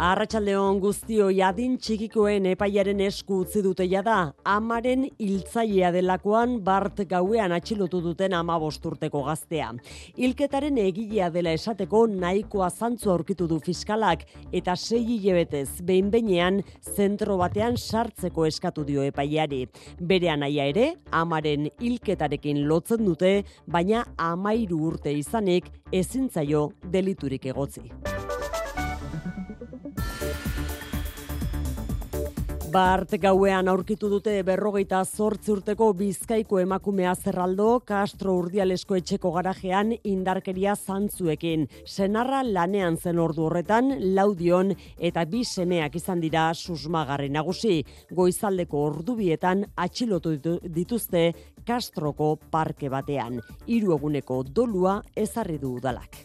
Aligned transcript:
Arratsaldeon 0.00 0.78
guztio 0.80 1.26
jadin 1.28 1.74
txikikoen 1.76 2.46
epaiaren 2.54 3.02
esku 3.04 3.42
utzi 3.42 3.60
dute 3.60 3.84
jada, 3.84 4.30
amaren 4.48 5.02
hiltzailea 5.20 5.90
delakoan 5.92 6.54
bart 6.64 7.02
gauean 7.10 7.52
atxilotu 7.52 8.00
duten 8.00 8.32
ama 8.32 8.56
urteko 8.56 9.22
gaztea. 9.26 9.74
Hilketaren 10.16 10.78
egilea 10.78 11.28
dela 11.28 11.52
esateko 11.52 12.06
nahikoa 12.06 12.70
zantzu 12.70 13.10
aurkitu 13.12 13.46
du 13.46 13.60
fiskalak 13.60 14.24
eta 14.52 14.74
sei 14.74 15.04
hilebetez 15.04 15.82
behin 15.84 16.08
behinean 16.10 16.62
zentro 16.80 17.36
batean 17.36 17.76
sartzeko 17.76 18.46
eskatu 18.46 18.84
dio 18.84 19.02
epaiari. 19.02 19.66
Bere 20.00 20.30
anaia 20.30 20.64
ere, 20.64 20.94
amaren 21.12 21.68
hilketarekin 21.78 22.66
lotzen 22.66 23.04
dute, 23.04 23.44
baina 23.66 24.06
amairu 24.16 24.80
urte 24.94 25.12
izanik 25.12 25.68
ezintzaio 25.92 26.70
deliturik 26.88 27.44
egotzi. 27.52 27.90
Bart 32.70 33.16
gauean 33.18 33.66
aurkitu 33.66 34.06
dute 34.12 34.32
berrogeita 34.46 35.00
zortzi 35.02 35.50
urteko 35.50 35.88
bizkaiko 35.98 36.60
emakumea 36.62 37.14
zerraldo 37.16 37.80
Castro 37.88 38.36
Urdialesko 38.38 38.94
etxeko 39.00 39.32
garajean 39.34 39.90
indarkeria 40.06 40.76
zantzuekin. 40.76 41.66
Senarra 41.84 42.44
lanean 42.46 42.96
zen 42.96 43.18
ordu 43.18 43.48
horretan, 43.48 43.90
laudion 44.14 44.70
eta 44.98 45.24
bi 45.26 45.42
semeak 45.42 45.98
izan 45.98 46.22
dira 46.22 46.46
susmagarri 46.54 47.32
nagusi. 47.34 47.80
Goizaldeko 48.14 48.84
ordubietan 48.92 49.66
atxilotu 49.74 50.36
dituzte 50.62 51.26
Castroko 51.66 52.36
parke 52.52 52.92
batean. 52.92 53.42
Hiru 53.66 53.98
eguneko 53.98 54.44
dolua 54.44 55.00
ezarri 55.16 55.58
du 55.58 55.74
udalak. 55.80 56.22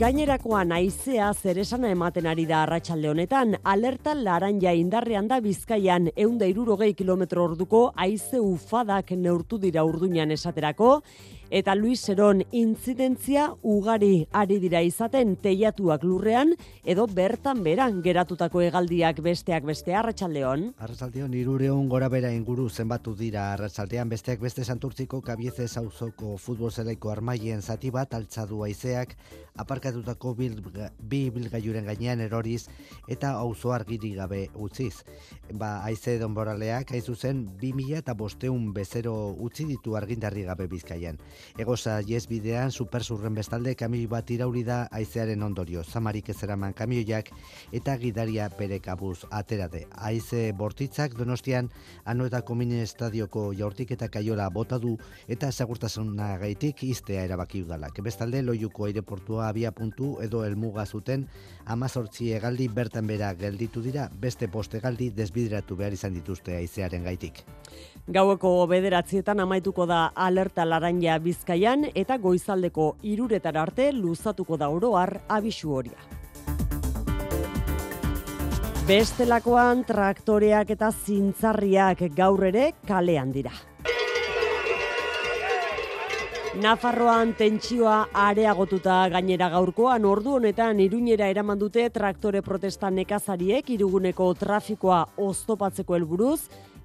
Gainerakoan 0.00 0.70
aizea 0.72 1.26
zeresana 1.36 1.90
ematen 1.92 2.24
ari 2.30 2.46
da 2.48 2.62
arratsalde 2.64 3.10
honetan, 3.10 3.50
alerta 3.68 4.14
laranja 4.16 4.72
indarrean 4.72 5.26
da 5.28 5.42
Bizkaian 5.44 6.06
160 6.14 6.94
km 6.96 7.24
orduko 7.42 7.80
aize 8.00 8.40
ufadak 8.40 9.12
neurtu 9.12 9.58
dira 9.60 9.84
urduñan 9.84 10.32
esaterako, 10.32 11.02
eta 11.50 11.74
Luis 11.74 12.00
Seron 12.00 12.44
intzidentzia 12.54 13.48
ugari 13.62 14.28
ari 14.30 14.60
dira 14.62 14.80
izaten 14.86 15.34
teiatuak 15.42 16.04
lurrean 16.06 16.54
edo 16.84 17.06
bertan 17.10 17.64
beran 17.66 17.98
geratutako 18.04 18.62
hegaldiak 18.62 19.18
besteak 19.24 19.66
beste 19.66 19.94
arratsaldeon. 19.98 20.70
Arratsaldeon 20.78 21.34
300 21.34 21.88
gora 21.90 22.08
bera 22.08 22.30
inguru 22.32 22.68
zenbatu 22.70 23.16
dira 23.18 23.50
arratsaldean 23.52 24.08
besteak 24.08 24.40
beste 24.40 24.64
Santurtziko 24.64 25.20
Kabieze 25.26 25.66
Sauzoko 25.68 26.36
futbol 26.38 26.70
zelaiko 26.70 27.10
armaien 27.10 27.62
zati 27.62 27.90
bat 27.90 28.14
altzadu 28.14 28.62
haizeak 28.64 29.16
aparkatutako 29.58 30.34
bil, 30.38 30.54
bi 31.00 31.22
bilgailuren 31.34 31.84
gainean 31.84 32.20
eroriz 32.20 32.68
eta 33.08 33.32
auzo 33.42 33.74
argiri 33.74 34.14
gabe 34.14 34.46
utziz. 34.54 35.02
Ba, 35.52 35.80
haize 35.82 36.16
donboraleak 36.22 36.94
haizu 36.94 37.16
zen 37.16 37.44
2000 37.60 37.98
eta 38.04 38.14
bosteun 38.14 38.70
bezero 38.72 39.34
utzi 39.34 39.66
ditu 39.66 39.96
argindarri 39.98 40.46
gabe 40.46 40.68
bizkaian. 40.70 41.18
Egoza 41.58 42.00
bidean 42.28 42.70
supersurren 42.70 43.34
bestalde 43.34 43.74
kamioi 43.74 44.06
bat 44.06 44.30
irauri 44.30 44.62
da 44.64 44.88
aizearen 44.90 45.42
ondorio. 45.42 45.82
Zamarik 45.84 46.28
ez 46.28 46.42
eraman 46.42 46.72
kamioiak 46.72 47.30
eta 47.72 47.96
gidaria 47.96 48.48
bere 48.58 48.78
kabuz 48.80 49.24
aterade. 49.30 49.86
Aize 49.92 50.52
bortitzak 50.52 51.14
donostian 51.18 51.70
anuetako 52.04 52.54
mini 52.54 52.80
estadioko 52.80 53.52
jaurtik 53.52 53.90
eta 53.90 54.08
kaiola 54.08 54.48
bota 54.50 54.78
du 54.78 54.96
eta 55.28 55.50
segurtasuna 55.52 56.36
gaitik 56.38 56.82
iztea 56.84 57.24
erabaki 57.24 57.62
udalak. 57.62 58.00
Bestalde 58.02 58.42
loiuko 58.42 58.86
aireportua 58.86 59.48
abia 59.48 59.72
puntu 59.72 60.16
edo 60.22 60.44
elmuga 60.44 60.86
zuten 60.86 61.26
amazortzi 61.66 62.32
egaldi 62.36 62.68
bertan 62.68 63.06
bera 63.06 63.32
gelditu 63.34 63.82
dira 63.82 64.08
beste 64.20 64.48
poste 64.48 64.78
egaldi 64.78 65.10
desbideratu 65.10 65.76
behar 65.76 65.92
izan 65.92 66.14
dituzte 66.14 66.56
aizearen 66.56 67.04
gaitik. 67.04 67.44
Gaueko 68.10 68.66
bederatzietan 68.66 69.38
amaituko 69.44 69.84
da 69.86 70.08
alerta 70.18 70.64
laranja 70.66 71.14
bizkaian 71.22 71.84
eta 71.94 72.16
goizaldeko 72.18 72.96
iruretar 73.06 73.54
arte 73.62 73.92
luzatuko 73.94 74.56
da 74.58 74.66
oroar 74.68 75.12
abisu 75.30 75.76
horia. 75.76 76.00
Bestelakoan 78.88 79.84
traktoreak 79.86 80.72
eta 80.74 80.90
zintzarriak 80.90 82.02
gaur 82.16 82.48
ere 82.48 82.72
kalean 82.88 83.30
dira. 83.30 83.52
Nafarroan 86.58 87.36
tentsioa 87.38 88.08
areagotuta 88.24 89.04
gainera 89.12 89.46
gaurkoan 89.52 90.04
ordu 90.04 90.34
honetan 90.40 90.80
iruñera 90.82 91.28
eraman 91.30 91.60
dute 91.62 91.84
traktore 91.94 92.42
protesta 92.42 92.90
nekazariek 92.90 93.70
iruguneko 93.70 94.32
trafikoa 94.34 95.04
oztopatzeko 95.28 95.94
helburuz 95.94 96.40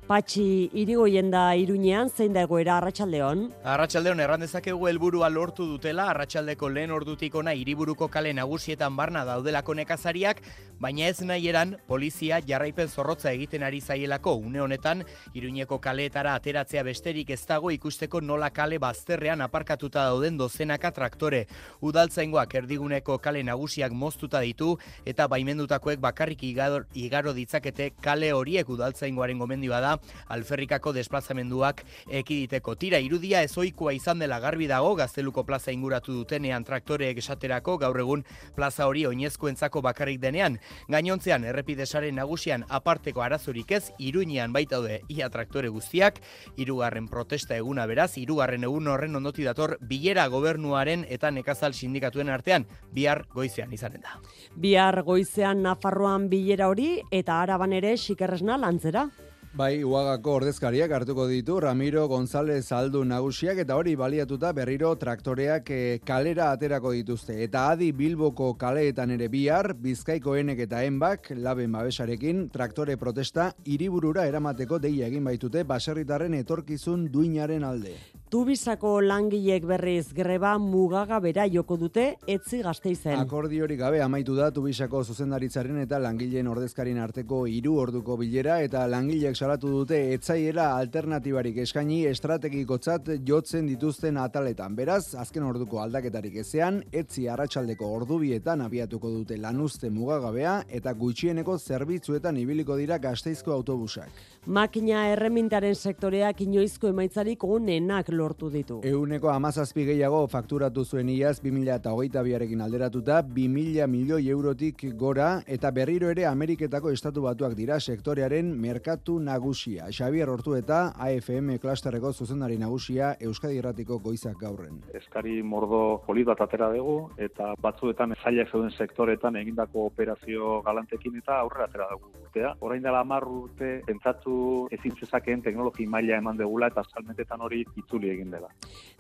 Patxi, 0.06 0.70
irigoien 0.78 1.32
da 1.34 1.56
iruñean, 1.58 2.12
zein 2.14 2.36
da 2.36 2.44
egoera 2.46 2.76
Arratxaldeon? 2.78 3.40
Arratxaldeon, 3.66 4.20
erran 4.22 4.44
dezakegu 4.44 4.86
helburua 4.86 5.32
lortu 5.34 5.66
dutela, 5.66 6.12
Arratxaldeko 6.12 6.70
lehen 6.70 6.92
ordutik 6.94 7.34
ona 7.34 7.56
hiriburuko 7.58 8.06
kale 8.14 8.30
nagusietan 8.38 8.94
barna 9.00 9.24
daudelako 9.26 9.74
nekazariak, 9.80 10.44
baina 10.78 11.08
ez 11.08 11.26
nahi 11.26 11.50
eran, 11.50 11.72
polizia 11.88 12.38
jarraipen 12.46 12.86
zorrotza 12.88 13.32
egiten 13.32 13.66
ari 13.66 13.80
zaielako, 13.82 14.36
une 14.46 14.62
honetan, 14.62 15.02
iruñeko 15.34 15.80
kaleetara 15.82 16.36
ateratzea 16.38 16.86
besterik 16.86 17.34
ez 17.34 17.42
dago 17.50 17.74
ikusteko 17.74 18.22
nola 18.22 18.52
kale 18.54 18.78
bazterrean 18.78 19.42
aparkatuta 19.42 20.06
dauden 20.12 20.38
dozenaka 20.38 20.94
traktore. 20.94 21.48
Udaltzaingoak 21.82 22.54
erdiguneko 22.62 23.18
kale 23.18 23.42
nagusiak 23.42 23.98
moztuta 23.98 24.46
ditu, 24.46 24.76
eta 25.04 25.26
baimendutakoek 25.34 25.98
bakarrik 25.98 26.46
igaro, 26.46 26.84
igaro 26.94 27.34
ditzakete 27.34 27.96
kale 28.06 28.34
horiek 28.38 28.70
udaltzaingoaren 28.70 29.42
gomendioa 29.42 29.82
da, 29.82 29.95
alferrikako 30.28 30.94
desplazamenduak 30.96 31.84
ekiditeko. 32.10 32.76
Tira, 32.76 33.00
irudia 33.00 33.42
ezoikoa 33.46 33.94
izan 33.96 34.20
dela 34.20 34.40
garbi 34.40 34.68
dago, 34.68 34.94
gazteluko 34.96 35.44
plaza 35.46 35.74
inguratu 35.76 36.14
dutenean 36.14 36.64
traktoreek 36.64 37.20
esaterako, 37.22 37.78
gaur 37.82 38.00
egun 38.00 38.26
plaza 38.56 38.88
hori 38.88 39.06
oinezkoentzako 39.10 39.82
bakarrik 39.86 40.20
denean. 40.22 40.60
Gainontzean, 40.92 41.46
errepidesaren 41.46 42.16
nagusian 42.16 42.66
aparteko 42.70 43.24
arazorik 43.26 43.72
ez, 43.78 43.84
iruinean 44.00 44.54
baitaude 44.54 45.02
ia 45.10 45.30
traktore 45.30 45.70
guztiak, 45.70 46.22
irugarren 46.58 47.08
protesta 47.12 47.58
eguna 47.58 47.86
beraz, 47.90 48.12
irugarren 48.22 48.64
egun 48.64 48.88
horren 48.92 49.16
ondoti 49.16 49.46
dator, 49.48 49.78
bilera 49.82 50.28
gobernuaren 50.32 51.06
eta 51.10 51.32
nekazal 51.32 51.74
sindikatuen 51.74 52.30
artean, 52.30 52.66
bihar 52.94 53.26
goizean 53.34 53.74
izanen 53.74 54.04
da. 54.06 54.20
Bihar 54.56 55.02
goizean 55.04 55.64
Nafarroan 55.66 56.30
bilera 56.30 56.70
hori 56.72 57.00
eta 57.12 57.42
araban 57.42 57.74
ere 57.74 57.96
xikerresna 57.98 58.58
lantzera. 58.62 59.08
Bai, 59.56 59.86
uagako 59.88 60.34
ordezkariak 60.36 60.92
hartuko 60.92 61.30
ditu 61.30 61.62
Ramiro 61.64 62.02
González 62.12 62.74
aldu 62.76 63.06
nagusiak 63.08 63.62
eta 63.64 63.78
hori 63.80 63.94
baliatuta 63.96 64.50
berriro 64.52 64.90
traktoreak 65.00 65.72
eh, 65.72 66.00
kalera 66.04 66.50
aterako 66.52 66.92
dituzte. 66.92 67.38
Eta 67.46 67.62
adi 67.72 67.94
Bilboko 67.96 68.50
kaleetan 68.60 69.14
ere 69.16 69.30
bihar, 69.32 69.72
Bizkaiko 69.80 70.36
enek 70.36 70.66
eta 70.66 70.84
enbak, 70.84 71.32
laben 71.40 71.72
babesarekin, 71.72 72.50
traktore 72.52 72.98
protesta 73.00 73.54
hiriburura 73.64 74.28
eramateko 74.28 74.82
deia 74.90 75.08
egin 75.08 75.24
baitute 75.24 75.64
baserritarren 75.64 76.36
etorkizun 76.42 77.08
duinaren 77.16 77.64
alde. 77.64 77.96
Tubisako 78.36 78.98
langilek 79.00 79.64
berriz 79.64 80.10
greba 80.12 80.58
mugaga 80.60 81.22
bera 81.24 81.46
joko 81.48 81.78
dute 81.80 82.04
etzi 82.28 82.58
gazteizen. 82.66 83.16
Akordiori 83.22 83.78
gabe 83.80 84.02
amaitu 84.04 84.34
da 84.36 84.50
Tubisako 84.52 85.06
zuzendaritzaren 85.06 85.78
eta 85.86 86.02
langileen 86.04 86.50
ordezkarin 86.52 87.00
arteko 87.00 87.46
hiru 87.48 87.78
orduko 87.80 88.18
bilera 88.20 88.58
eta 88.66 88.82
langileek 88.92 89.40
salatu 89.40 89.72
dute 89.72 90.02
etzaiela 90.18 90.66
alternatibarik 90.82 91.62
eskaini 91.64 92.02
estrategikotzat 92.10 93.14
jotzen 93.30 93.70
dituzten 93.72 94.20
ataletan. 94.20 94.76
Beraz, 94.76 95.16
azken 95.16 95.48
orduko 95.48 95.80
aldaketarik 95.86 96.36
ezean, 96.44 96.82
etzi 96.92 97.30
arratsaldeko 97.32 97.88
ordubietan 98.02 98.66
abiatuko 98.68 99.14
dute 99.16 99.40
lanuzte 99.40 99.88
mugagabea 99.88 100.58
eta 100.82 100.92
gutxieneko 100.92 101.56
zerbitzuetan 101.56 102.44
ibiliko 102.44 102.76
dira 102.84 103.00
gazteizko 103.00 103.56
autobusak. 103.56 104.12
Makina 104.46 105.08
erremintaren 105.16 105.74
sektoreak 105.74 106.44
inoizko 106.50 106.92
emaitzarik 106.92 107.48
onenak 107.48 108.12
lortu 108.26 108.50
ditu. 108.50 108.80
Euneko 108.90 109.30
amazazpi 109.30 109.86
gehiago 109.86 110.24
fakturatu 110.32 110.84
zuen 110.86 111.10
iaz 111.14 111.38
2000 111.44 111.76
eta 111.76 111.94
hogeita 111.94 112.24
biarekin 112.26 112.64
alderatuta 112.66 113.22
2000 113.22 113.88
milioi 113.92 114.30
eurotik 114.34 114.86
gora 114.98 115.30
eta 115.58 115.72
berriro 115.76 116.10
ere 116.14 116.26
Ameriketako 116.26 116.94
estatu 116.96 117.26
batuak 117.28 117.56
dira 117.60 117.80
sektorearen 117.80 118.52
merkatu 118.66 119.20
nagusia. 119.20 119.90
Xavier 119.92 120.30
Hortu 120.30 120.56
eta 120.58 120.80
AFM 121.08 121.58
klasterreko 121.62 122.14
zuzendari 122.14 122.58
nagusia 122.58 123.14
Euskadi 123.20 123.62
Erratiko 123.62 124.00
goizak 124.00 124.40
gaurren. 124.42 124.82
Eskari 124.98 125.42
mordo 125.44 126.02
polit 126.08 126.28
bat 126.32 126.42
atera 126.42 126.72
dugu 126.74 126.98
eta 127.30 127.54
batzuetan 127.62 128.16
zailak 128.24 128.52
zeuden 128.52 128.72
sektoretan 128.72 129.38
egindako 129.44 129.90
operazio 129.92 130.62
galantekin 130.66 131.22
eta 131.22 131.40
aurrera 131.44 131.70
atera 131.70 131.90
dugu 131.94 132.12
urtea. 132.26 132.56
Orain 132.66 132.84
dela 132.84 133.04
amarru 133.06 133.46
urte 133.46 133.82
pentsatu 133.86 134.68
ezin 134.72 134.96
zezakeen 135.00 135.44
teknologi 135.46 135.86
maila 135.86 136.18
eman 136.18 136.38
degula 136.38 136.72
eta 136.72 136.84
salmentetan 136.92 137.42
hori 137.42 137.64
itzuli 137.76 138.05
egin 138.14 138.32
dela. 138.32 138.50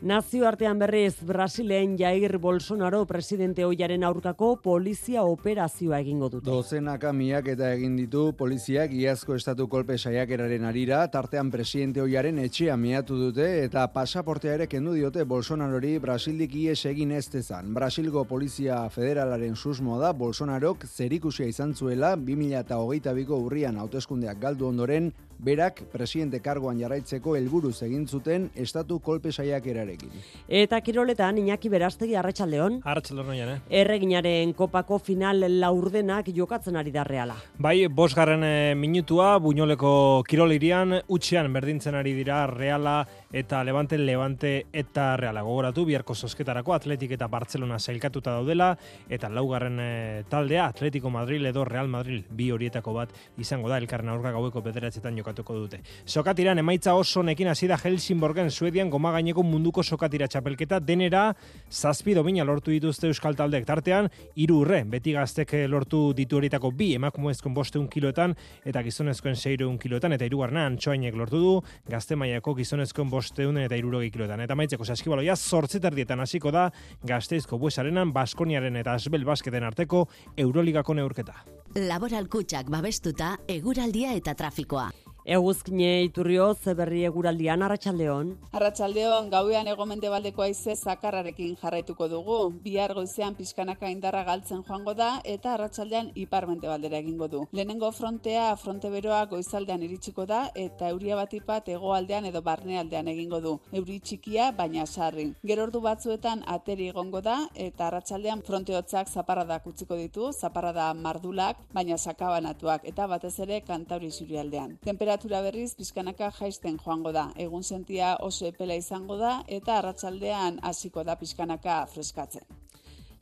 Nazio 0.02 0.44
artean 0.44 0.76
berriz 0.78 1.16
Brasilen 1.24 1.94
Jair 1.98 2.38
Bolsonaro 2.38 3.06
presidente 3.08 3.64
hoiaren 3.64 4.04
aurkako 4.04 4.50
polizia 4.62 5.24
operazioa 5.24 6.02
egingo 6.04 6.28
dute. 6.30 6.50
Dozenaka 6.50 7.14
miak 7.16 7.48
eta 7.54 7.70
egin 7.74 7.96
ditu 7.96 8.26
poliziak 8.36 8.92
iazko 8.92 9.38
estatu 9.40 9.70
kolpe 9.72 9.98
saiakeraren 9.98 10.66
arira, 10.68 11.00
tartean 11.08 11.50
presidente 11.50 12.04
hoiaren 12.04 12.42
etxea 12.44 12.76
miatu 12.76 13.16
dute 13.22 13.48
eta 13.64 13.88
pasaportea 13.94 14.58
ere 14.60 14.68
kendu 14.68 14.98
diote 14.98 15.24
Bolsonarori 15.24 15.96
Brasildik 16.04 16.58
ies 16.66 16.86
egin 16.92 17.16
ez 17.16 17.30
dezan. 17.32 17.74
Brasilgo 17.74 18.26
Polizia 18.28 18.82
Federalaren 18.90 19.56
susmo 19.56 19.98
da 20.02 20.12
Bolsonarok 20.12 20.84
zerikusia 20.86 21.48
izan 21.48 21.72
zuela 21.74 22.18
2008ko 22.18 23.40
urrian 23.48 23.80
hauteskundeak 23.80 24.44
galdu 24.44 24.68
ondoren 24.68 25.14
berak 25.40 25.82
presidente 25.92 26.40
kargoan 26.40 26.80
jarraitzeko 26.80 27.36
helburuz 27.36 27.82
egin 27.84 28.08
zuten 28.08 28.50
estatu 28.56 29.00
kolpe 29.00 29.32
saiakerarekin. 29.32 30.12
Eta 30.48 30.80
kiroletan 30.82 31.38
Iñaki 31.38 31.70
Berastegi 31.70 32.16
Arratsaldeon. 32.16 32.80
Arratsaldeon 32.84 33.56
eh. 33.56 33.60
Erreginaren 33.82 34.54
kopako 34.54 35.00
final 35.00 35.46
laurdenak 35.60 36.30
jokatzen 36.36 36.76
ari 36.76 36.92
da 36.92 37.04
Reala. 37.04 37.36
Bai, 37.60 37.88
bosgarren 37.88 38.44
e, 38.44 38.76
minutua 38.76 39.38
Buñoleko 39.40 40.24
kirolirian 40.28 41.00
utxean 41.08 41.52
berdintzen 41.54 41.96
ari 41.96 42.14
dira 42.14 42.46
Reala 42.48 43.02
eta 43.36 43.66
Levante 43.66 43.98
Levante 43.98 44.68
eta 44.72 45.18
Reala 45.20 45.42
gogoratu 45.44 45.84
biharko 45.84 46.16
zozketarako 46.16 46.72
Atletik 46.72 47.12
eta 47.18 47.28
Barcelona 47.28 47.76
sailkatuta 47.80 48.32
daudela. 48.32 48.70
Eta 49.12 49.28
laugarren 49.28 49.80
e, 49.84 50.24
taldea 50.32 50.70
Atletico 50.72 51.10
Madrid 51.12 51.44
edo 51.44 51.66
Real 51.68 51.90
Madrid 51.92 52.30
bi 52.32 52.48
horietako 52.56 52.94
bat 52.96 53.12
izango 53.38 53.68
da 53.68 53.76
elkarren 53.82 54.08
aurka 54.14 54.32
gaueko 54.32 54.62
bederatzetan 54.64 55.18
jokatuko 55.20 55.58
dute. 55.58 55.82
Sokatiran 56.06 56.64
emaitza 56.64 56.94
oso 56.96 57.24
nekin 57.28 57.50
hasi 57.52 57.68
da 57.68 57.76
Helsingborgen 57.76 58.52
Suedian 58.52 58.90
goma 58.90 59.12
gaineko 59.12 59.44
munduko 59.44 59.84
sokatira 59.84 60.32
txapelketa. 60.32 60.80
Denera 60.80 61.26
zazpi 61.70 62.16
domina 62.16 62.48
lortu 62.48 62.72
dituzte 62.72 63.12
euskal 63.12 63.36
taldeek 63.36 63.68
tartean. 63.68 64.08
Hiru 64.36 64.62
urre 64.64 64.86
beti 64.88 65.12
gaztek 65.12 65.52
lortu 65.68 66.14
ditu 66.16 66.40
horietako 66.40 66.72
bi 66.72 66.94
emakumezkoen 66.96 67.54
bosteun 67.54 67.92
kiloetan 67.92 68.38
eta 68.64 68.80
gizonezkoen 68.88 69.36
seireun 69.36 69.76
kiloetan. 69.78 70.16
Eta 70.16 70.24
hirugarna 70.24 70.70
antxoainek 70.72 71.20
lortu 71.20 71.44
du. 71.44 71.54
Gazte 71.92 72.16
mailako 72.16 72.56
gizonezkoen 72.64 73.12
bosteun 73.12 73.25
eta 73.66 73.76
irurogei 73.76 74.12
kiloetan. 74.12 74.42
Eta 74.42 74.56
maitzeko 74.56 74.86
saskibaloia 74.86 75.36
zortzitardietan 75.36 76.20
hasiko 76.20 76.52
da 76.52 76.70
gazteizko 77.04 77.58
buesarenan 77.58 78.14
Baskoniaren 78.14 78.76
eta 78.76 78.94
Asbel 78.94 79.26
Basketen 79.26 79.64
arteko 79.64 80.08
Euroligako 80.38 80.94
neurketa. 80.94 81.34
Laboral 81.76 82.28
kutsak 82.28 82.70
babestuta, 82.70 83.38
eguraldia 83.48 84.14
eta 84.14 84.36
trafikoa. 84.36 84.90
Eguzkine 85.26 86.04
iturrio 86.06 86.52
zeberri 86.54 87.00
eguraldian 87.08 87.64
arratsaldeon. 87.66 88.28
Arratsaldeon 88.54 89.32
gauean 89.32 89.66
egomente 89.72 90.10
baldeko 90.14 90.44
aize 90.46 90.76
zakarrarekin 90.76 91.56
jarraituko 91.58 92.06
dugu. 92.12 92.36
Bihar 92.62 92.92
goizean 92.94 93.34
pizkanaka 93.34 93.90
indarra 93.90 94.22
galtzen 94.28 94.62
joango 94.68 94.94
da 94.94 95.08
eta 95.26 95.56
arratsaldean 95.56 96.12
iparmente 96.14 96.70
baldera 96.70 97.00
egingo 97.00 97.28
du. 97.28 97.42
Lehenengo 97.52 97.90
frontea 97.92 98.52
fronte 98.56 98.92
beroa 98.94 99.24
goizaldean 99.32 99.82
iritsiko 99.88 100.28
da 100.30 100.44
eta 100.54 100.92
euria 100.94 101.18
bat 101.18 101.34
ipat 101.34 101.74
egoaldean 101.74 102.30
edo 102.30 102.44
barnealdean 102.46 103.10
egingo 103.16 103.42
du. 103.42 103.56
Euri 103.74 103.98
txikia 104.00 104.52
baina 104.52 104.86
sarri. 104.86 105.32
Gero 105.42 105.66
ordu 105.66 105.82
batzuetan 105.82 106.46
ateri 106.46 106.92
egongo 106.94 107.24
da 107.26 107.40
eta 107.56 107.88
arratsaldean 107.88 108.46
fronte 108.46 108.78
hotzak 108.78 109.10
zaparradak 109.10 109.66
utziko 109.74 109.98
ditu, 109.98 110.30
zaparrada 110.34 110.94
mardulak 110.94 111.66
baina 111.74 111.98
sakabanatuak 111.98 112.86
eta 112.94 113.10
batez 113.10 113.40
ere 113.40 113.62
kantauri 113.66 114.14
zurialdean. 114.14 114.78
Tempera 114.86 115.15
temperatura 115.16 115.42
berriz 115.46 115.76
pizkanaka 115.80 116.28
jaisten 116.40 116.78
joango 116.86 117.12
da. 117.16 117.22
Egun 117.44 117.64
sentia 117.64 118.18
oso 118.28 118.50
epela 118.50 118.76
izango 118.76 119.16
da 119.22 119.32
eta 119.48 119.78
arratsaldean 119.78 120.60
hasiko 120.62 121.04
da 121.08 121.16
pizkanaka 121.16 121.86
freskatzen. 121.94 122.65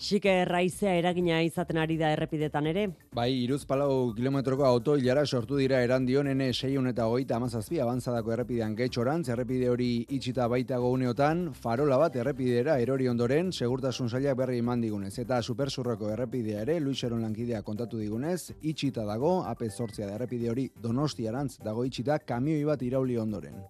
Xike 0.03 0.31
raizea 0.43 0.97
eragina 0.99 1.37
izaten 1.47 1.77
ari 1.79 1.95
da 1.95 2.09
errepidetan 2.11 2.65
ere. 2.67 2.81
Bai, 3.15 3.29
iruz 3.45 3.61
palau 3.69 4.11
kilometroko 4.17 4.65
auto 4.67 4.97
hilara 4.99 5.23
sortu 5.23 5.55
dira 5.61 5.79
erandion 5.85 6.27
ene 6.27 6.49
seiun 6.51 6.89
eta 6.91 7.05
hogeita 7.07 7.37
amazazpi 7.37 7.79
abantzadako 7.79 8.33
errepidean 8.35 8.75
getxorantz, 8.75 9.29
errepide 9.31 9.69
hori 9.71 9.87
itxita 10.17 10.49
baita 10.51 10.81
gauneotan, 10.83 11.45
farola 11.55 12.01
bat 12.01 12.19
errepidera 12.19 12.75
erori 12.83 13.07
ondoren, 13.07 13.53
segurtasun 13.53 14.11
zailak 14.11 14.35
berri 14.43 14.59
iman 14.59 14.83
digunez. 14.83 15.13
Eta 15.23 15.39
supersurroko 15.41 16.11
errepidea 16.11 16.67
ere, 16.67 16.81
Luiseron 16.83 17.23
lankidea 17.23 17.63
kontatu 17.63 18.03
digunez, 18.03 18.51
itxita 18.59 19.07
dago, 19.07 19.37
ape 19.47 19.71
sortzia 19.71 20.11
da 20.11 20.19
errepide 20.19 20.51
hori 20.51 20.67
donostiarantz 20.83 21.61
dago 21.63 21.87
itxita 21.87 22.19
kamioi 22.19 22.65
bat 22.67 22.83
irauli 22.83 23.21
ondoren. 23.23 23.63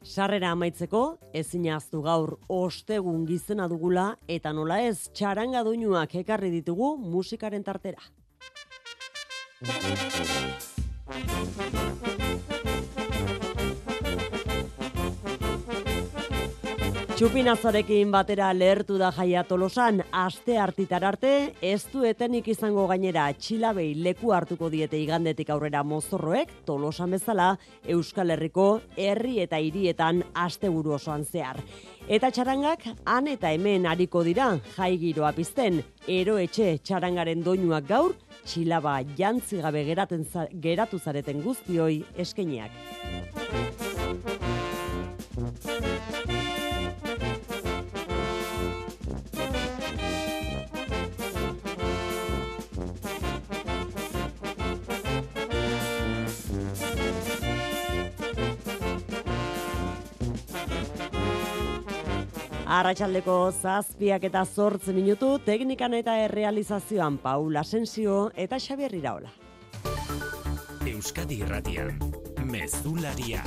Sarrera 0.00 0.50
amaitzeko, 0.54 1.00
ezin 1.36 1.66
aztu 1.74 2.00
gaur 2.00 2.30
ostegun 2.48 3.26
gizena 3.28 3.66
dugula 3.68 4.04
eta 4.36 4.52
nola 4.56 4.78
ez 4.86 5.10
txaranga 5.12 5.60
doinuak 5.66 6.14
ekarri 6.22 6.48
ditugu 6.54 6.96
musikaren 6.96 7.62
tartera. 7.62 8.00
Txupinazarekin 17.20 18.08
batera 18.08 18.46
lehertu 18.56 18.94
da 18.96 19.10
jaia 19.12 19.42
tolosan, 19.44 19.98
aste 20.16 20.54
hartitar 20.56 21.04
arte, 21.04 21.32
ez 21.60 21.82
du 21.92 22.00
etenik 22.08 22.46
izango 22.48 22.86
gainera 22.88 23.26
txilabei 23.36 23.90
leku 24.06 24.32
hartuko 24.32 24.70
diete 24.72 24.96
igandetik 24.96 25.52
aurrera 25.52 25.82
mozorroek, 25.84 26.54
tolosan 26.64 27.12
bezala, 27.12 27.50
Euskal 27.84 28.32
Herriko 28.32 28.70
herri 28.96 29.34
eta 29.44 29.60
hirietan 29.60 30.22
asteburu 30.32 30.96
osoan 30.96 31.28
zehar. 31.28 31.60
Eta 32.08 32.32
txarangak 32.32 32.88
han 33.04 33.28
eta 33.28 33.52
hemen 33.52 33.84
hariko 33.84 34.24
dira, 34.24 34.54
jai 34.78 34.94
giroa 35.04 35.34
pizten, 35.36 35.82
ero 36.08 36.38
etxe 36.40 36.78
txarangaren 36.80 37.44
doinuak 37.44 37.84
gaur, 37.92 38.16
txilaba 38.46 39.02
jantzigabe 39.20 39.84
geraten 39.92 40.24
geratu 40.56 40.96
zareten 40.96 41.44
guztioi 41.44 42.00
eskeniak. 42.16 42.72
Arratxaldeko 62.70 63.36
zazpiak 63.50 64.22
eta 64.28 64.44
zortzen 64.46 64.94
minutu, 64.94 65.32
teknikan 65.42 65.96
eta 65.98 66.14
errealizazioan 66.22 67.16
Paul 67.18 67.58
Asensio 67.58 68.30
eta 68.38 68.60
Xabier 68.62 68.94
Iraola. 68.94 69.32
Euskadi 70.86 71.40
Irratian, 71.42 71.98
Mezularia. 72.46 73.42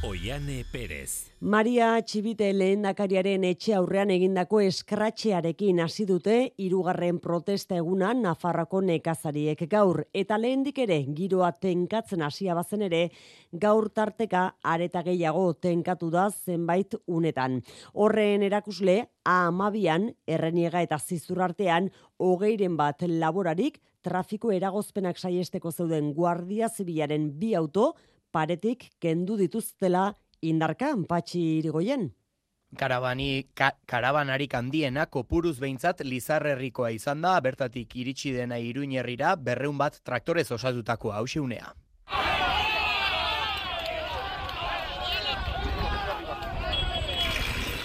Oiane 0.00 0.64
Perez. 0.64 1.28
Maria 1.44 1.90
Txibite 2.00 2.46
lehendakariaren 2.56 3.42
etxe 3.44 3.74
aurrean 3.76 4.08
egindako 4.14 4.62
eskratxearekin 4.64 5.82
hasi 5.84 6.06
dute 6.08 6.36
hirugarren 6.56 7.18
protesta 7.20 7.76
egunan 7.76 8.22
Nafarroko 8.24 8.80
nekazariek 8.80 9.60
gaur 9.68 10.00
eta 10.16 10.38
lehendik 10.40 10.80
ere 10.86 10.96
giroa 11.18 11.50
tenkatzen 11.52 12.24
hasia 12.24 12.56
bazen 12.56 12.86
ere 12.88 13.02
gaur 13.52 13.90
tarteka 13.92 14.46
areta 14.64 15.02
gehiago 15.04 15.44
tenkatu 15.60 16.08
da 16.08 16.30
zenbait 16.30 16.96
unetan. 17.04 17.60
Horren 17.92 18.46
erakusle 18.48 19.02
A12an 19.28 20.14
erreniega 20.24 20.80
eta 20.80 20.96
zizur 20.96 21.44
artean 21.44 21.92
hogeiren 22.16 22.80
bat 22.80 23.04
laborarik 23.04 23.82
trafiko 24.00 24.48
eragozpenak 24.56 25.18
saiesteko 25.20 25.72
zeuden 25.72 26.14
Guardia 26.16 26.70
Zibilaren 26.72 27.28
bi 27.36 27.52
auto 27.54 27.92
paretik 28.32 28.90
kendu 29.00 29.36
dituztela 29.36 30.14
indarkan 30.40 31.04
patxi 31.04 31.42
irigoien. 31.58 32.10
Karabani, 32.78 33.50
ka, 33.54 33.72
karabanarik 33.90 34.54
handiena 34.54 35.06
kopuruz 35.10 35.56
behintzat 35.58 36.04
Lizarrerrikoa 36.06 36.92
izan 36.94 37.22
da, 37.24 37.34
bertatik 37.42 37.96
iritsi 37.98 38.30
dena 38.36 38.60
iruinerrira 38.62 39.34
berreun 39.36 39.78
bat 39.78 39.98
traktorez 40.06 40.46
osatutako 40.54 41.10
hausiunea. 41.10 41.72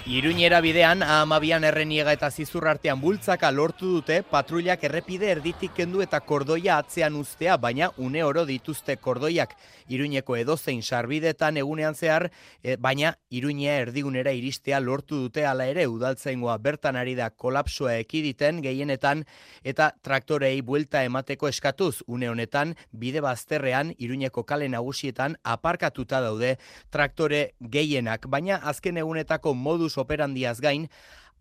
Iruñera 0.08 0.60
bidean, 0.62 1.02
amabian 1.02 1.64
erreniega 1.66 2.12
eta 2.14 2.28
zizur 2.30 2.68
artean 2.70 3.00
bultzaka 3.02 3.50
lortu 3.50 3.88
dute, 3.90 4.20
patruliak 4.30 4.84
errepide 4.86 5.32
erditik 5.34 5.72
kendu 5.74 6.04
eta 6.04 6.20
kordoia 6.22 6.76
atzean 6.78 7.16
ustea, 7.18 7.56
baina 7.58 7.90
une 7.98 8.22
oro 8.22 8.44
dituzte 8.46 9.00
kordoiak. 9.02 9.56
Iruñeko 9.90 10.36
edozein 10.38 10.84
sarbidetan 10.84 11.58
egunean 11.58 11.98
zehar, 11.98 12.28
e, 12.62 12.76
baina 12.78 13.16
Iruñea 13.32 13.80
erdigunera 13.82 14.32
iristea 14.32 14.80
lortu 14.80 15.24
dute 15.24 15.46
ala 15.46 15.66
ere 15.66 15.88
udaltzaingoa 15.90 16.60
bertan 16.60 16.96
ari 17.02 17.16
da 17.18 17.32
kolapsoa 17.32 17.98
ekiditen 17.98 18.62
gehienetan 18.62 19.26
eta 19.64 19.90
traktorei 20.04 20.62
buelta 20.62 21.04
emateko 21.04 21.50
eskatuz. 21.50 22.04
Une 22.06 22.30
honetan, 22.30 22.76
bide 22.92 23.26
bazterrean 23.26 23.96
Iruñeko 23.98 24.46
kale 24.46 24.70
nagusietan 24.70 25.40
aparkatuta 25.44 26.22
daude 26.22 26.60
traktore 26.92 27.56
gehienak, 27.60 28.30
baina 28.30 28.62
azken 28.62 29.02
egunetako 29.02 29.54
modus 29.56 29.95
operandiaz 29.98 30.60
gain, 30.62 30.88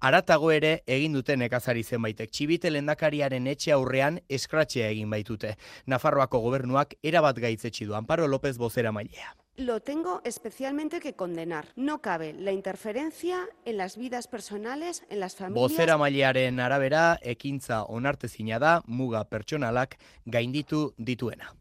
aratago 0.00 0.50
ere 0.52 0.82
egin 0.87 1.14
dute 1.16 1.37
nekazari 1.37 1.84
zenbaitek. 1.84 2.30
Txibite 2.30 2.70
lendakariaren 2.70 3.46
etxe 3.46 3.73
aurrean 3.73 4.20
eskratxea 4.28 4.90
egin 4.90 5.11
baitute. 5.11 5.54
Nafarroako 5.87 6.40
gobernuak 6.44 6.94
erabat 7.02 7.40
gaitzetsi 7.40 7.88
du. 7.88 7.94
Amparo 7.94 8.28
López 8.28 8.58
Bozera 8.58 8.92
mailea. 8.92 9.34
Lo 9.56 9.78
tengo 9.78 10.20
especialmente 10.25 10.99
que 10.99 11.14
condenar. 11.14 11.68
No 11.76 12.02
cabe 12.02 12.32
la 12.32 12.50
interferencia 12.50 13.49
en 13.64 13.76
las 13.76 13.96
vidas 13.96 14.26
personales, 14.26 15.04
en 15.11 15.20
las 15.20 15.37
familias... 15.37 15.70
Bozera 15.70 15.96
mailearen 15.96 16.58
arabera, 16.58 17.20
ekintza 17.23 17.84
onartezina 17.84 18.58
da, 18.58 18.82
muga 18.87 19.23
pertsonalak 19.30 19.94
gainditu 20.26 20.92
dituena. 20.99 21.54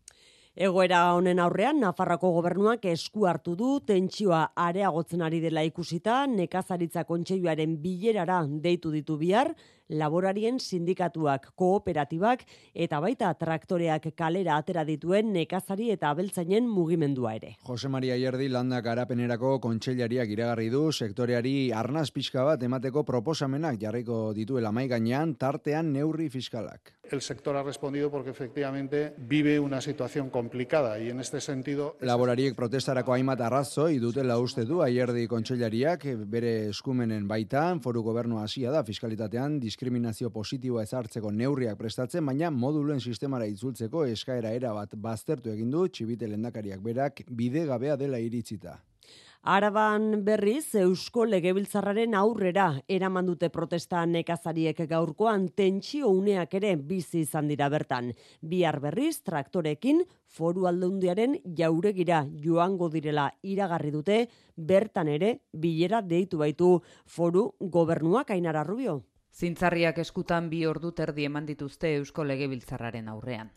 Egoera 0.53 1.00
honen 1.17 1.39
aurrean, 1.41 1.79
Nafarrako 1.81 2.29
gobernuak 2.36 2.83
esku 2.86 3.24
hartu 3.25 3.55
du, 3.57 3.79
tentsioa 3.81 4.51
areagotzen 4.53 5.24
ari 5.25 5.39
dela 5.41 5.63
ikusita, 5.65 6.27
nekazaritza 6.29 7.07
kontseiluaren 7.10 7.79
bilerara 7.81 8.43
deitu 8.62 8.91
ditu 8.93 9.17
bihar, 9.17 9.50
laborarien 9.93 10.59
sindikatuak, 10.59 11.51
kooperatibak 11.55 12.43
eta 12.73 13.00
baita 13.03 13.31
traktoreak 13.39 14.09
kalera 14.17 14.57
atera 14.57 14.83
dituen 14.88 15.31
nekazari 15.33 15.91
eta 15.93 16.09
abeltzainen 16.12 16.67
mugimendua 16.69 17.35
ere. 17.38 17.55
Jose 17.67 17.89
Maria 17.89 18.17
Ierdi 18.17 18.50
landak 18.50 18.89
arapenerako 18.91 19.59
kontseilariak 19.63 20.33
iragarri 20.35 20.69
du 20.73 20.89
sektoreari 20.91 21.71
arnaz 21.71 22.09
pixka 22.12 22.43
bat 22.47 22.63
emateko 22.63 23.05
proposamenak 23.07 23.79
jarriko 23.81 24.25
dituela 24.33 24.71
mai 24.71 24.88
gainean 24.88 25.35
tartean 25.35 25.93
neurri 25.93 26.29
fiskalak. 26.29 26.97
El 27.03 27.21
sector 27.21 27.55
ha 27.57 27.63
respondido 27.63 28.09
porque 28.09 28.29
efectivamente 28.29 29.13
vive 29.17 29.59
una 29.59 29.81
situación 29.81 30.29
complicada 30.29 31.00
y 31.00 31.09
en 31.09 31.19
este 31.19 31.41
sentido 31.41 31.97
Laborariek 32.00 32.55
protestarako 32.55 33.13
hainbat 33.13 33.41
arrazoi 33.41 34.00
dutela 34.00 34.39
uste 34.39 34.63
du 34.65 34.81
Aierdi 34.81 35.27
kontseilariak 35.27 36.05
bere 36.25 36.69
eskumenen 36.69 37.27
baitan 37.27 37.81
foru 37.83 38.01
gobernu 38.01 38.39
hasia 38.39 38.71
da 38.71 38.85
fiskalitatean 38.88 39.59
diskriminazio 39.83 40.29
positiboa 40.31 40.83
ezartzeko 40.87 41.31
neurriak 41.35 41.75
prestatzen, 41.77 42.23
baina 42.25 42.49
moduluen 42.51 43.01
sistemara 43.01 43.45
itzultzeko 43.51 44.05
eskaera 44.07 44.53
era 44.55 44.71
bat 44.73 44.95
baztertu 44.95 45.51
egin 45.51 45.71
du 45.71 45.83
txibite 45.89 46.27
lendakariak 46.27 46.79
berak 46.79 47.23
bide 47.27 47.65
gabea 47.67 47.97
dela 47.99 48.19
iritzita. 48.19 48.79
Araban 49.43 50.23
berriz 50.23 50.73
Eusko 50.79 51.25
Legebiltzarraren 51.27 52.15
aurrera 52.15 52.69
eraman 52.87 53.27
dute 53.27 53.49
protesta 53.51 54.05
nekazariek 54.07 54.79
gaurkoan 54.87 55.49
tentsio 55.51 56.07
uneak 56.07 56.55
ere 56.61 56.77
bizi 56.77 57.25
izan 57.25 57.51
dira 57.51 57.67
bertan. 57.67 58.13
Bihar 58.39 58.79
berriz 58.79 59.17
traktorekin 59.19 60.05
foru 60.31 60.63
aldundiaren 60.71 61.41
jauregira 61.59 62.23
joango 62.39 62.87
direla 62.89 63.33
iragarri 63.43 63.91
dute 63.91 64.27
bertan 64.55 65.11
ere 65.11 65.39
bilera 65.51 65.99
deitu 66.01 66.39
baitu 66.39 66.77
foru 67.05 67.49
gobernuak 67.59 68.31
ainara 68.31 68.63
rubio. 68.63 69.01
Zintzarriak 69.33 69.97
eskutan 69.97 70.49
bi 70.49 70.65
ordu 70.69 70.91
terdi 70.93 71.25
eman 71.25 71.45
dituzte 71.49 71.95
Eusko 71.97 72.23
Legebiltzarraren 72.23 73.07
aurrean. 73.09 73.49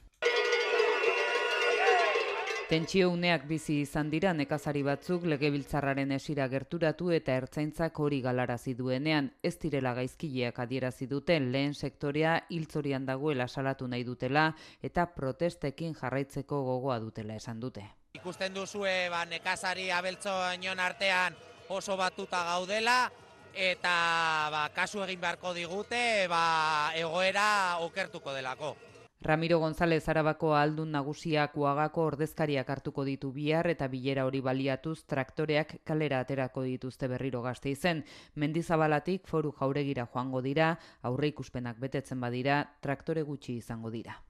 Tentsio 2.66 3.10
uneak 3.14 3.44
bizi 3.46 3.76
izan 3.84 4.08
dira 4.10 4.32
nekazari 4.34 4.80
batzuk 4.82 5.22
legebiltzarraren 5.30 6.10
esira 6.16 6.48
gerturatu 6.50 7.12
eta 7.14 7.36
ertzaintzak 7.38 8.00
hori 8.02 8.18
galarazi 8.24 8.72
duenean 8.74 9.28
ez 9.50 9.52
direla 9.62 9.92
gaizkileak 9.94 10.58
adierazi 10.64 11.06
duten 11.06 11.52
lehen 11.52 11.76
sektorea 11.78 12.32
hiltzorian 12.50 13.06
dagoela 13.06 13.46
salatu 13.46 13.86
nahi 13.86 14.02
dutela 14.08 14.48
eta 14.82 15.04
protestekin 15.14 15.94
jarraitzeko 15.94 16.58
gogoa 16.70 16.98
dutela 17.04 17.36
esan 17.36 17.60
dute. 17.60 17.84
Ikusten 18.18 18.54
duzue 18.54 18.96
ba, 19.14 19.22
nekazari 19.30 19.92
abeltzo 19.94 20.34
inon 20.58 20.82
artean 20.82 21.38
oso 21.68 21.94
batuta 21.96 22.42
gaudela, 22.50 23.12
eta 23.56 24.48
ba, 24.52 24.68
kasu 24.74 25.02
egin 25.04 25.20
beharko 25.20 25.54
digute 25.56 26.26
ba, 26.28 26.92
egoera 26.94 27.78
okertuko 27.80 28.34
delako. 28.36 28.76
Ramiro 29.26 29.58
González 29.58 30.04
Arabako 30.12 30.52
aldun 30.54 30.92
nagusiak 30.92 31.56
uagako 31.56 32.04
ordezkariak 32.12 32.68
hartuko 32.70 33.02
ditu 33.08 33.32
bihar 33.32 33.66
eta 33.72 33.88
bilera 33.88 34.26
hori 34.28 34.42
baliatuz 34.44 35.00
traktoreak 35.08 35.78
kalera 35.88 36.20
aterako 36.20 36.62
dituzte 36.68 37.08
berriro 37.08 37.40
gazte 37.42 37.72
izen. 37.72 38.04
Mendizabalatik 38.34 39.26
foru 39.26 39.54
jauregira 39.58 40.06
joango 40.12 40.44
dira, 40.44 40.76
aurre 41.02 41.32
ikuspenak 41.32 41.80
betetzen 41.80 42.20
badira, 42.20 42.62
traktore 42.80 43.22
gutxi 43.22 43.56
izango 43.56 43.90
dira. 43.90 44.20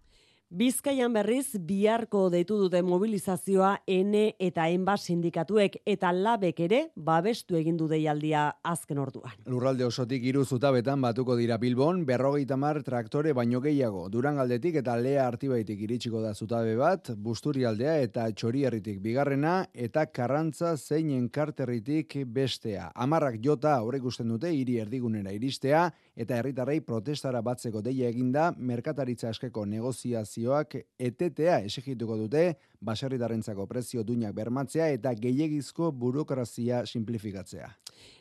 Bizkaian 0.46 1.10
berriz 1.10 1.58
biharko 1.58 2.28
deitu 2.30 2.54
dute 2.60 2.78
mobilizazioa 2.86 3.80
N 3.90 4.20
eta 4.38 4.68
Enba 4.70 4.94
sindikatuek 4.96 5.80
eta 5.84 6.12
labek 6.14 6.60
ere 6.68 6.78
babestu 6.94 7.56
egin 7.58 7.74
du 7.76 7.88
deialdia 7.90 8.44
azken 8.62 9.00
orduan. 9.02 9.34
Lurralde 9.50 9.82
osotik 9.84 10.22
hiru 10.22 10.44
zutabetan 10.44 11.02
batuko 11.02 11.34
dira 11.34 11.58
Bilbon, 11.58 12.04
berrogeita 12.06 12.56
mar 12.56 12.78
traktore 12.86 13.32
baino 13.34 13.60
gehiago. 13.60 14.06
Durangaldetik 14.08 14.78
eta 14.84 14.94
Lea 14.96 15.26
Artibaitik 15.26 15.82
iritsiko 15.82 16.22
da 16.22 16.32
zutabe 16.32 16.76
bat, 16.78 17.10
Busturialdea 17.18 17.98
eta 18.06 18.30
Txorierritik 18.30 19.02
bigarrena 19.02 19.64
eta 19.74 20.06
Karrantza 20.06 20.76
zein 20.76 21.10
enkarterritik 21.10 22.20
bestea. 22.24 22.92
Amarrak 22.94 23.42
jota 23.42 23.74
aurre 23.74 23.98
dute 23.98 24.54
hiri 24.54 24.78
erdigunera 24.78 25.32
iristea 25.32 25.90
eta 26.16 26.40
herritarrei 26.40 26.80
protestara 26.80 27.42
batzeko 27.42 27.82
deia 27.85 28.08
eginda 28.08 28.50
merkataritza 28.56 29.28
askeko 29.28 29.66
negoziazio 29.66 30.26
administrazioak 30.26 30.76
etetea 30.99 31.61
esigituko 31.64 32.16
dute 32.16 32.56
baserritarrentzako 32.80 33.66
prezio 33.66 34.02
duinak 34.04 34.35
bermatzea 34.35 34.88
eta 34.92 35.14
gehiegizko 35.14 35.92
burokrazia 35.92 36.85
simplifikatzea. 36.87 37.68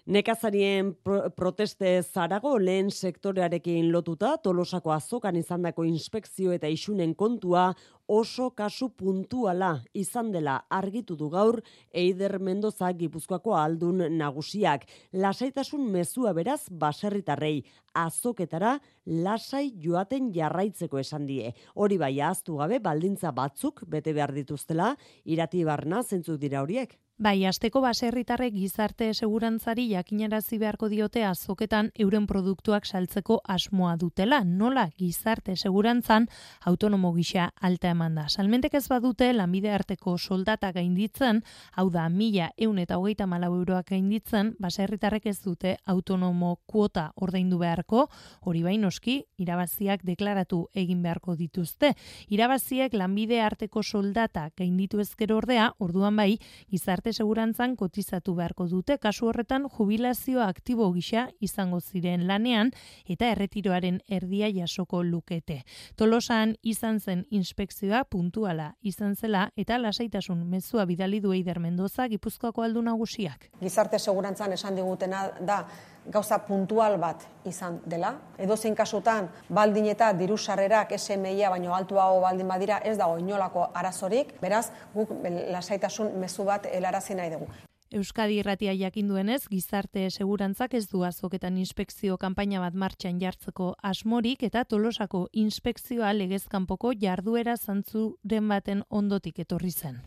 Nekazarien 0.05 0.91
pro 1.01 1.32
proteste 1.34 2.03
zarago 2.03 2.51
lehen 2.62 2.91
sektorearekin 2.94 3.88
lotuta, 3.91 4.36
tolosako 4.38 4.91
azokan 4.94 5.36
izandako 5.39 5.84
inspekzio 5.84 6.51
eta 6.53 6.70
isunen 6.70 7.15
kontua 7.17 7.72
oso 8.08 8.51
kasu 8.53 8.91
puntuala 8.94 9.72
izan 9.94 10.29
dela 10.32 10.60
argitu 10.70 11.15
du 11.17 11.29
gaur 11.29 11.58
Eider 11.91 12.38
Mendoza 12.39 12.91
Gipuzkoako 12.94 13.55
aldun 13.58 14.03
nagusiak. 14.17 14.86
Lasaitasun 15.13 15.89
mezua 15.91 16.34
beraz 16.38 16.67
baserritarrei 16.70 17.63
azoketara 17.94 18.75
lasai 19.05 19.72
joaten 19.82 20.29
jarraitzeko 20.36 21.00
esan 21.01 21.25
die. 21.25 21.53
Hori 21.74 21.98
bai 21.98 22.13
ahaztu 22.20 22.60
gabe 22.62 22.79
baldintza 22.79 23.32
batzuk 23.32 23.82
bete 23.88 24.13
behar 24.13 24.36
dituztela, 24.38 24.94
irati 25.25 25.65
barna 25.65 26.03
zentzuk 26.03 26.38
dira 26.38 26.62
horiek. 26.62 27.00
Bai, 27.18 27.46
asteko 27.48 27.80
baserritarrek 27.80 28.52
gizarte 28.52 29.06
segurantzari 29.14 29.86
jakinarazi 29.88 30.58
beharko 30.60 30.90
diote 30.92 31.22
azoketan 31.24 31.88
euren 32.04 32.26
produktuak 32.28 32.84
saltzeko 32.86 33.38
asmoa 33.48 33.94
dutela. 33.96 34.42
Nola 34.44 34.90
gizarte 35.00 35.56
segurantzan 35.56 36.28
autonomo 36.66 37.14
gisa 37.16 37.46
alta 37.62 37.94
eman 37.96 38.18
da. 38.20 38.26
Salmentek 38.28 38.76
ez 38.76 38.90
badute 38.92 39.30
lanbide 39.32 39.72
arteko 39.72 40.18
soldata 40.18 40.74
gainditzen, 40.76 41.40
hau 41.72 41.86
da 41.90 42.10
mila 42.10 42.50
eun 42.58 42.82
eta 42.84 42.98
hogeita 43.00 43.30
malau 43.32 43.54
euroak 43.62 43.94
gainditzen, 43.94 44.52
baserritarrek 44.60 45.32
ez 45.32 45.40
dute 45.40 45.78
autonomo 45.86 46.58
kuota 46.68 47.14
ordaindu 47.16 47.62
beharko, 47.64 48.10
hori 48.42 48.66
bain 48.68 48.84
oski, 48.84 49.22
irabaziak 49.38 50.04
deklaratu 50.04 50.66
egin 50.76 51.00
beharko 51.02 51.38
dituzte. 51.40 51.96
Irabaziek 52.28 52.92
lanbide 52.94 53.40
arteko 53.40 53.84
soldata 53.84 54.50
gainditu 54.58 55.00
ezkero 55.00 55.40
ordea, 55.40 55.72
orduan 55.80 56.20
bai, 56.20 56.34
gizarte 56.68 57.05
gizarte 57.06 57.22
segurantzan 57.22 57.76
kotizatu 57.76 58.34
beharko 58.34 58.66
dute 58.66 58.98
kasu 58.98 59.28
horretan 59.28 59.68
jubilazio 59.70 60.42
aktibo 60.42 60.92
gisa 60.94 61.28
izango 61.40 61.80
ziren 61.80 62.26
lanean 62.28 62.72
eta 63.06 63.30
erretiroaren 63.30 64.00
erdia 64.10 64.50
jasoko 64.50 65.04
lukete. 65.04 65.62
Tolosan 65.96 66.56
izan 66.64 67.00
zen 67.00 67.26
inspekzioa 67.30 68.06
puntuala 68.06 68.74
izan 68.82 69.16
zela 69.16 69.52
eta 69.56 69.78
lasaitasun 69.78 70.48
mezua 70.50 70.86
bidali 70.86 71.20
du 71.20 71.32
Eider 71.32 71.60
Mendoza 71.60 72.08
Gipuzkoako 72.08 72.64
aldu 72.64 72.82
nagusiak. 72.82 73.52
Gizarte 73.62 74.00
segurantzan 74.00 74.54
esan 74.54 74.76
digutena 74.76 75.30
da 75.40 75.68
gauza 76.12 76.40
puntual 76.48 76.98
bat 77.02 77.26
izan 77.46 77.80
dela. 77.86 78.16
Edo 78.38 78.58
zein 78.58 78.76
kasutan, 78.76 79.30
baldin 79.50 79.88
eta 79.92 80.12
diru 80.14 80.38
sarrerak 80.38 80.94
SMIa 80.98 81.50
baino 81.50 81.76
altuago 81.76 82.22
baldin 82.22 82.48
badira 82.48 82.80
ez 82.84 82.98
dago 82.98 83.18
inolako 83.18 83.70
arazorik, 83.74 84.36
beraz, 84.42 84.70
guk 84.94 85.14
lasaitasun 85.52 86.18
mezu 86.20 86.44
bat 86.44 86.68
helarazi 86.72 87.16
nahi 87.16 87.34
dugu. 87.38 87.48
Euskadi 87.96 88.40
irratia 88.42 88.74
jakin 88.74 89.08
duenez, 89.08 89.46
gizarte 89.48 90.10
segurantzak 90.10 90.74
ez 90.74 90.88
du 90.90 91.04
azoketan 91.06 91.58
inspekzio 91.62 92.18
kanpaina 92.18 92.60
bat 92.60 92.74
martxan 92.74 93.22
jartzeko 93.22 93.76
asmorik 93.92 94.44
eta 94.44 94.66
tolosako 94.66 95.28
inspekzioa 95.32 96.12
legezkanpoko 96.18 96.92
jarduera 97.06 97.56
zantzuren 97.56 98.50
baten 98.50 98.84
ondotik 98.90 99.40
etorri 99.46 99.72
zen. 99.72 100.02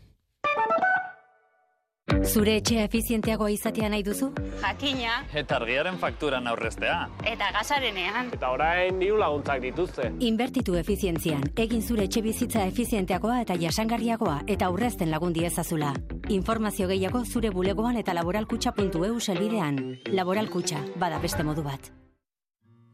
Zure 2.29 2.55
etxea 2.59 2.83
efizienteagoa 2.87 3.49
izatea 3.53 3.89
nahi 3.89 4.03
duzu? 4.03 4.29
Jakina. 4.61 5.19
Eta 5.33 5.57
argiaren 5.57 5.97
fakturan 6.01 6.47
aurreztea. 6.51 6.97
Eta 7.25 7.49
gasarenean. 7.55 8.31
Eta 8.35 8.51
orain 8.53 8.99
diru 9.01 9.17
laguntzak 9.21 9.61
dituzte. 9.63 10.09
Inbertitu 10.19 10.75
efizientzian. 10.79 11.45
Egin 11.55 11.81
zure 11.81 12.05
etxe 12.09 12.21
bizitza 12.25 12.65
efizienteagoa 12.69 13.39
eta 13.45 13.57
jasangarriagoa 13.61 14.41
eta 14.47 14.67
aurrezten 14.67 15.11
lagundi 15.11 15.45
ezazula. 15.45 15.93
Informazio 16.29 16.87
gehiago 16.87 17.23
zure 17.25 17.49
bulegoan 17.55 17.97
eta 17.97 18.13
laboralkutxa.eu 18.17 19.19
selbidean. 19.19 19.79
Laboralkutxa, 20.11 20.83
bada 20.97 21.19
beste 21.19 21.43
modu 21.43 21.63
bat. 21.63 21.91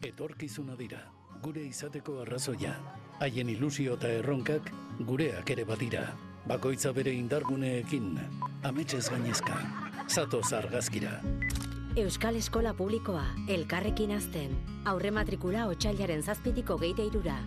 Etorkizuna 0.06 0.76
dira, 0.76 1.02
gure 1.42 1.64
izateko 1.66 2.22
arrazoia. 2.22 2.76
Haien 3.20 3.50
ilusio 3.50 3.96
eta 3.96 4.12
erronkak 4.12 4.72
gureak 5.08 5.50
ere 5.56 5.64
badira. 5.66 6.08
Bakoitza 6.46 6.92
bere 6.94 7.10
indarguneekin, 7.10 8.20
ametxez 8.70 9.08
gainezka, 9.10 9.56
zatoz 10.06 10.52
argazkira. 10.54 11.16
Euskal 11.98 12.38
Eskola 12.38 12.75
Publikoa, 12.78 13.24
elkarrekin 13.50 14.14
azten. 14.14 14.54
Aurre 14.86 15.10
matrikula 15.16 15.64
otxailaren 15.72 16.22
zazpitiko 16.22 16.78
geite 16.78 17.08
irura. 17.10 17.40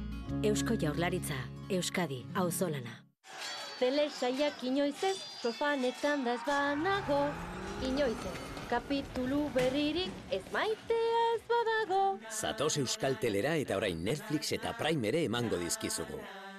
Eusko 0.42 0.74
Jaurlaritza, 0.82 1.36
Euskadi, 1.70 2.24
auzolana. 2.34 2.96
Zele 3.78 4.08
saiak 4.10 4.64
inoizez, 4.66 5.14
sofanetan 5.44 6.26
da 6.26 6.34
ez 6.34 6.42
banago. 6.48 7.20
Inoizez, 7.86 8.34
kapitulu 8.72 9.44
berririk 9.54 10.34
ez 10.34 10.42
maitea 10.50 11.22
ez 11.36 11.46
badago. 11.54 12.02
Zatoz 12.34 12.74
Euskal 12.82 13.14
Telera 13.22 13.54
eta 13.62 13.78
orain 13.78 14.02
Netflix 14.02 14.50
eta 14.58 14.74
Prime 14.80 15.14
ere 15.14 15.22
emango 15.30 15.62
dizkizugu. 15.62 16.18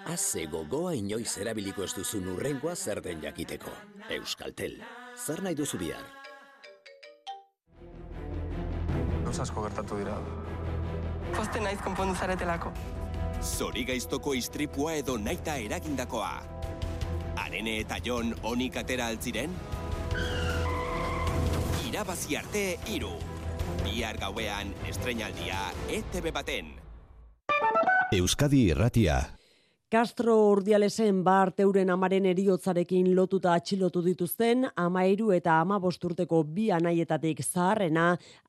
Haze 0.10 0.48
gogoa 0.50 0.96
inoiz 0.98 1.36
erabiliko 1.38 1.84
ez 1.86 1.92
duzu 1.94 2.18
nurrengoa 2.24 2.74
zer 2.76 2.98
den 3.06 3.20
jakiteko. 3.22 3.70
Euskaltel, 4.16 4.80
zer 5.14 5.44
nahi 5.46 5.58
duzu 5.60 5.78
bihar? 5.78 6.08
Gauz 9.28 9.36
asko 9.46 9.68
gertatu 9.68 10.00
dira. 10.02 10.18
Poste 11.36 11.62
naiz 11.62 11.78
konpondu 11.86 12.18
zaretelako. 12.18 12.74
Zori 13.44 13.86
gaiztoko 13.86 14.34
istripua 14.34 14.98
edo 15.04 15.20
naita 15.22 15.60
eragindakoa. 15.62 16.34
Arene 17.46 17.78
eta 17.86 18.02
Jon 18.02 18.34
onik 18.42 18.82
atera 18.82 19.14
altziren? 19.14 19.54
Irabazi 21.86 22.40
arte 22.42 22.64
iru. 22.90 23.14
Bihar 23.84 24.18
gauean 24.18 24.74
estrenaldia 24.90 25.68
ETV 26.02 26.34
baten. 26.34 26.74
Euskadi 28.18 28.72
Irratia. 28.74 29.39
Castro 29.90 30.36
Urdialesen 30.52 31.24
bart 31.26 31.64
euren 31.64 31.90
amaren 31.90 32.28
eriotzarekin 32.30 33.08
lotuta 33.18 33.56
atxilotu 33.58 34.04
dituzten 34.06 34.68
amairu 34.78 35.32
eta 35.34 35.56
ama 35.64 35.80
bosturteko 35.82 36.44
bi 36.58 36.68
anaietatik 36.70 37.42
zaharrena 37.42 38.04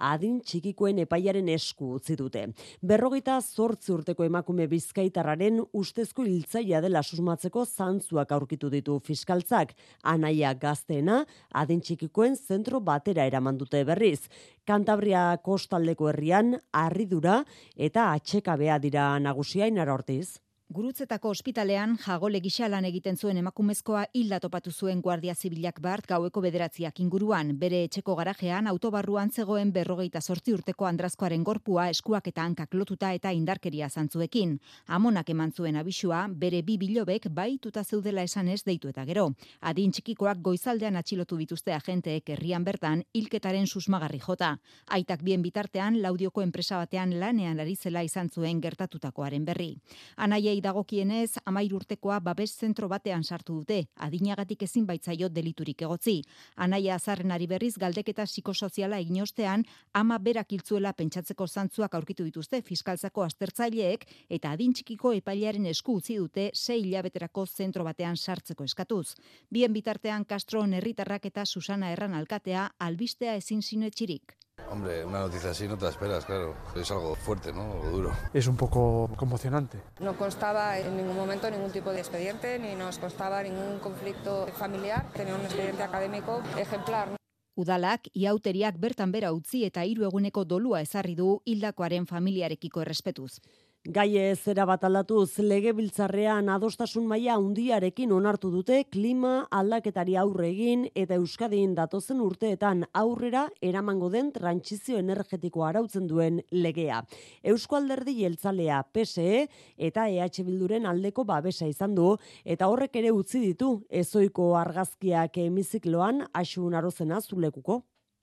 adin 0.09 0.35
txikikoen 0.45 1.01
epaiaren 1.07 1.49
esku 1.49 1.95
utzi 1.97 2.17
dute. 2.21 2.43
Berrogita 2.91 3.39
zortzi 3.41 3.95
urteko 3.95 4.27
emakume 4.27 4.67
bizkaitarraren 4.69 5.63
ustezko 5.81 6.29
hiltzaia 6.29 6.83
dela 6.85 7.01
susmatzeko 7.01 7.65
zantzuak 7.65 8.37
aurkitu 8.37 8.69
ditu 8.77 8.99
fiskaltzak. 9.09 9.73
Anaia 10.05 10.53
gazteena 10.53 11.23
adin 11.55 11.81
txikikoen 11.81 12.37
zentro 12.37 12.83
batera 12.85 13.25
eraman 13.25 13.57
dute 13.57 13.81
berriz. 13.89 14.29
Kantabria 14.69 15.25
kostaldeko 15.41 16.13
herrian 16.13 16.59
harridura 16.71 17.41
eta 17.79 18.11
atxekabea 18.13 18.79
dira 18.79 19.09
nagusia 19.31 19.73
inara 19.73 19.97
ortiz. 19.97 20.37
Gurutzetako 20.71 21.33
ospitalean 21.35 21.97
jagole 21.99 22.39
gisa 22.39 22.69
lan 22.71 22.85
egiten 22.87 23.17
zuen 23.19 23.39
emakumezkoa 23.41 24.05
hilda 24.15 24.39
topatu 24.39 24.71
zuen 24.71 25.01
Guardia 25.03 25.33
Zibilak 25.35 25.81
bart 25.83 26.05
gaueko 26.07 26.41
bederatziak 26.45 27.01
inguruan. 27.03 27.49
Bere 27.59 27.81
etxeko 27.89 28.15
garajean 28.15 28.71
autobarruan 28.71 29.33
zegoen 29.35 29.73
berrogeita 29.75 30.21
sortzi 30.23 30.55
urteko 30.55 30.87
andrazkoaren 30.87 31.43
gorpua 31.43 31.89
eskuak 31.91 32.29
eta 32.31 32.45
hankak 32.47 32.77
lotuta 32.79 33.11
eta 33.19 33.33
indarkeria 33.35 33.89
zantzuekin. 33.91 34.53
Amonak 34.87 35.33
eman 35.35 35.51
zuen 35.51 35.75
abisua, 35.81 36.21
bere 36.45 36.63
bi 36.63 36.79
bilobek 36.79 37.27
baituta 37.35 37.83
zeudela 37.83 38.23
esanez 38.23 38.63
deitu 38.63 38.95
eta 38.95 39.05
gero. 39.11 39.27
Adin 39.61 39.91
txikikoak 39.91 40.39
goizaldean 40.39 40.95
atxilotu 41.03 41.41
dituzte 41.43 41.75
agenteek 41.75 42.31
herrian 42.37 42.63
bertan 42.63 43.03
hilketaren 43.13 43.67
susmagarri 43.67 44.23
jota. 44.23 44.53
Aitak 44.87 45.27
bien 45.27 45.43
bitartean 45.43 45.99
laudioko 46.01 46.47
enpresa 46.47 46.79
batean 46.79 47.19
lanean 47.19 47.59
ari 47.59 47.75
zela 47.75 48.07
izan 48.07 48.31
zuen 48.31 48.63
gertatutakoaren 48.63 49.45
berri. 49.45 49.73
Anaiei 50.17 50.60
dagokienez, 50.61 51.39
amair 51.45 51.75
urtekoa 51.75 52.21
babes 52.21 52.51
zentro 52.57 52.89
batean 52.89 53.25
sartu 53.25 53.61
dute, 53.61 53.79
adinagatik 53.97 54.63
ezin 54.63 54.87
baitzaio 54.87 55.29
deliturik 55.29 55.83
egotzi. 55.83 56.23
Anaia 56.57 56.95
azarrenari 56.95 57.47
berriz 57.47 57.77
galdeketa 57.79 58.27
psikosoziala 58.27 58.99
egin 58.99 59.23
ostean, 59.23 59.65
ama 59.95 60.19
berak 60.19 60.53
hiltzuela 60.53 60.93
pentsatzeko 60.93 61.47
zantzuak 61.47 61.95
aurkitu 61.95 62.25
dituzte 62.25 62.63
fiskaltzako 62.63 63.23
astertzaileek 63.27 64.07
eta 64.29 64.53
adin 64.53 64.73
txikiko 64.73 65.13
epailearen 65.21 65.67
esku 65.67 65.97
utzi 66.01 66.17
dute 66.17 66.51
sei 66.55 66.83
hilabeterako 66.83 67.47
zentro 67.47 67.85
batean 67.85 68.17
sartzeko 68.17 68.65
eskatuz. 68.65 69.15
Bien 69.51 69.73
bitartean 69.73 70.25
Castro 70.25 70.65
herritarrak 70.65 71.27
eta 71.27 71.47
Susana 71.47 71.93
Erran 71.93 72.15
alkatea 72.15 72.71
albistea 72.79 73.35
ezin 73.37 73.63
sinetxirik. 73.63 74.37
Hombre, 74.71 75.05
una 75.05 75.21
noticia 75.21 75.51
así 75.51 75.67
no 75.67 75.77
te 75.77 75.85
la 75.85 75.91
esperas, 75.91 76.25
claro. 76.25 76.55
Es 76.75 76.91
algo 76.91 77.15
fuerte, 77.15 77.53
¿no? 77.53 77.63
Algo 77.63 77.91
duro. 77.91 78.13
Es 78.33 78.47
un 78.47 78.57
poco 78.57 79.11
conmocionante. 79.17 79.79
No 80.01 80.17
constaba 80.17 80.79
en 80.79 80.97
ningún 80.97 81.17
momento 81.17 81.51
ningún 81.51 81.71
tipo 81.71 81.91
de 81.91 81.99
expediente, 81.99 82.59
ni 82.59 82.75
nos 82.75 82.99
constaba 82.99 83.43
ningún 83.43 83.79
conflicto 83.81 84.47
familiar. 84.59 85.11
Tenía 85.13 85.35
un 85.35 85.43
expediente 85.43 85.83
académico 85.83 86.43
ejemplar. 86.57 87.09
Udalak, 87.57 88.09
iauteriak 88.15 88.79
bertan 88.81 89.11
bera 89.13 89.33
utzi 89.37 89.65
eta 89.67 89.83
hiru 89.85 90.07
eguneko 90.07 90.47
dolua 90.49 90.81
ezarri 90.81 91.17
du 91.19 91.43
hildakoaren 91.45 92.07
familiarekiko 92.07 92.81
errespetuz. 92.81 93.41
Gai 93.89 94.37
zera 94.37 94.67
bat 94.69 94.83
aldatuz, 94.85 95.41
legebiltzarrean 95.41 96.51
adostasun 96.53 97.07
maila 97.09 97.39
handiarekin 97.39 98.11
onartu 98.13 98.51
dute 98.53 98.83
klima 98.93 99.47
aldaketari 99.51 100.19
aurre 100.21 100.51
egin 100.51 100.83
eta 100.95 101.17
Euskadin 101.17 101.73
datozen 101.75 102.21
urteetan 102.21 102.85
aurrera 102.93 103.47
eramango 103.63 104.11
den 104.13 104.33
trantsizio 104.35 104.99
energetiko 105.01 105.65
arautzen 105.65 106.07
duen 106.07 106.43
legea. 106.53 107.01
Eusko 107.43 107.79
Alderdi 107.79 108.19
Jeltzalea 108.19 108.83
PSE 108.93 109.47
eta 109.79 110.11
EH 110.11 110.45
Bilduren 110.45 110.85
aldeko 110.85 111.25
babesa 111.25 111.65
izan 111.65 111.95
du 111.95 112.19
eta 112.45 112.69
horrek 112.69 113.01
ere 113.01 113.15
utzi 113.17 113.41
ditu 113.41 113.79
ezoiko 113.89 114.59
argazkiak 114.61 115.41
hemizikloan 115.41 116.27
asun 116.35 116.75
arozena 116.75 117.23
zulekuko. 117.23 117.81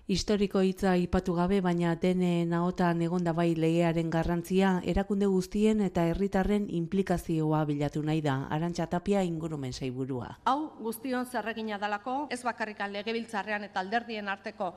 Historiko 0.07 0.61
hitza 0.63 0.93
ipatu 0.95 1.33
gabe, 1.35 1.57
baina 1.59 1.89
dene 1.99 2.45
naotan 2.47 3.01
egonda 3.03 3.33
bai 3.35 3.49
legearen 3.59 4.07
garrantzia, 4.09 4.69
erakunde 4.87 5.27
guztien 5.27 5.81
eta 5.83 6.05
herritarren 6.07 6.69
implikazioa 6.77 7.65
bilatu 7.67 7.99
nahi 8.07 8.21
da, 8.23 8.37
arantxa 8.47 8.85
tapia 8.87 9.25
ingurumen 9.27 9.73
zaiburua. 9.75 10.29
Hau 10.47 10.69
guztion 10.79 11.27
zerregina 11.27 11.75
dalako, 11.77 12.29
ez 12.31 12.39
bakarrikan 12.47 12.93
legebiltzarrean 12.93 13.67
eta 13.67 13.83
alderdien 13.83 14.31
arteko 14.31 14.69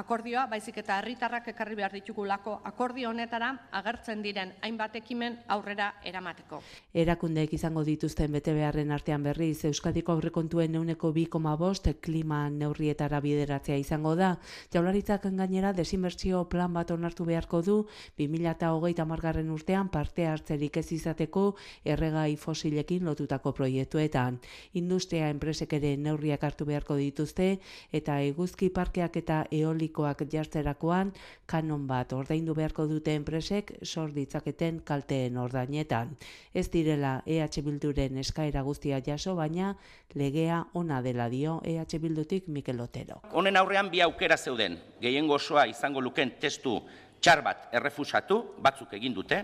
akordioa, 0.00 0.46
baizik 0.48 0.80
eta 0.80 0.96
herritarrak 1.02 1.50
ekarri 1.52 1.76
behar 1.76 1.92
ditugulako 1.92 2.56
akordio 2.64 3.10
honetara 3.10 3.50
agertzen 3.82 4.24
diren 4.24 4.54
hainbat 4.62 4.96
ekimen 5.02 5.36
aurrera 5.52 5.90
eramateko. 6.02 6.62
Erakundeek 6.94 7.52
izango 7.60 7.84
dituzten 7.84 8.32
bete 8.32 8.56
beharren 8.56 8.96
artean 8.96 9.22
berriz, 9.22 9.66
Euskadiko 9.68 10.16
aurrekontuen 10.16 10.72
neuneko 10.72 11.12
2,5 11.12 11.94
klima 12.00 12.46
neurrietara 12.48 13.20
bideratzea 13.20 13.76
izango 13.76 14.16
da, 14.16 14.38
Jaularitzak 14.78 15.24
gainera 15.34 15.72
desinbertsio 15.74 16.44
plan 16.46 16.70
bat 16.70 16.92
onartu 16.94 17.24
beharko 17.26 17.58
du 17.66 17.74
2008 18.20 19.06
margarren 19.10 19.48
urtean 19.50 19.88
parte 19.90 20.22
hartzerik 20.30 20.76
ez 20.78 20.92
izateko 20.94 21.42
erregai 21.82 22.36
fosilekin 22.38 23.02
lotutako 23.08 23.50
proiektuetan. 23.58 24.38
Industria 24.78 25.32
enpresek 25.34 25.74
ere 25.80 25.96
neurriak 25.98 26.44
hartu 26.46 26.68
beharko 26.68 26.94
dituzte 27.00 27.48
eta 27.90 28.20
eguzki 28.22 28.68
parkeak 28.70 29.18
eta 29.18 29.40
eolikoak 29.50 30.22
jartzerakoan 30.30 31.10
kanon 31.50 31.88
bat 31.90 32.14
ordaindu 32.14 32.54
beharko 32.54 32.86
dute 32.86 33.16
enpresek 33.18 33.74
sor 33.82 34.14
ditzaketen 34.14 34.78
kalteen 34.84 35.42
ordainetan. 35.42 36.14
Ez 36.54 36.68
direla 36.70 37.24
EH 37.26 37.64
Bilduren 37.66 38.22
eskaera 38.22 38.62
guztia 38.62 39.02
jaso, 39.02 39.34
baina 39.34 39.74
legea 40.14 40.66
ona 40.74 41.02
dela 41.02 41.28
dio 41.28 41.58
EH 41.64 41.98
Bildutik 41.98 42.46
Mikel 42.46 42.80
Otero. 42.80 43.22
Honen 43.32 43.56
aurrean 43.56 43.90
bi 43.90 44.00
aukera 44.04 44.36
zeuden, 44.36 44.67
gehiengo 45.00 45.38
osoa 45.38 45.64
izango 45.70 46.00
luken 46.04 46.34
testu 46.40 46.80
txar 47.20 47.42
bat 47.42 47.68
errefusatu, 47.74 48.38
batzuk 48.62 48.92
egin 48.98 49.14
dute, 49.14 49.38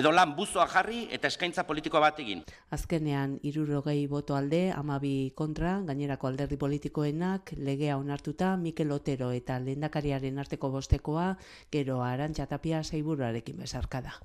edo 0.00 0.12
lan 0.14 0.34
buzoa 0.36 0.66
jarri 0.72 1.02
eta 1.12 1.28
eskaintza 1.28 1.64
politiko 1.68 2.00
bat 2.00 2.20
egin. 2.24 2.44
Azkenean, 2.74 3.38
irurogei 3.50 4.06
boto 4.08 4.36
alde, 4.36 4.68
amabi 4.72 5.32
kontra, 5.36 5.78
gainerako 5.88 6.30
alderdi 6.30 6.56
politikoenak, 6.60 7.52
legea 7.56 7.98
onartuta, 8.00 8.54
Mikel 8.56 8.92
Otero 8.96 9.30
eta 9.36 9.58
lehendakariaren 9.64 10.38
arteko 10.44 10.72
bostekoa, 10.72 11.34
gero 11.72 12.00
arantxatapia 12.04 12.82
saiburuarekin 12.84 13.60
bezarkada. 13.64 14.16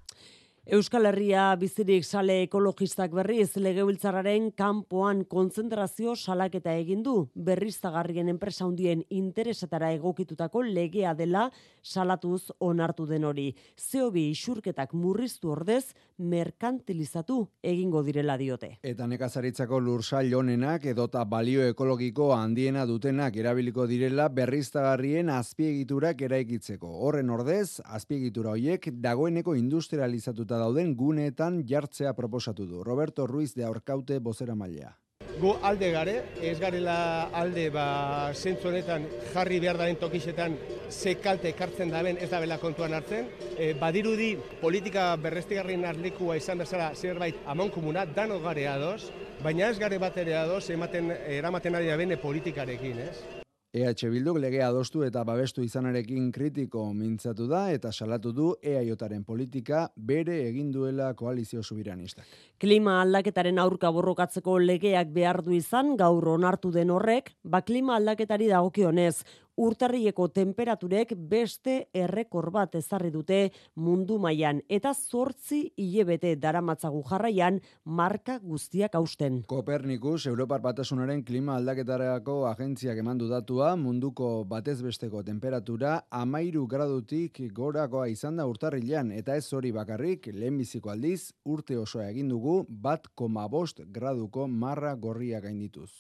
Euskal 0.63 1.03
Herria 1.09 1.49
bizirik 1.59 2.05
sale 2.07 2.37
ekologistak 2.45 3.11
berriz 3.11 3.57
legebiltzarraren 3.59 4.45
kanpoan 4.55 5.25
konzentrazio 5.27 6.13
salaketa 6.15 6.71
egin 6.79 7.01
du 7.03 7.15
berriztagarrien 7.35 8.29
enpresa 8.31 8.63
hundien 8.63 9.01
interesetara 9.11 9.89
egokitutako 9.91 10.61
legea 10.63 11.11
dela 11.19 11.49
salatuz 11.83 12.53
onartu 12.63 13.03
den 13.05 13.25
hori. 13.27 13.49
Zeobi 13.75 14.29
isurketak 14.29 14.93
murriztu 14.93 15.51
ordez 15.51 15.97
merkantilizatu 16.17 17.41
egingo 17.61 17.99
direla 18.07 18.37
diote. 18.39 18.77
Eta 18.83 19.05
nekazaritzako 19.05 19.81
lursail 19.83 20.31
honenak 20.33 20.87
edota 20.93 21.25
balio 21.25 21.67
ekologiko 21.67 22.29
handiena 22.37 22.87
dutenak 22.87 23.35
erabiliko 23.35 23.83
direla 23.91 24.29
berriztagarrien 24.29 25.27
azpiegiturak 25.27 26.23
eraikitzeko. 26.23 26.87
Horren 27.03 27.35
ordez, 27.35 27.81
azpiegitura 27.83 28.55
hoiek 28.55 28.89
dagoeneko 29.03 29.59
industrializatuta 29.59 30.52
dauden 30.59 30.95
guneetan 30.95 31.63
jartzea 31.67 32.13
proposatu 32.13 32.65
du. 32.65 32.83
Roberto 32.83 33.27
Ruiz 33.27 33.53
de 33.53 33.65
Aurkaute 33.65 34.19
bozera 34.19 34.55
mailea. 34.55 34.97
Gu 35.39 35.55
alde 35.65 35.89
gare, 35.91 36.13
ez 36.45 36.59
garela 36.61 37.29
alde 37.33 37.69
ba, 37.73 38.29
zentzu 38.33 38.69
honetan 38.69 39.07
jarri 39.33 39.59
behar 39.63 39.79
daren 39.81 39.97
tokisetan 39.97 40.57
ze 40.89 41.15
kalte 41.15 41.49
ekartzen 41.49 41.89
daben 41.89 42.19
ez 42.21 42.29
da 42.29 42.39
bela 42.39 42.59
kontuan 42.61 42.93
hartzen. 42.93 43.29
E, 43.57 43.73
badirudi 43.73 44.35
politika 44.61 45.09
berrestigarrien 45.17 45.85
arlikua 45.89 46.37
izan 46.37 46.61
bezala 46.61 46.93
zerbait 46.93 47.41
amon 47.45 47.73
komuna, 47.73 48.05
dano 48.05 48.39
gare 48.45 48.67
ados, 48.69 49.11
baina 49.43 49.69
ez 49.69 49.79
gare 49.79 49.97
bat 49.97 50.17
ere 50.17 50.37
ados 50.37 50.67
ematen, 50.69 51.09
eramaten 51.39 51.81
ari 51.81 51.89
da 51.89 51.97
bene 51.97 52.21
politikarekin, 52.21 53.07
ez? 53.09 53.42
EH 53.73 54.05
Bilduk 54.13 54.37
legea 54.37 54.67
adostu 54.69 55.01
eta 55.01 55.23
babestu 55.25 55.63
izanarekin 55.65 56.27
kritiko 56.31 56.83
mintzatu 56.93 57.47
da 57.49 57.63
eta 57.73 57.89
salatu 57.91 58.29
du 58.31 58.51
EAJaren 58.61 59.23
politika 59.25 59.87
bere 59.97 60.35
egin 60.45 60.67
duela 60.71 61.07
koalizio 61.17 61.63
subiranistak. 61.65 62.27
Klima 62.61 62.99
aldaketaren 63.01 63.57
aurka 63.57 63.89
borrokatzeko 63.89 64.59
legeak 64.61 65.09
behar 65.15 65.41
du 65.41 65.57
izan 65.57 65.95
gaur 65.97 66.29
onartu 66.35 66.69
den 66.69 66.93
horrek, 66.93 67.33
ba 67.43 67.63
klima 67.65 67.95
aldaketari 67.97 68.51
dagokionez, 68.53 69.23
urtarrieko 69.57 70.27
temperaturek 70.33 71.13
beste 71.29 71.75
errekor 71.93 72.49
bat 72.51 72.75
ezarri 72.75 73.11
dute 73.13 73.39
mundu 73.75 74.17
mailan 74.19 74.61
eta 74.69 74.93
zortzi 74.93 75.61
hilebete 75.77 76.35
daramatzagu 76.35 77.03
jarraian 77.09 77.59
marka 77.85 78.39
guztiak 78.39 78.95
hausten. 78.95 79.41
Kopernikus, 79.47 80.25
Europar 80.27 80.61
Batasunaren 80.61 81.23
klima 81.23 81.57
aldaketarako 81.57 82.43
agentziak 82.49 82.97
emandu 82.97 83.27
datua, 83.29 83.75
munduko 83.75 84.43
batez 84.49 84.79
besteko 84.81 85.23
temperatura 85.23 85.99
amairu 86.09 86.65
gradutik 86.67 87.41
gorakoa 87.53 88.07
izan 88.11 88.37
da 88.37 88.47
urtarrilean, 88.49 89.11
eta 89.11 89.35
ez 89.35 89.45
hori 89.53 89.71
bakarrik, 89.75 90.29
lehenbiziko 90.33 90.93
aldiz, 90.93 91.33
urte 91.45 91.77
osoa 91.77 92.09
egin 92.09 92.31
dugu 92.31 92.63
bat 92.69 93.07
koma 93.15 93.47
bost 93.47 93.83
graduko 93.93 94.47
marra 94.47 94.95
gorria 94.95 95.41
gaindituz. 95.43 95.91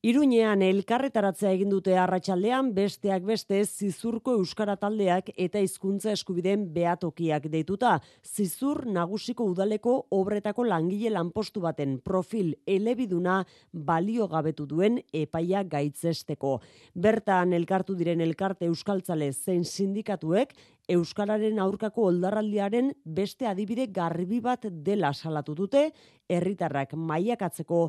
Iruñean 0.00 0.62
elkarretaratzea 0.64 1.50
egin 1.52 1.68
dute 1.68 1.92
arratsaldean 2.00 2.70
besteak 2.72 3.20
beste 3.28 3.58
zizurko 3.66 4.32
euskara 4.38 4.78
taldeak 4.80 5.26
eta 5.36 5.60
hizkuntza 5.60 6.14
eskubideen 6.16 6.62
beatokiak 6.72 7.50
deituta. 7.52 7.98
Zizur 8.24 8.86
nagusiko 8.88 9.44
udaleko 9.52 9.98
obretako 10.16 10.64
langile 10.64 11.12
lanpostu 11.12 11.60
baten 11.60 11.98
profil 12.00 12.54
elebiduna 12.64 13.42
balio 13.74 14.24
gabetu 14.32 14.64
duen 14.70 14.96
epaia 15.12 15.66
gaitzesteko. 15.68 16.54
Bertan 16.96 17.52
elkartu 17.52 17.92
diren 17.92 18.24
elkarte 18.24 18.72
euskaltzale 18.72 19.34
zein 19.34 19.68
sindikatuek 19.68 20.56
Euskararen 20.90 21.60
aurkako 21.62 22.08
oldarraldiaren 22.08 22.88
beste 23.04 23.46
adibide 23.46 23.84
garbi 23.94 24.40
bat 24.42 24.64
dela 24.86 25.12
salatu 25.14 25.54
dute, 25.54 25.84
herritarrak 26.26 26.96
mailakatzeko 26.98 27.82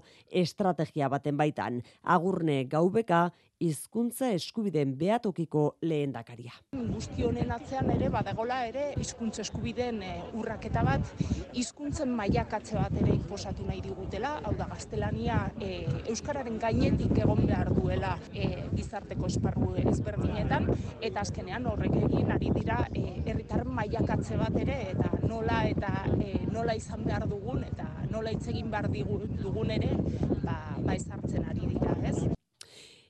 estrategia 0.43 1.09
baten 1.09 1.39
baitan. 1.39 1.79
Agurne 2.03 2.59
gaubeka 2.69 3.23
hizkuntza 3.61 4.31
eskubideen 4.33 4.95
beatokiko 4.97 5.63
lehendakaria. 5.85 6.53
Guzti 6.73 7.25
honen 7.27 7.51
atzean 7.53 7.91
ere 7.93 8.09
badagola 8.13 8.61
ere 8.69 8.87
hizkuntza 8.99 9.43
eskubideen 9.45 10.01
e, 10.05 10.13
urraketa 10.39 10.83
bat 10.87 11.23
hizkuntzen 11.57 12.13
mailakatze 12.17 12.79
bat 12.79 12.97
ere 13.03 13.13
inposatu 13.13 13.67
nahi 13.67 13.83
digutela, 13.85 14.33
hau 14.45 14.55
da 14.57 14.67
gaztelania 14.71 15.39
e, 15.61 15.71
euskararen 16.13 16.57
gainetik 16.63 17.13
egon 17.25 17.45
behar 17.45 17.71
duela 17.75 18.15
e, 18.33 18.49
gizarteko 18.73 19.29
esparru 19.29 19.75
ezberdinetan 19.85 20.69
eta 20.99 21.21
azkenean 21.21 21.69
horrek 21.69 21.95
egin 22.01 22.33
ari 22.33 22.51
dira 22.57 22.81
herritar 22.95 23.65
mailakatze 23.79 24.41
bat 24.41 24.57
ere 24.65 24.81
eta 24.95 25.13
nola 25.27 25.63
eta 25.69 25.93
nola 26.51 26.75
izan 26.75 27.05
behar 27.05 27.29
dugun 27.29 27.63
eta 27.69 27.87
nola 28.11 28.33
hitz 28.33 28.47
egin 28.51 28.69
behar 28.73 28.89
dugun 28.91 29.71
ere 29.77 29.95
ba, 30.43 30.59
ba 30.81 30.95
ezartzen 30.97 31.45
ari 31.53 31.73
dira, 31.75 31.95
ez? 32.09 32.40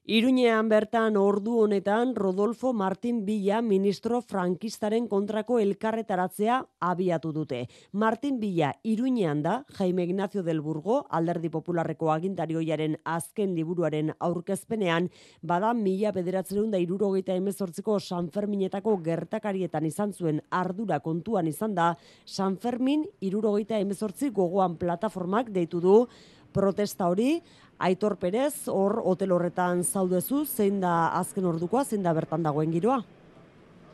Iruñean 0.02 0.66
bertan 0.66 1.14
ordu 1.16 1.60
honetan 1.62 2.16
Rodolfo 2.16 2.74
Martin 2.74 3.24
Villa 3.24 3.62
ministro 3.62 4.20
frankistaren 4.22 5.06
kontrako 5.08 5.60
elkarretaratzea 5.62 6.56
abiatu 6.80 7.30
dute. 7.32 7.68
Martin 7.92 8.40
Villa 8.40 8.74
Iruñean 8.82 9.44
da 9.44 9.64
Jaime 9.78 10.04
Ignacio 10.04 10.42
del 10.42 10.60
Burgo 10.60 11.06
alderdi 11.12 11.50
popularreko 11.54 12.10
agintarioiaren 12.12 12.98
azken 13.06 13.54
liburuaren 13.54 14.10
aurkezpenean 14.18 15.12
bada 15.44 15.72
mila 15.76 16.12
bederatzerun 16.12 16.72
da 16.72 16.82
irurogeita 16.82 17.38
emezortziko 17.38 18.00
San 18.00 18.32
Ferminetako 18.32 18.98
gertakarietan 19.06 19.86
izan 19.86 20.14
zuen 20.14 20.42
ardura 20.50 21.00
kontuan 21.00 21.46
izan 21.46 21.76
da 21.76 21.96
San 22.26 22.58
Fermin 22.58 23.06
irurogeita 23.22 23.78
emezortzi 23.78 24.32
gogoan 24.32 24.78
plataformak 24.82 25.54
deitu 25.54 25.80
du 25.80 26.08
protesta 26.52 27.08
hori 27.08 27.42
Aitor 27.82 28.18
Perez, 28.22 28.68
hor 28.70 29.00
hotel 29.10 29.32
horretan 29.34 29.82
zaudezu, 29.82 30.44
zein 30.46 30.78
da 30.84 31.10
azken 31.18 31.48
ordukoa, 31.50 31.82
zein 31.84 32.04
da 32.06 32.14
bertan 32.14 32.44
dagoen 32.46 32.70
giroa? 32.70 33.00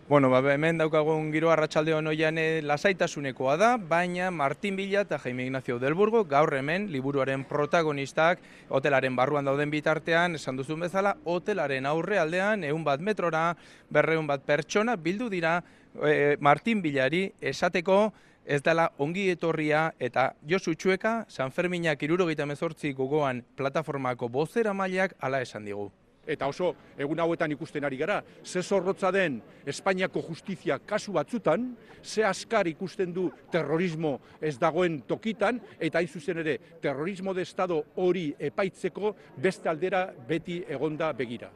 Bueno, 0.09 0.29
ba, 0.31 0.39
hemen 0.51 0.77
daukagun 0.79 1.29
giroa 1.31 1.53
arratsalde 1.55 1.91
honoian 1.95 2.37
eh, 2.39 2.61
lasaitasunekoa 2.63 3.55
da, 3.59 3.69
baina 3.77 4.29
Martin 4.31 4.75
Villa 4.79 5.01
eta 5.03 5.19
Jaime 5.23 5.43
Ignacio 5.47 5.79
Delburgo 5.79 6.25
gaur 6.27 6.53
hemen 6.55 6.89
liburuaren 6.91 7.43
protagonistak 7.47 8.43
hotelaren 8.67 9.15
barruan 9.15 9.47
dauden 9.47 9.71
bitartean, 9.71 10.35
esan 10.35 10.59
duzun 10.59 10.83
bezala, 10.83 11.17
hotelaren 11.23 11.87
aurre 11.87 12.19
aldean, 12.19 12.63
egun 12.67 12.83
bat 12.87 13.03
metrora, 13.03 13.49
berreun 13.91 14.27
bat 14.27 14.43
pertsona, 14.47 14.95
bildu 14.95 15.27
dira 15.31 15.57
e, 16.03 16.37
Martin 16.39 16.83
Villari 16.83 17.25
esateko, 17.39 18.13
ez 18.47 18.61
dela 18.63 18.87
ongi 19.03 19.27
etorria 19.29 19.91
eta 19.99 20.31
Josu 20.47 20.73
Txueka, 20.73 21.25
San 21.27 21.51
Ferminak 21.51 22.01
irurogeita 22.07 22.47
mezortzi 22.47 22.93
gogoan 22.95 23.43
plataformako 23.59 24.29
bozera 24.31 24.73
mailak 24.73 25.17
ala 25.19 25.41
esan 25.43 25.67
digu. 25.67 25.89
Eta 26.27 26.47
oso 26.47 26.73
egun 26.99 27.19
hauetan 27.23 27.51
ikusten 27.55 27.85
ari 27.87 27.99
gara, 27.99 28.21
ze 28.43 28.61
zorrotza 28.63 29.11
den 29.11 29.41
Espainiako 29.65 30.23
justizia 30.27 30.79
kasu 30.79 31.13
batzutan, 31.15 31.69
ze 32.03 32.23
askar 32.23 32.67
ikusten 32.67 33.13
du 33.13 33.29
terrorismo 33.51 34.19
ez 34.41 34.57
dagoen 34.59 35.01
tokitan, 35.07 35.61
eta 35.79 35.99
hain 35.99 36.07
zuzen 36.07 36.43
ere 36.43 36.57
terrorismo 36.81 37.33
de 37.33 37.47
estado 37.47 37.83
hori 37.95 38.33
epaitzeko 38.39 39.15
beste 39.37 39.69
aldera 39.69 40.09
beti 40.27 40.63
egonda 40.67 41.13
begira. 41.13 41.51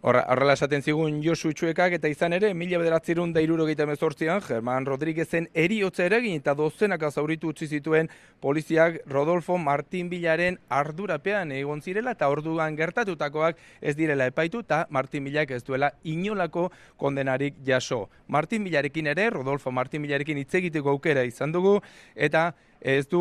Horrela 0.00 0.54
esaten 0.54 0.84
zigun 0.86 1.16
Josu 1.24 1.50
Txuekak 1.50 1.96
eta 1.96 2.06
izan 2.06 2.32
ere, 2.36 2.52
mila 2.54 2.78
bederatzerun 2.78 3.32
da 3.34 3.42
irurogeita 3.42 3.82
mezortzian, 3.86 4.38
Germán 4.46 4.84
Rodríguezen 4.86 5.48
eriotza 5.58 6.04
eragin 6.06 6.38
eta 6.38 6.54
dozenak 6.54 7.02
azauritu 7.02 7.50
utzi 7.50 7.66
zituen 7.66 8.06
poliziak 8.38 9.00
Rodolfo 9.10 9.56
Martin 9.58 10.06
Bilaren 10.08 10.60
ardurapean 10.70 11.50
egon 11.56 11.82
zirela 11.82 12.14
eta 12.14 12.28
orduan 12.30 12.78
gertatutakoak 12.78 13.58
ez 13.82 13.96
direla 13.98 14.30
epaitu 14.30 14.62
eta 14.62 14.84
Martin 14.94 15.26
Bilak 15.26 15.50
ez 15.50 15.64
duela 15.66 15.90
inolako 16.04 16.68
kondenarik 16.96 17.58
jaso. 17.66 18.04
Martin 18.28 18.62
Bilarekin 18.70 19.10
ere, 19.10 19.30
Rodolfo 19.34 19.74
Martin 19.74 20.06
Bilarekin 20.06 20.38
hitz 20.38 20.54
egiteko 20.62 20.94
aukera 20.94 21.26
izan 21.26 21.50
dugu 21.50 21.80
eta 22.14 22.52
ez 22.80 23.06
du, 23.08 23.20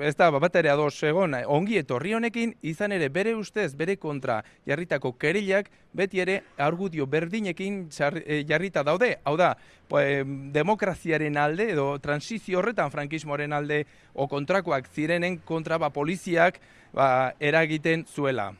ez 0.00 0.14
da, 0.16 0.30
bat 0.30 0.56
ere 0.56 0.70
ados 0.70 0.94
egon, 1.06 1.34
ongi 1.46 1.78
etorri 1.80 2.14
honekin, 2.14 2.54
izan 2.62 2.92
ere 2.92 3.08
bere 3.10 3.34
ustez, 3.34 3.74
bere 3.74 3.96
kontra 3.96 4.42
jarritako 4.66 5.12
kerilak, 5.18 5.70
beti 5.96 6.20
ere 6.22 6.40
argudio 6.58 7.06
berdinekin 7.06 7.86
eh, 8.24 8.44
jarrita 8.48 8.84
daude. 8.86 9.16
Hau 9.24 9.36
da, 9.36 9.54
demokraziaren 10.54 11.36
alde 11.38 11.70
edo 11.72 11.88
transizio 12.02 12.60
horretan 12.60 12.90
frankismoaren 12.90 13.52
alde 13.52 13.84
o 14.14 14.28
kontrakoak 14.28 14.90
zirenen 14.92 15.38
kontra 15.44 15.78
ba, 15.78 15.90
poliziak 15.90 16.60
ba, 16.94 17.32
eragiten 17.40 18.06
zuela. 18.06 18.52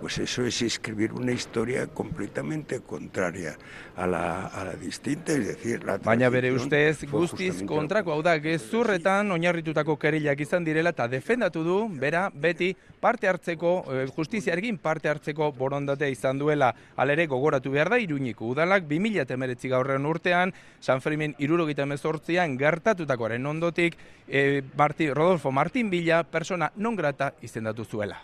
Pues 0.00 0.18
eso 0.18 0.44
es 0.44 0.60
escribir 0.60 1.12
una 1.12 1.32
historia 1.32 1.86
completamente 1.86 2.80
contraria 2.80 3.56
a 3.96 4.06
la, 4.06 4.46
a 4.46 4.64
la 4.64 4.72
distinta, 4.74 5.32
es 5.32 5.46
decir, 5.46 5.84
la 5.84 5.98
Baina 5.98 6.28
bere 6.28 6.50
ustez 6.52 7.04
guztiz 7.10 7.62
kontrako 7.62 8.12
hau 8.12 8.22
da 8.22 8.34
gezurretan 8.42 9.30
oinarritutako 9.30 9.94
kerilak 10.02 10.40
izan 10.42 10.66
direla 10.66 10.90
eta 10.90 11.06
defendatu 11.08 11.62
du 11.62 11.76
bera 11.88 12.26
beti 12.34 12.72
parte 13.00 13.28
hartzeko 13.30 13.74
eh, 13.92 14.06
justiziarekin 14.16 14.78
parte 14.82 15.08
hartzeko 15.08 15.52
borondatea 15.52 16.10
izan 16.10 16.42
duela 16.42 16.72
alere 16.96 17.28
gogoratu 17.30 17.70
behar 17.70 17.92
da 17.94 18.02
Iruñiko 18.02 18.50
udalak 18.50 18.88
2019 18.90 19.70
gaurren 19.70 20.06
urtean 20.10 20.52
San 20.80 21.00
Fermin 21.00 21.36
78an 21.38 22.58
gertatutakoaren 22.58 23.46
ondotik 23.46 23.96
eh, 24.26 24.62
Marti, 24.76 25.10
Rodolfo 25.14 25.52
Martin 25.52 25.88
Villa 25.88 26.24
persona 26.24 26.72
non 26.76 26.96
grata 26.96 27.32
izendatu 27.42 27.84
zuela. 27.84 28.18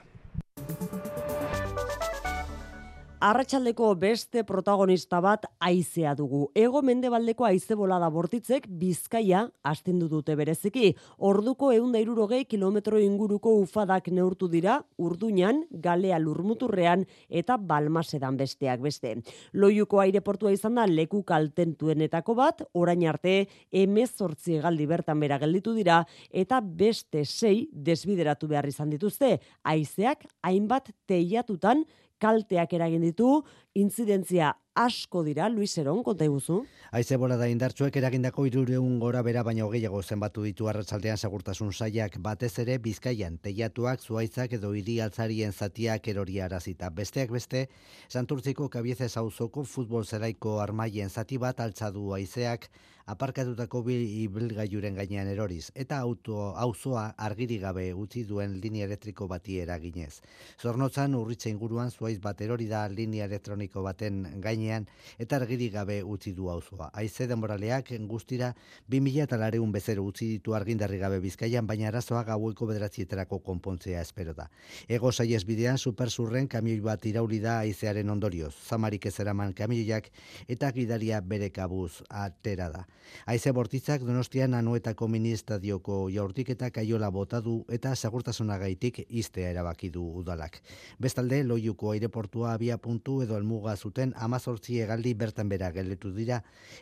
Arratxaldeko 3.20 3.90
beste 4.00 4.46
protagonista 4.48 5.18
bat 5.20 5.42
aizea 5.61 6.14
dugu. 6.16 6.46
Ego 6.56 6.80
mendebaldeko 6.80 7.44
aize 7.44 7.76
bolada 7.76 8.09
bortitzek 8.09 8.64
bizkaia 8.80 9.42
astendu 9.61 10.09
dute 10.09 10.33
bereziki. 10.40 10.94
Orduko 11.28 11.68
eunda 11.76 12.00
irurogei 12.00 12.46
kilometro 12.48 12.96
inguruko 12.96 13.52
ufadak 13.61 14.09
neurtu 14.09 14.48
dira, 14.48 14.78
urduñan, 14.96 15.66
galea 15.70 16.16
lurmuturrean 16.16 17.04
eta 17.28 17.61
balmasedan 17.61 18.40
besteak 18.40 18.80
beste. 18.80 19.18
Loiuko 19.52 20.00
aireportua 20.00 20.56
izan 20.56 20.80
da 20.80 20.88
leku 20.88 21.20
kaltentuenetako 21.20 22.40
bat, 22.40 22.64
orain 22.72 23.04
arte 23.04 23.50
emezortzi 23.70 24.62
egaldi 24.62 24.88
bertan 24.88 25.20
bera 25.20 25.37
gelditu 25.44 25.76
dira 25.76 26.06
eta 26.33 26.64
beste 26.64 27.26
sei 27.28 27.66
desbideratu 27.70 28.48
behar 28.48 28.72
izan 28.72 28.88
dituzte. 28.96 29.42
Aizeak 29.61 30.24
hainbat 30.40 30.94
teiatutan 31.04 31.85
kalteak 32.20 32.72
eragin 32.76 33.02
ditu, 33.09 33.40
intzidentzia 33.74 34.56
asko 34.74 35.22
dira, 35.22 35.48
Luis 35.48 35.76
Eron, 35.78 36.02
konta 36.02 36.24
iguzu? 36.24 36.64
Aize 36.90 37.16
da 37.16 37.46
indartsuek 37.46 37.96
eragindako 37.96 38.46
irureun 38.46 38.98
gora 38.98 39.22
bera 39.22 39.42
baina 39.42 39.64
hogeiago 39.64 40.02
zenbatu 40.02 40.42
ditu 40.42 40.68
arratsaldean 40.68 41.16
segurtasun 41.16 41.72
saiak 41.72 42.18
batez 42.18 42.59
ere 42.59 42.78
bizkaian 42.78 43.38
teiatuak 43.38 44.00
zuaitzak 44.00 44.52
edo 44.54 44.72
hiri 44.74 45.00
altzarien 45.00 45.52
zatiak 45.52 46.09
erori 46.09 46.40
arazita. 46.40 46.90
Besteak 46.90 47.30
beste, 47.30 47.68
Santurtziko 48.09 48.68
kabiezez 48.68 49.16
auzoko 49.16 49.64
futbol 49.64 50.04
zeraiko 50.04 50.59
armaien 50.61 51.11
zati 51.11 51.38
bat 51.38 51.61
altzadu 51.61 52.14
aizeak 52.14 52.70
aparkatutako 53.11 53.83
bil 53.83 54.02
ibilgailuren 54.06 54.94
gainean 54.94 55.26
eroriz 55.26 55.70
eta 55.74 55.98
auto 55.98 56.52
auzoa 56.64 57.14
argiri 57.18 57.59
gabe 57.59 57.88
utzi 57.94 58.22
duen 58.24 58.61
linea 58.61 58.87
elektriko 58.87 59.26
bati 59.26 59.59
eraginez. 59.59 60.20
Zornotzan 60.61 61.14
urritza 61.18 61.50
inguruan 61.50 61.90
zuaiz 61.90 62.20
bat 62.20 62.40
erori 62.40 62.68
da 62.70 62.87
linea 62.88 63.24
elektroniko 63.24 63.59
baten 63.68 64.40
gainean 64.40 64.86
eta 65.18 65.36
argiri 65.36 65.68
gabe 65.70 66.02
utzi 66.02 66.32
du 66.32 66.48
auzoa. 66.48 66.90
Haize 66.94 67.26
denboraleak 67.26 67.92
guztira 68.08 68.54
2000 68.88 69.22
eta 69.24 69.36
lareun 69.36 69.72
bezero 69.72 70.04
utzi 70.04 70.26
ditu 70.26 70.54
argindarri 70.54 70.98
gabe 70.98 71.20
bizkaian, 71.20 71.66
baina 71.66 71.88
arazoa 71.88 72.24
gaueko 72.24 72.66
bederatzietarako 72.66 73.40
konpontzea 73.40 74.00
espero 74.00 74.34
da. 74.34 74.48
Ego 74.88 75.12
saiez 75.12 75.44
bidean 75.44 75.78
superzurren 75.78 76.48
kamioi 76.48 76.80
bat 76.80 77.04
irauli 77.06 77.40
da 77.40 77.58
haizearen 77.58 78.10
ondorioz. 78.10 78.54
Zamarik 78.68 79.06
ez 79.06 79.20
eraman 79.20 79.52
kamioiak 79.52 80.10
eta 80.48 80.70
gidaria 80.72 81.20
bere 81.20 81.50
kabuz 81.50 82.02
atera 82.08 82.70
da. 82.70 82.86
Haize 83.26 83.52
bortitzak 83.52 84.02
donostian 84.06 84.54
anuetako 84.54 85.08
ministadioko 85.08 86.08
jaurtik 86.10 86.50
eta 86.50 86.70
kaiola 86.70 87.10
bota 87.10 87.40
du 87.40 87.64
eta 87.68 87.94
segurtasunagaitik 87.96 89.04
iztea 89.08 89.50
erabaki 89.50 89.90
du 89.90 90.04
udalak. 90.20 90.60
Bestalde, 90.98 91.42
loiuko 91.44 91.92
aireportua 91.92 92.54
abia 92.54 92.78
puntu 92.78 93.20
edo 93.22 93.36
elmuga 93.50 93.74
zuten 93.76 94.12
amazortzi 94.16 94.76
egaldi 94.84 95.12
bertan 95.18 95.48
bera 95.50 95.70
gelditu 95.74 96.12
dira 96.14 96.36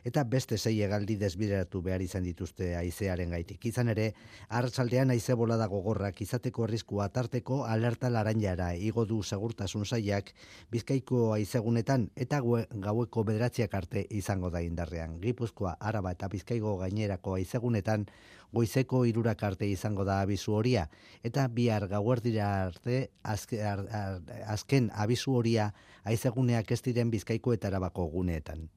eta 0.04 0.24
beste 0.24 0.59
sei 0.59 0.83
egaldi 0.85 1.16
desbideratu 1.16 1.81
behar 1.83 2.02
izan 2.04 2.24
dituzte 2.24 2.74
haizearen 2.76 3.31
gaitik. 3.31 3.64
Izan 3.64 3.88
ere, 3.88 4.12
arratsaldean 4.50 5.11
haize 5.11 5.35
bolada 5.35 5.66
gogorrak 5.66 6.20
izateko 6.20 6.64
arriskua 6.64 7.09
tarteko 7.09 7.64
alerta 7.64 8.11
laranjara 8.11 8.74
igo 8.74 9.07
du 9.07 9.22
segurtasun 9.22 9.87
saiak 9.87 10.35
bizkaiko 10.70 11.33
haizegunetan 11.33 12.11
eta 12.16 12.42
gaueko 12.42 13.24
bederatziak 13.24 13.74
arte 13.74 14.04
izango 14.11 14.50
da 14.50 14.61
indarrean. 14.61 15.18
Gipuzkoa, 15.20 15.78
Araba 15.81 16.12
eta 16.12 16.28
Bizkaigo 16.28 16.76
gainerako 16.83 17.38
haizegunetan 17.38 18.07
goizeko 18.52 19.04
hirurak 19.04 19.42
arte 19.42 19.68
izango 19.68 20.04
da 20.04 20.20
abizu 20.22 20.54
horia 20.54 20.87
eta 21.24 21.46
bihar 21.48 21.88
gauerdira 21.88 22.48
arte 22.64 23.11
azke, 23.22 23.62
ar, 23.62 23.84
ar, 23.92 24.20
azken 24.46 24.90
abizu 24.94 25.37
horia 25.37 25.72
haizeguneak 26.04 26.72
ez 26.72 26.82
diren 26.82 27.11
Bizkaiko 27.11 27.52
eta 27.52 27.68
Arabako 27.68 28.08
guneetan. 28.12 28.68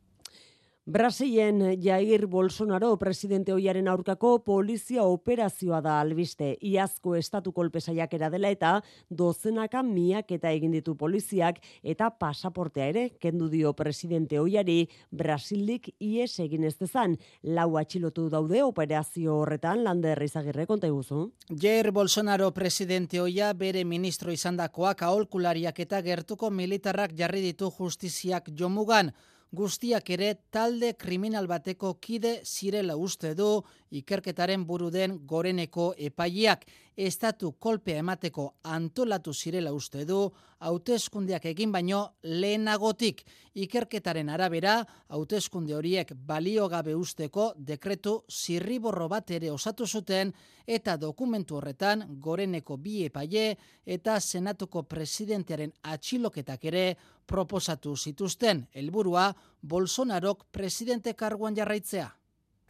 Brasilen 0.86 1.80
Jair 1.80 2.26
Bolsonaro 2.26 2.98
presidente 2.98 3.54
hoiaren 3.54 3.88
aurkako 3.88 4.40
polizia 4.42 5.04
operazioa 5.06 5.78
da 5.80 6.00
albiste. 6.02 6.56
Iazko 6.58 7.14
estatu 7.16 7.52
kolpe 7.54 7.78
saiakera 7.80 8.32
dela 8.34 8.50
eta 8.50 8.72
dozenaka 9.08 9.84
miak 9.86 10.32
eta 10.34 10.50
egin 10.50 10.72
ditu 10.74 10.96
poliziak 10.98 11.60
eta 11.84 12.08
pasaportea 12.10 12.88
ere 12.90 13.04
kendu 13.22 13.48
dio 13.52 13.76
presidente 13.78 14.40
hoiari 14.40 14.90
Brasildik 15.12 15.92
ies 16.00 16.40
egin 16.42 16.64
ez 16.64 16.74
dezan. 16.80 17.14
Lau 17.44 17.78
atxilotu 17.78 18.26
daude 18.34 18.64
operazio 18.66 19.36
horretan 19.38 19.84
lander 19.84 20.18
izagirre 20.26 20.66
konta 20.66 20.90
iguzu. 20.90 21.28
Jair 21.62 21.92
Bolsonaro 21.92 22.50
presidente 22.56 23.22
hoia 23.22 23.54
bere 23.54 23.86
ministro 23.86 24.34
izandakoak 24.34 25.04
aholkulariak 25.04 25.80
eta 25.86 26.02
gertuko 26.02 26.50
militarrak 26.50 27.14
jarri 27.14 27.46
ditu 27.46 27.70
justiziak 27.70 28.50
jomugan. 28.58 29.14
Guztiak 29.52 30.08
ere 30.16 30.30
talde 30.48 30.94
kriminal 30.96 31.48
bateko 31.52 31.98
kide 32.00 32.38
zirela 32.48 32.96
uste 32.96 33.34
du 33.36 33.50
ikerketaren 33.92 34.64
buru 34.64 34.88
den 34.90 35.18
goreneko 35.28 35.90
epaileak. 35.98 36.64
Estatu 36.96 37.52
kolpea 37.60 38.00
emateko 38.00 38.46
antolatu 38.64 39.34
zirela 39.34 39.74
uste 39.76 40.06
du 40.06 40.22
hauteskundeak 40.64 41.50
egin 41.52 41.72
baino 41.72 42.00
lehenagotik. 42.24 43.26
Ikerketaren 43.52 44.30
arabera 44.30 44.78
hauteskunde 45.10 45.76
horiek 45.76 46.14
balio 46.16 46.70
gabe 46.72 46.96
usteko 46.96 47.52
dekretu 47.58 48.22
zirriborro 48.32 49.10
bat 49.12 49.32
ere 49.32 49.52
osatu 49.52 49.88
zuten 49.88 50.32
eta 50.66 50.96
dokumentu 50.96 51.58
horretan 51.58 52.06
goreneko 52.24 52.78
bi 52.78 53.02
epaile 53.10 53.58
eta 53.86 54.20
senatuko 54.20 54.84
presidentearen 54.84 55.74
atxiloketak 55.84 56.70
ere 56.72 56.86
proposatu 57.32 57.96
zituzten 57.96 58.68
helburua 58.76 59.32
Bolsonarok 59.62 60.46
presidente 60.52 61.14
karguan 61.16 61.56
jarraitzea. 61.56 62.12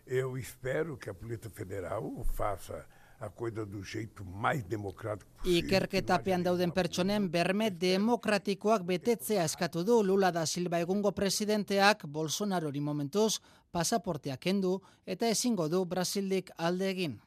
Eu 0.05 0.37
espero 0.37 0.97
que 0.97 1.09
a 1.09 1.13
Polícia 1.13 1.49
Federal 1.49 2.03
faça 2.33 2.85
a 3.21 3.29
coisa 3.29 3.65
do 3.65 3.83
jeito 3.83 4.25
mais 4.25 4.63
democrático 4.63 5.29
possível. 5.37 5.59
Ikerketapean 5.59 6.43
dauden 6.43 6.71
pertsonen 6.73 7.29
berme 7.29 7.69
demokratikoak 7.69 8.83
betetzea 8.83 9.45
eskatu 9.45 9.83
du 9.85 10.01
Lula 10.03 10.31
da 10.31 10.45
Silva 10.45 10.79
egungo 10.81 11.11
presidenteak 11.11 12.07
Bolsonarori 12.07 12.81
momentuz 12.81 13.39
pasaportea 13.71 14.37
kendu 14.37 14.81
eta 15.05 15.29
ezingo 15.29 15.69
du 15.69 15.85
Brasildik 15.85 16.49
alde 16.57 16.89
egin. 16.89 17.19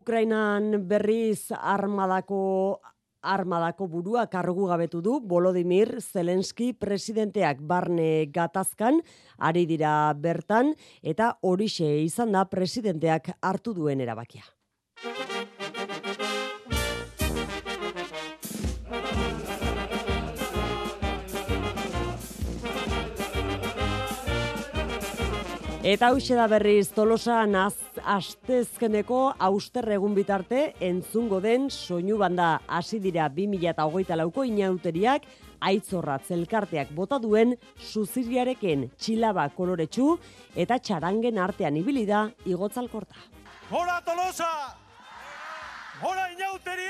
Ukrainan 0.00 0.88
berriz 0.88 1.52
armadako 1.52 2.80
armadako 3.26 3.88
burua 3.90 4.26
kargu 4.30 4.68
gabetu 4.70 5.02
du 5.02 5.18
Volodymyr 5.28 5.98
Zelensky 6.00 6.72
presidenteak 6.72 7.60
barne 7.60 8.26
gatazkan 8.32 9.02
ari 9.38 9.66
dira 9.66 10.12
bertan 10.14 10.74
eta 11.02 11.34
horixe 11.42 11.88
izan 12.04 12.32
da 12.32 12.46
presidenteak 12.50 13.34
hartu 13.42 13.74
duen 13.74 14.00
erabakia. 14.00 14.46
Eta 25.86 26.08
hau 26.10 26.18
da 26.18 26.48
berriz 26.50 26.88
Tolosan 26.90 27.54
az, 27.54 27.76
astezkeneko 28.02 29.36
auster 29.38 29.86
egun 29.94 30.16
bitarte 30.16 30.72
entzungo 30.82 31.38
den 31.40 31.68
soinu 31.70 32.16
banda 32.18 32.60
hasi 32.66 32.98
dira 32.98 33.28
2008 33.28 34.16
lauko 34.16 34.42
inauteriak 34.42 35.22
aitzorra 35.60 36.18
zelkarteak 36.18 36.90
bota 36.90 37.20
duen 37.22 37.54
suziriarekin 37.78 38.90
txilaba 38.98 39.48
koloretsu 39.54 40.18
eta 40.56 40.80
txarangen 40.80 41.38
artean 41.38 41.76
ibili 41.76 42.04
da 42.04 42.26
igotzalkorta. 42.44 43.14
Gora 43.70 44.00
Tolosa! 44.02 44.50
Gora 46.02 46.32
inauteriak! 46.34 46.85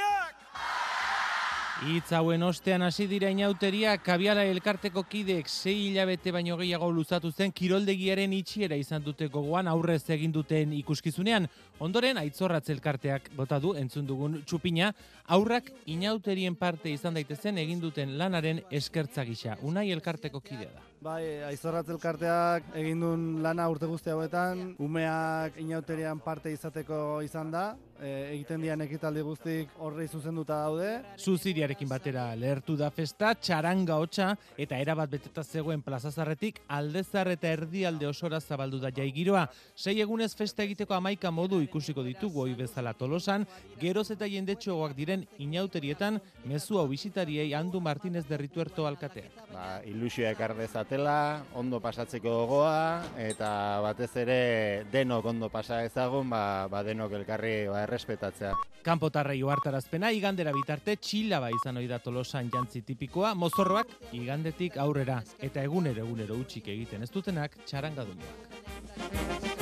Itz 1.85 2.09
hauen 2.17 2.41
ostean 2.41 2.81
hasi 2.87 3.05
dira 3.07 3.29
inauteria, 3.29 3.99
kabiala 4.01 4.47
elkarteko 4.49 5.03
kideek 5.11 5.51
sei 5.53 5.75
hilabete 5.91 6.33
baino 6.33 6.57
gehiago 6.57 6.89
luzatu 6.89 7.29
zen 7.31 7.53
kiroldegiaren 7.53 8.33
itxiera 8.33 8.79
izan 8.81 9.05
dute 9.05 9.29
gogoan 9.29 9.69
aurrez 9.69 10.09
egin 10.17 10.33
duten 10.33 10.73
ikuskizunean. 10.73 11.45
Ondoren, 11.85 12.17
aitzorratz 12.17 12.71
elkarteak 12.73 13.29
bota 13.37 13.61
du 13.61 13.75
entzun 13.77 14.09
dugun 14.09 14.41
txupina, 14.47 14.95
aurrak 15.29 15.69
inauterien 15.85 16.57
parte 16.57 16.89
izan 16.89 17.21
daitezen 17.21 17.61
egin 17.61 17.85
duten 17.85 18.17
lanaren 18.17 18.63
eskertza 18.71 19.29
gisa. 19.29 19.59
Unai 19.61 19.91
elkarteko 19.93 20.41
kidea 20.41 20.73
da. 20.73 20.81
Bai, 21.07 21.23
aizorratz 21.47 21.87
elkarteak 21.95 22.73
egin 22.81 23.05
duen 23.05 23.27
lana 23.45 23.69
urte 23.71 23.87
guzti 23.87 24.11
hauetan, 24.11 24.73
umeak 24.83 25.61
inauterian 25.63 26.19
parte 26.25 26.51
izateko 26.51 26.99
izan 27.23 27.53
da, 27.55 27.67
e, 28.01 28.09
egiten 28.35 28.63
dian 28.65 28.83
ekitaldi 28.85 29.23
guztik 29.25 29.73
horrei 29.83 30.07
zuzenduta 30.09 30.59
daude. 30.65 30.89
Zuziriarekin 31.19 31.89
batera 31.89 32.27
lehertu 32.39 32.77
da 32.79 32.91
festa, 32.95 33.33
txaranga 33.35 33.99
hotxa 34.03 34.33
eta 34.59 34.79
erabat 34.83 35.13
beteta 35.13 35.45
zegoen 35.45 35.83
plazazarretik 35.85 36.61
aldezar 36.79 37.31
eta 37.33 37.53
erdialde 37.55 38.09
osora 38.09 38.41
zabaldu 38.41 38.81
da 38.83 38.91
jaigiroa. 38.95 39.47
Sei 39.75 39.99
egunez 40.03 40.33
festa 40.37 40.65
egiteko 40.67 40.97
amaika 40.97 41.31
modu 41.31 41.61
ikusiko 41.65 42.05
ditugu 42.07 42.45
hoi 42.45 42.55
bezala 42.59 42.95
tolosan, 42.95 43.47
geroz 43.81 44.09
eta 44.15 44.29
jendetxoak 44.31 44.97
diren 44.97 45.27
inauterietan, 45.39 46.21
mezu 46.45 46.81
hau 46.81 46.89
bisitariei 46.91 47.53
Andu 47.55 47.81
Martinez 47.81 48.27
derrituerto 48.29 48.87
alkateak. 48.87 49.45
Ba, 49.53 49.81
ilusioa 49.87 50.35
ekar 50.35 50.57
dezatela, 50.97 51.45
ondo 51.55 51.81
pasatzeko 51.81 52.31
gogoa, 52.47 53.03
eta 53.19 53.81
batez 53.83 54.17
ere 54.17 54.85
denok 54.93 55.25
ondo 55.27 55.49
pasa 55.49 55.85
ezagun, 55.85 56.31
ba, 56.31 56.69
ba 56.69 56.83
denok 56.83 57.13
elkarri 57.13 57.69
ba, 57.69 57.83
errespetatzea. 57.85 58.55
Kanpotarrei 58.83 59.43
ohartarazpena 59.43 60.11
igandera 60.13 60.53
bitarte 60.53 60.97
txilaba 60.97 61.51
izan 61.51 61.77
ohi 61.77 61.87
da 61.87 61.99
Tolosan 61.99 62.51
jantzi 62.51 62.83
tipikoa, 62.83 63.35
mozorroak 63.35 63.89
igandetik 64.13 64.77
aurrera 64.79 65.23
eta 65.41 65.63
egunero 65.63 66.05
egunero 66.07 66.35
utxik 66.39 66.69
egiten 66.69 67.03
ez 67.03 67.11
dutenak 67.11 67.57
txarangadunak. 67.67 69.56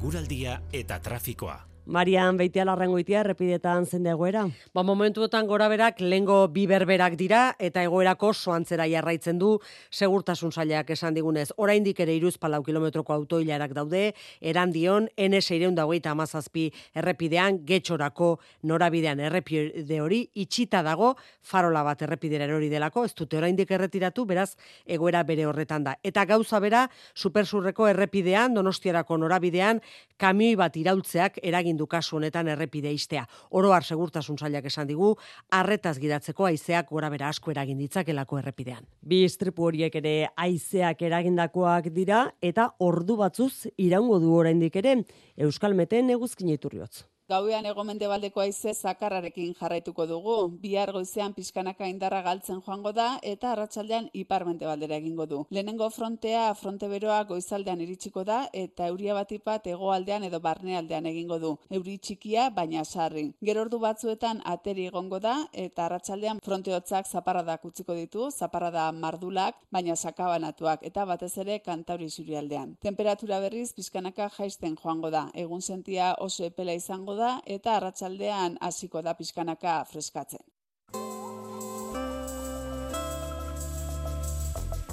Eguraldia 0.00 0.54
eta 0.72 0.96
trafikoa. 1.04 1.58
Marian 1.90 2.36
beitea 2.38 2.62
larrangoitia 2.68 3.24
errepidetan 3.24 3.82
zen 3.82 4.04
egoera. 4.06 4.44
Ba, 4.70 4.84
momentuotan 4.86 5.48
gora 5.50 5.66
berak 5.66 5.98
lengo 5.98 6.36
bi 6.54 6.62
berberak 6.70 7.16
dira 7.18 7.56
eta 7.58 7.82
egoerako 7.82 8.28
soantzera 8.30 8.84
jarraitzen 8.86 9.40
du 9.40 9.56
segurtasun 9.90 10.52
sailak 10.54 10.92
esan 10.94 11.16
digunez. 11.18 11.48
Oraindik 11.56 11.98
ere 12.04 12.14
iruz 12.14 12.36
palau 12.38 12.60
kilometroko 12.62 13.12
autoilarak 13.12 13.74
daude, 13.74 14.12
erandion, 14.40 15.08
N 15.18 15.40
seireun 15.40 15.74
dagoita 15.74 16.12
amazazpi 16.14 16.68
errepidean, 16.94 17.58
getxorako 17.66 18.36
norabidean 18.62 19.18
errepide 19.26 19.98
hori, 20.00 20.20
itxita 20.38 20.84
dago, 20.86 21.16
farola 21.42 21.82
bat 21.82 22.06
errepidera 22.06 22.46
erori 22.46 22.70
delako, 22.70 23.04
ez 23.10 23.16
dute 23.18 23.40
oraindik 23.42 23.74
erretiratu, 23.74 24.28
beraz, 24.30 24.54
egoera 24.86 25.24
bere 25.26 25.48
horretan 25.50 25.90
da. 25.90 25.96
Eta 26.04 26.22
gauza 26.30 26.62
bera, 26.62 26.86
supersurreko 27.16 27.90
errepidean, 27.90 28.54
donostiarako 28.54 29.18
norabidean, 29.24 29.82
kamioi 30.20 30.54
bat 30.54 30.78
iraultzeak 30.78 31.42
eragin 31.42 31.79
du 31.80 31.88
kasu 31.90 32.18
honetan 32.20 32.50
errepide 32.52 32.92
istea. 32.92 33.26
Oroar 33.50 33.84
segurtasun 33.84 34.38
sailak 34.38 34.68
esan 34.70 34.88
digu, 34.90 35.14
arretaz 35.56 35.96
gidatzeko 36.02 36.48
aizeak 36.50 36.90
gora 36.92 37.10
bera 37.12 37.30
asko 37.32 37.54
eragin 37.54 37.80
ditzakelako 37.80 38.40
errepidean. 38.42 38.86
Bi 39.00 39.24
istripu 39.26 39.68
horiek 39.70 39.96
ere 40.02 40.14
aizeak 40.36 41.06
eragindakoak 41.08 41.90
dira 41.96 42.26
eta 42.42 42.70
ordu 42.90 43.16
batzuz 43.20 43.70
iraungo 43.76 44.20
du 44.20 44.34
oraindik 44.36 44.76
ere 44.82 45.00
Euskal 45.40 45.74
Meten 45.74 46.12
eguzkin 46.16 46.52
iturriotz. 46.52 47.06
Gauean 47.30 47.66
egomende 47.70 48.08
baldeko 48.10 48.40
aize 48.42 48.72
zakarrarekin 48.74 49.52
jarraituko 49.54 50.02
dugu. 50.10 50.36
Bihar 50.62 50.90
goizean 50.90 51.34
pizkanaka 51.36 51.86
indarra 51.86 52.22
galtzen 52.26 52.58
joango 52.66 52.90
da 52.96 53.04
eta 53.32 53.52
arratsaldean 53.52 54.08
iparmente 54.20 54.66
baldera 54.66 54.96
egingo 54.96 55.26
du. 55.30 55.38
Lehenengo 55.54 55.86
frontea 55.94 56.48
fronte 56.58 56.88
beroa 56.90 57.20
goizaldean 57.28 57.84
iritsiko 57.84 58.24
da 58.24 58.38
eta 58.62 58.88
euria 58.90 59.14
batipat 59.14 59.68
egoaldean 59.74 60.26
edo 60.26 60.40
barnealdean 60.40 61.06
egingo 61.12 61.38
du. 61.44 61.52
Euri 61.78 61.94
txikia 61.98 62.48
baina 62.56 62.82
sarri. 62.84 63.24
Gero 63.50 63.62
ordu 63.62 63.78
batzuetan 63.78 64.42
ateri 64.54 64.88
egongo 64.90 65.22
da 65.22 65.36
eta 65.52 65.86
arratsaldean 65.86 66.42
fronte 66.42 66.74
hotzak 66.74 67.06
zaparradak 67.06 67.70
utziko 67.70 67.94
ditu, 67.94 68.26
zaparrada 68.32 68.88
mardulak 68.90 69.62
baina 69.70 69.94
sakabanatuak 69.94 70.82
eta 70.90 71.06
batez 71.06 71.30
ere 71.46 71.60
kantauri 71.60 72.10
surialdean. 72.10 72.74
Temperatura 72.82 73.38
berriz 73.46 73.70
pizkanaka 73.78 74.28
jaisten 74.40 74.74
joango 74.82 75.14
da. 75.14 75.28
Egun 75.46 75.62
sentia 75.62 76.16
oso 76.18 76.50
epela 76.50 76.74
izango 76.74 77.14
da 77.14 77.19
eta 77.46 77.76
arratsaldean 77.76 78.56
hasiko 78.60 79.02
da 79.02 79.14
pizkanaka 79.14 79.84
freskatzen. 79.84 80.40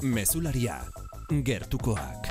Mesularia, 0.01 0.77
gertukoak. 1.43 2.27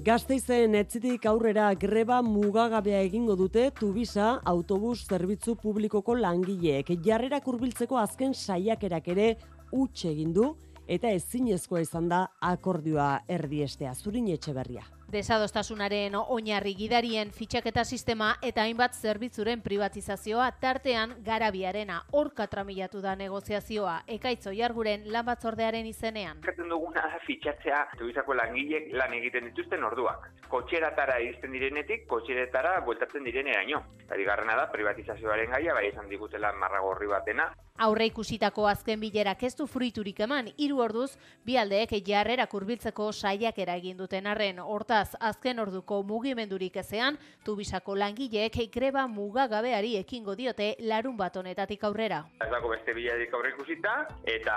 Gasteizen 0.00 0.74
etzitik 0.78 1.26
aurrera 1.28 1.66
greba 1.74 2.22
mugagabea 2.22 3.02
egingo 3.04 3.34
dute 3.36 3.66
Tubisa 3.76 4.38
autobus 4.52 5.02
zerbitzu 5.04 5.56
publikoko 5.60 6.14
langileek. 6.16 6.94
Jarrera 7.04 7.42
kurbiltzeko 7.44 7.98
azken 8.00 8.32
saiakerak 8.32 9.10
ere 9.12 9.26
utxe 9.72 10.08
egin 10.14 10.32
du 10.32 10.54
eta 10.86 11.10
ezinezkoa 11.18 11.82
izan 11.84 12.08
da 12.08 12.22
akordioa 12.40 13.10
erdiestea. 13.28 13.92
Zurin 13.94 14.32
etxe 14.32 14.56
berria. 14.56 14.86
Desadostasunaren 15.10 16.14
oinarri 16.14 16.70
gidarien 16.78 17.32
fitxaketa 17.34 17.82
sistema 17.82 18.28
eta 18.46 18.62
hainbat 18.62 18.94
zerbitzuren 18.94 19.58
privatizazioa 19.64 20.44
tartean 20.62 21.16
garabiarena 21.26 21.96
orka 22.20 22.46
tramilatu 22.46 23.00
da 23.02 23.16
negoziazioa 23.18 23.96
ekaitzo 24.16 24.52
jarguren 24.54 25.08
lan 25.10 25.26
batzordearen 25.26 25.88
izenean. 25.90 26.38
Eskatzen 26.44 26.70
duguna 26.70 27.02
fitxatzea 27.26 27.80
tubizako 27.98 28.36
langilek 28.38 28.92
lan 29.00 29.16
egiten 29.18 29.50
dituzten 29.50 29.82
orduak. 29.88 30.28
Kotxeratara 30.50 31.18
iristen 31.24 31.58
direnetik, 31.58 32.06
kotxeretara 32.06 32.76
bueltatzen 32.86 33.26
direneraino. 33.26 33.82
Eta 34.04 34.18
bigarrena 34.18 34.54
da 34.58 34.68
privatizazioaren 34.70 35.50
gaia, 35.50 35.74
bai 35.74 35.88
esan 35.90 36.08
digutela 36.10 36.52
marragorri 36.54 37.10
batena. 37.10 37.48
Aurre 37.80 38.10
ikusitako 38.10 38.66
azken 38.68 39.00
bilerak 39.00 39.42
ez 39.46 39.54
du 39.56 39.66
fruiturik 39.66 40.18
eman, 40.20 40.50
hiru 40.58 40.82
orduz, 40.84 41.14
bi 41.46 41.56
aldeek 41.56 41.94
jarrera 42.06 42.44
kurbiltzeko 42.46 43.06
saiakera 43.12 43.78
egin 43.80 43.96
duten 43.96 44.26
arren. 44.26 44.58
Hortaz, 45.00 45.16
azken 45.24 45.58
orduko 45.62 46.02
mugimendurik 46.04 46.74
ezean, 46.76 47.16
tubisako 47.44 47.94
langileek 47.96 48.56
greba 48.72 49.06
mugagabeari 49.08 49.94
ekingo 49.96 50.34
diote 50.36 50.74
larun 50.84 51.16
bat 51.16 51.36
honetatik 51.40 51.84
aurrera. 51.88 52.18
Ez 52.44 52.50
dago 52.52 52.68
beste 52.68 52.92
bilarik 52.92 53.32
aurre 53.32 53.54
ikusita, 53.54 53.94
eta 54.28 54.56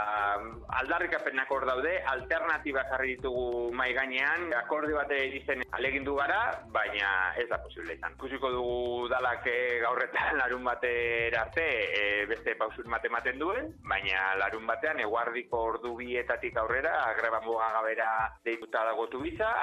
aldarrikapenak 0.81 1.51
hor 1.51 1.65
daude, 1.69 1.93
alternatiba 2.11 2.83
jarri 2.89 3.15
ditugu 3.15 3.71
mai 3.71 3.93
gainean, 3.95 4.49
akordi 4.57 4.91
bate 4.97 5.21
izen 5.39 5.63
alegindu 5.71 6.17
gara, 6.17 6.41
baina 6.75 7.13
ez 7.39 7.47
da 7.47 7.61
posible 7.63 7.95
izan. 7.95 8.17
Ikusiko 8.19 8.51
dugu 8.51 9.07
dalak 9.13 9.47
eh, 9.47 9.79
gaurretan 9.85 10.35
larun 10.41 10.67
batera 10.67 11.45
arte, 11.47 11.69
eh, 12.01 12.25
beste 12.27 12.57
pausur 12.59 12.91
mate 12.91 13.07
ematen 13.07 13.39
duen, 13.39 13.71
baina 13.87 14.33
larun 14.41 14.67
batean 14.67 14.99
eguardiko 15.07 15.63
ordu 15.71 15.95
bietatik 16.03 16.59
aurrera 16.59 16.97
agreba 17.07 17.39
mugagabera 17.47 18.11
deituta 18.43 18.83
dago 18.91 19.07
tubiza. 19.07 19.55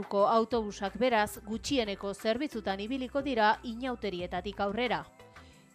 Iribarruko 0.00 0.28
autobusak 0.32 0.94
beraz 0.96 1.38
gutxieneko 1.44 2.14
zerbitzutan 2.14 2.80
ibiliko 2.80 3.20
dira 3.20 3.58
inauterietatik 3.64 4.60
aurrera. 4.60 5.04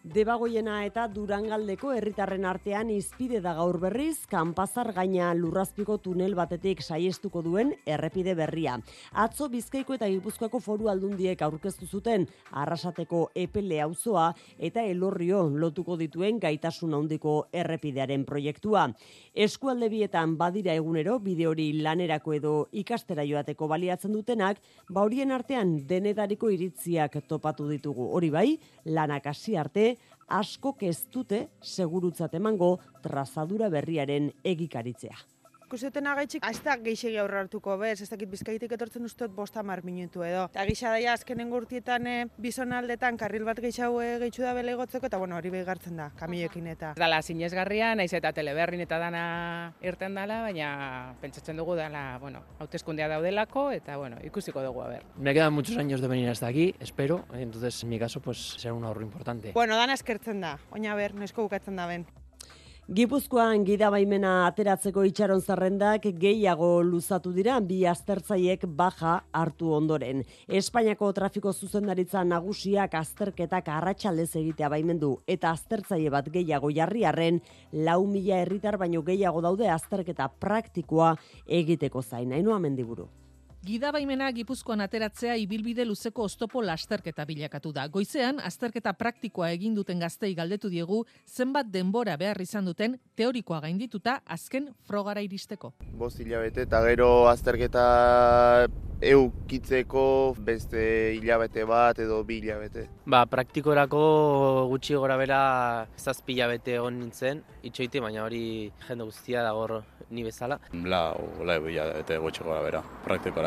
Debagoiena 0.06 0.84
eta 0.86 1.08
Durangaldeko 1.10 1.88
herritarren 1.90 2.44
artean 2.46 2.92
izpide 2.94 3.40
da 3.42 3.56
gaur 3.56 3.80
berriz, 3.82 4.20
kanpazar 4.30 4.92
gaina 4.94 5.32
lurrazpiko 5.34 5.96
tunel 5.98 6.36
batetik 6.38 6.78
saiestuko 6.84 7.40
duen 7.42 7.72
errepide 7.84 8.36
berria. 8.38 8.76
Atzo 9.18 9.48
Bizkaiko 9.50 9.96
eta 9.96 10.06
Gipuzkoako 10.06 10.60
foru 10.62 10.86
aldundiek 10.92 11.42
aurkeztu 11.42 11.88
zuten 11.90 12.28
arrasateko 12.52 13.24
epele 13.34 13.80
auzoa 13.82 14.28
eta 14.68 14.84
elorrio 14.86 15.40
lotuko 15.48 15.96
dituen 15.98 16.38
gaitasun 16.38 16.94
handiko 16.94 17.34
errepidearen 17.50 18.24
proiektua. 18.30 18.86
Eskualde 19.34 19.90
bietan 19.90 20.38
badira 20.38 20.78
egunero 20.78 21.18
bide 21.18 21.50
hori 21.50 21.72
lanerako 21.82 22.36
edo 22.38 22.54
ikastera 22.70 23.26
joateko 23.26 23.66
baliatzen 23.74 24.14
dutenak, 24.14 24.62
ba 24.88 25.02
horien 25.02 25.34
artean 25.34 25.80
denetariko 25.82 26.54
iritziak 26.54 27.24
topatu 27.26 27.66
ditugu. 27.74 28.06
Hori 28.14 28.30
bai, 28.30 28.48
lanak 28.86 29.26
hasi 29.34 29.58
arte 29.58 29.95
asko 30.26 30.74
ez 30.80 31.06
dute 31.12 31.46
segurutzat 31.62 32.34
emango 32.34 32.78
trazadura 33.02 33.68
berriaren 33.68 34.30
egikaritzea. 34.44 35.16
Ikusi 35.66 35.88
duten 35.88 36.06
agaitxik, 36.06 36.44
ez 36.46 36.60
da 36.62 36.76
geixegi 36.78 37.16
aurra 37.18 37.40
hartuko 37.42 37.74
bez, 37.80 37.96
ez 38.04 38.06
dakit 38.06 38.30
bizkaitik 38.30 38.70
etortzen 38.76 39.02
usteot 39.08 39.32
bosta 39.34 39.64
mar 39.66 39.80
minutu 39.82 40.22
edo. 40.22 40.44
Eta 40.52 40.62
gisa 40.68 40.92
daia 40.94 41.16
azkenen 41.16 41.48
gurtietan 41.50 42.04
e, 42.06 42.12
bizonaldetan 42.38 43.16
karril 43.18 43.42
bat 43.48 43.58
geixau 43.58 43.96
e, 43.98 44.12
da 44.36 44.52
bele 44.54 44.76
gotzeko, 44.78 45.08
eta 45.10 45.18
bueno, 45.18 45.34
hori 45.34 45.50
behigartzen 45.50 45.96
da, 45.98 46.12
kamioekin 46.20 46.68
eta. 46.70 46.92
Dala 46.94 47.18
sinesgarria, 47.20 47.96
naiz 47.98 48.12
eta 48.14 48.30
teleberrin 48.32 48.84
eta 48.84 49.00
dana 49.02 49.72
irten 49.82 50.14
dala, 50.14 50.42
baina 50.44 51.16
pentsatzen 51.20 51.58
dugu 51.58 51.74
dala, 51.74 52.18
bueno, 52.22 52.44
hauteskundea 52.60 53.08
daudelako, 53.16 53.72
eta 53.74 53.96
bueno, 53.96 54.20
ikusiko 54.22 54.62
dugu, 54.62 54.84
a 54.84 54.88
ber. 54.92 55.02
Me 55.18 55.34
quedan 55.34 55.52
muchos 55.52 55.76
años 55.78 56.00
de 56.00 56.06
venir 56.06 56.28
hasta 56.30 56.46
aquí, 56.46 56.76
espero, 56.78 57.24
entonces 57.32 57.82
en 57.82 57.88
mi 57.88 57.98
caso 57.98 58.20
pues 58.20 58.54
será 58.56 58.72
un 58.72 58.84
ahorro 58.84 59.02
importante. 59.02 59.50
Bueno, 59.50 59.74
dana 59.74 59.98
eskertzen 59.98 60.46
da, 60.46 60.60
oina 60.70 60.94
ber, 60.94 61.16
nesko 61.16 61.42
bukatzen 61.42 61.74
da 61.74 61.88
ben. 61.90 62.06
Gipuzkoan 62.86 63.64
gidabaimena 63.66 64.32
ateratzeko 64.46 65.02
itxaron 65.08 65.40
zerrendak 65.42 66.04
gehiago 66.22 66.68
luzatu 66.86 67.32
dira 67.34 67.56
bi 67.58 67.80
aztertzaiek 67.90 68.62
baja 68.78 69.16
hartu 69.34 69.72
ondoren. 69.74 70.22
Espainiako 70.46 71.10
trafiko 71.18 71.50
zuzendaritza 71.50 72.22
nagusiak 72.22 72.94
azterketak 72.94 73.72
arratsaldez 73.80 74.30
egitea 74.38 74.70
baimendu 74.70 75.16
eta 75.26 75.50
aztertzaile 75.50 76.14
bat 76.14 76.30
gehiago 76.30 76.70
jarriarren 76.70 77.42
lau 77.72 78.06
mila 78.06 78.38
herritar 78.44 78.78
baino 78.78 79.02
gehiago 79.02 79.42
daude 79.42 79.66
azterketa 79.66 80.30
praktikoa 80.38 81.16
egiteko 81.62 82.06
zain. 82.06 82.30
Hainua 82.38 82.62
mendiburu. 82.62 83.10
Gida 83.66 83.88
baimena 83.90 84.28
Gipuzkoan 84.30 84.84
ateratzea 84.84 85.32
ibilbide 85.42 85.82
luzeko 85.88 86.22
oztopo 86.28 86.60
lasterketa 86.62 87.24
bilakatu 87.26 87.72
da. 87.74 87.88
Goizean, 87.90 88.38
azterketa 88.38 88.92
praktikoa 88.94 89.48
egin 89.56 89.74
duten 89.74 89.98
gaztei 89.98 90.30
galdetu 90.38 90.70
diegu 90.70 91.00
zenbat 91.26 91.72
denbora 91.74 92.14
behar 92.20 92.38
izan 92.44 92.70
duten 92.70 92.94
teorikoa 93.18 93.58
gaindituta 93.64 94.20
azken 94.38 94.70
frogara 94.86 95.24
iristeko. 95.26 95.72
Bost 95.98 96.22
hilabete 96.22 96.62
eta 96.68 96.84
gero 96.86 97.08
azterketa 97.32 97.86
eukitzeko 99.02 100.36
beste 100.38 101.16
hilabete 101.16 101.66
bat 101.68 101.98
edo 102.00 102.22
bi 102.24 102.38
hilabete. 102.40 102.86
Ba, 103.04 103.24
praktikorako 103.28 104.68
gutxi 104.70 104.94
gora 104.94 105.18
bera 105.20 105.40
zazpi 105.98 106.38
hilabete 106.38 106.78
hon 106.78 107.00
nintzen, 107.02 107.42
itxoite, 107.66 108.00
baina 108.00 108.24
hori 108.24 108.70
jende 108.86 109.04
guztia 109.04 109.42
dagor 109.42 109.82
ni 110.10 110.24
bezala. 110.24 110.60
La, 110.72 111.10
la, 111.44 111.58
hilabete 111.58 112.22
gutxi 112.22 112.46
gora 112.46 112.62
bera, 112.64 112.82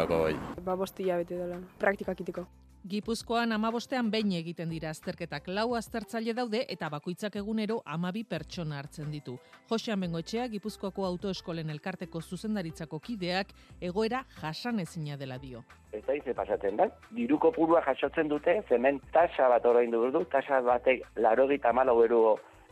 praktikorako 0.10 0.24
bai. 0.24 0.64
Ba, 0.66 0.76
bost 0.76 1.00
hilabete 1.00 1.38
dola, 1.38 1.60
praktikak 1.80 2.20
itiko. 2.22 2.46
Gipuzkoan 2.90 3.52
amabostean 3.52 4.10
behin 4.10 4.32
egiten 4.38 4.70
dira 4.72 4.90
azterketak 4.90 5.50
lau 5.52 5.74
aztertzaile 5.76 6.34
daude 6.34 6.62
eta 6.70 6.88
bakoitzak 6.90 7.36
egunero 7.36 7.82
amabi 7.86 8.24
pertsona 8.24 8.78
hartzen 8.80 9.12
ditu. 9.12 9.36
Josean 9.70 10.00
Bengoetxea 10.00 10.48
Gipuzkoako 10.48 11.06
autoeskolen 11.06 11.70
elkarteko 11.70 12.22
zuzendaritzako 12.22 13.00
kideak 13.00 13.52
egoera 13.82 14.24
jasan 14.40 14.80
ezina 14.80 15.18
dela 15.18 15.38
dio. 15.38 15.66
Ez 15.92 16.06
da 16.08 16.16
ize 16.16 16.34
pasatzen 16.34 16.78
da, 16.78 16.88
diruko 17.12 17.52
purua 17.52 17.84
jasotzen 17.84 18.30
dute, 18.30 18.62
zemen 18.70 19.02
tasa 19.12 19.50
bat 19.50 19.66
orain 19.66 19.92
du, 19.92 20.24
tasa 20.32 20.62
batek 20.62 21.04
laro 21.18 21.48
gita 21.50 21.74
malo 21.74 21.98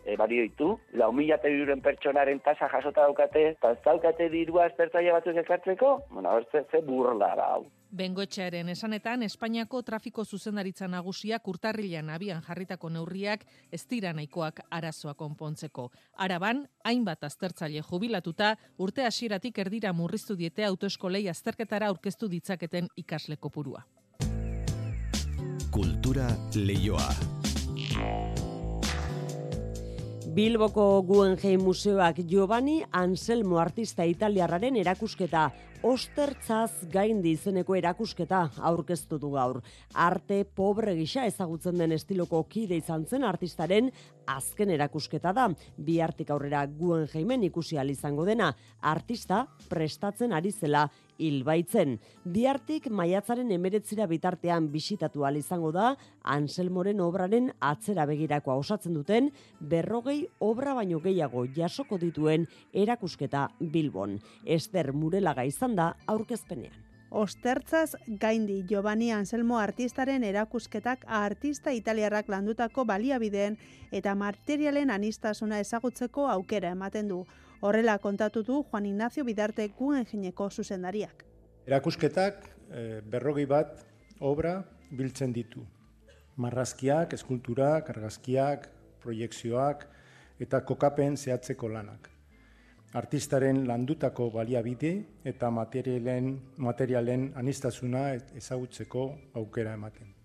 e, 0.08 0.16
balio 0.16 0.44
ditu, 0.48 0.80
lau 0.94 1.12
mila 1.12 1.38
pertsonaren 1.84 2.40
tasa 2.40 2.70
jasota 2.72 3.04
daukate, 3.04 3.50
eta 3.50 3.74
ez 3.76 3.82
daukate 3.84 4.30
dirua 4.32 4.70
aztertzaile 4.72 5.12
batzuk 5.12 5.42
ekartzeko, 5.44 5.98
bueno, 6.10 6.40
ze, 6.52 6.64
ze 6.72 6.82
burla 6.82 7.36
da 7.36 7.50
hau. 7.56 7.66
Bengoetxearen 7.92 8.70
esanetan, 8.70 9.24
Espainiako 9.24 9.82
trafiko 9.82 10.26
zuzendaritza 10.26 10.88
nagusiak 10.92 11.48
urtarrilan 11.48 12.10
abian 12.10 12.42
jarritako 12.44 12.90
neurriak 12.90 13.46
ez 13.72 13.86
dira 13.88 14.12
nahikoak 14.14 14.60
arazoa 14.72 15.14
konpontzeko. 15.14 15.90
Araban, 16.18 16.66
hainbat 16.84 17.24
aztertzaile 17.24 17.84
jubilatuta, 17.84 18.56
urte 18.78 19.06
hasieratik 19.06 19.60
erdira 19.60 19.94
murriztu 19.94 20.36
diete 20.36 20.66
autoeskolei 20.66 21.28
azterketara 21.30 21.88
aurkeztu 21.88 22.28
ditzaketen 22.28 22.92
ikasle 22.96 23.38
kopurua. 23.38 23.84
Kultura 25.72 26.28
leioa. 26.56 28.47
Bilboko 30.38 31.02
Guggenheim 31.02 31.64
Museoak 31.66 32.20
Giovanni 32.30 32.84
Anselmo 32.94 33.58
artista 33.58 34.06
italiarraren 34.06 34.76
erakusketa 34.78 35.48
Ostertzaz 35.88 36.86
gaindi 36.94 37.32
izeneko 37.34 37.74
erakusketa 37.78 38.44
aurkeztu 38.70 39.18
du 39.18 39.32
gaur. 39.34 39.64
Arte 39.94 40.44
pobre 40.60 40.94
gisa 41.00 41.26
ezagutzen 41.26 41.82
den 41.82 41.96
estiloko 41.98 42.44
kide 42.52 42.78
izan 42.78 43.08
zen 43.10 43.26
artistaren 43.26 43.90
azken 44.30 44.76
erakusketa 44.78 45.34
da. 45.34 45.48
Bi 45.78 45.98
artik 46.06 46.30
aurrera 46.30 46.68
Guggenheimen 46.68 47.50
ikusi 47.50 47.82
izango 47.90 48.26
dena. 48.26 48.54
Artista 48.82 49.48
prestatzen 49.70 50.34
ari 50.34 50.52
zela 50.52 50.88
hilbaitzen. 51.18 51.98
Biartik 52.24 52.90
maiatzaren 52.90 53.52
emeretzira 53.52 54.08
bitartean 54.08 54.72
bisitatu 54.72 55.26
izango 55.36 55.72
da, 55.72 55.96
Anselmoren 56.24 57.00
obraren 57.02 57.52
atzera 57.60 58.06
begirakoa 58.06 58.56
osatzen 58.56 58.94
duten, 58.94 59.32
berrogei 59.60 60.28
obra 60.40 60.74
baino 60.74 61.00
gehiago 61.00 61.46
jasoko 61.56 61.98
dituen 61.98 62.48
erakusketa 62.74 63.50
Bilbon. 63.60 64.20
Ester 64.46 64.94
Murelaga 64.94 65.44
izan 65.44 65.76
da 65.76 65.96
aurkezpenean. 66.08 66.88
Ostertzaz 67.10 67.96
gaindi 68.20 68.64
Giovanni 68.68 69.12
Anselmo 69.16 69.58
artistaren 69.58 70.24
erakusketak 70.28 71.06
artista 71.08 71.72
italiarrak 71.72 72.28
landutako 72.28 72.84
baliabideen 72.86 73.56
eta 73.92 74.16
materialen 74.16 74.92
anistasuna 74.92 75.60
ezagutzeko 75.64 76.28
aukera 76.28 76.74
ematen 76.76 77.08
du. 77.08 77.26
Horrela 77.62 77.98
kontatu 77.98 78.44
du 78.44 78.64
Juan 78.64 78.86
Ignacio 78.86 79.24
Bidarte 79.26 79.68
Guggenheimeko 79.78 80.50
zuzendariak. 80.50 81.24
Erakusketak 81.66 82.44
e, 82.70 83.02
berrogei 83.02 83.46
bat 83.50 83.80
obra 84.20 84.60
biltzen 84.92 85.34
ditu. 85.34 85.64
Marrazkiak, 86.38 87.14
eskulturak, 87.18 87.90
argazkiak, 87.90 88.68
proiekzioak 89.02 89.88
eta 90.40 90.62
kokapen 90.62 91.18
zehatzeko 91.18 91.70
lanak. 91.74 92.12
Artistaren 92.94 93.66
landutako 93.68 94.30
baliabide 94.32 94.94
eta 95.26 95.50
materialen, 95.52 96.30
materialen 96.58 97.32
anistasuna 97.36 98.12
ezagutzeko 98.38 99.10
aukera 99.42 99.74
ematen 99.74 100.17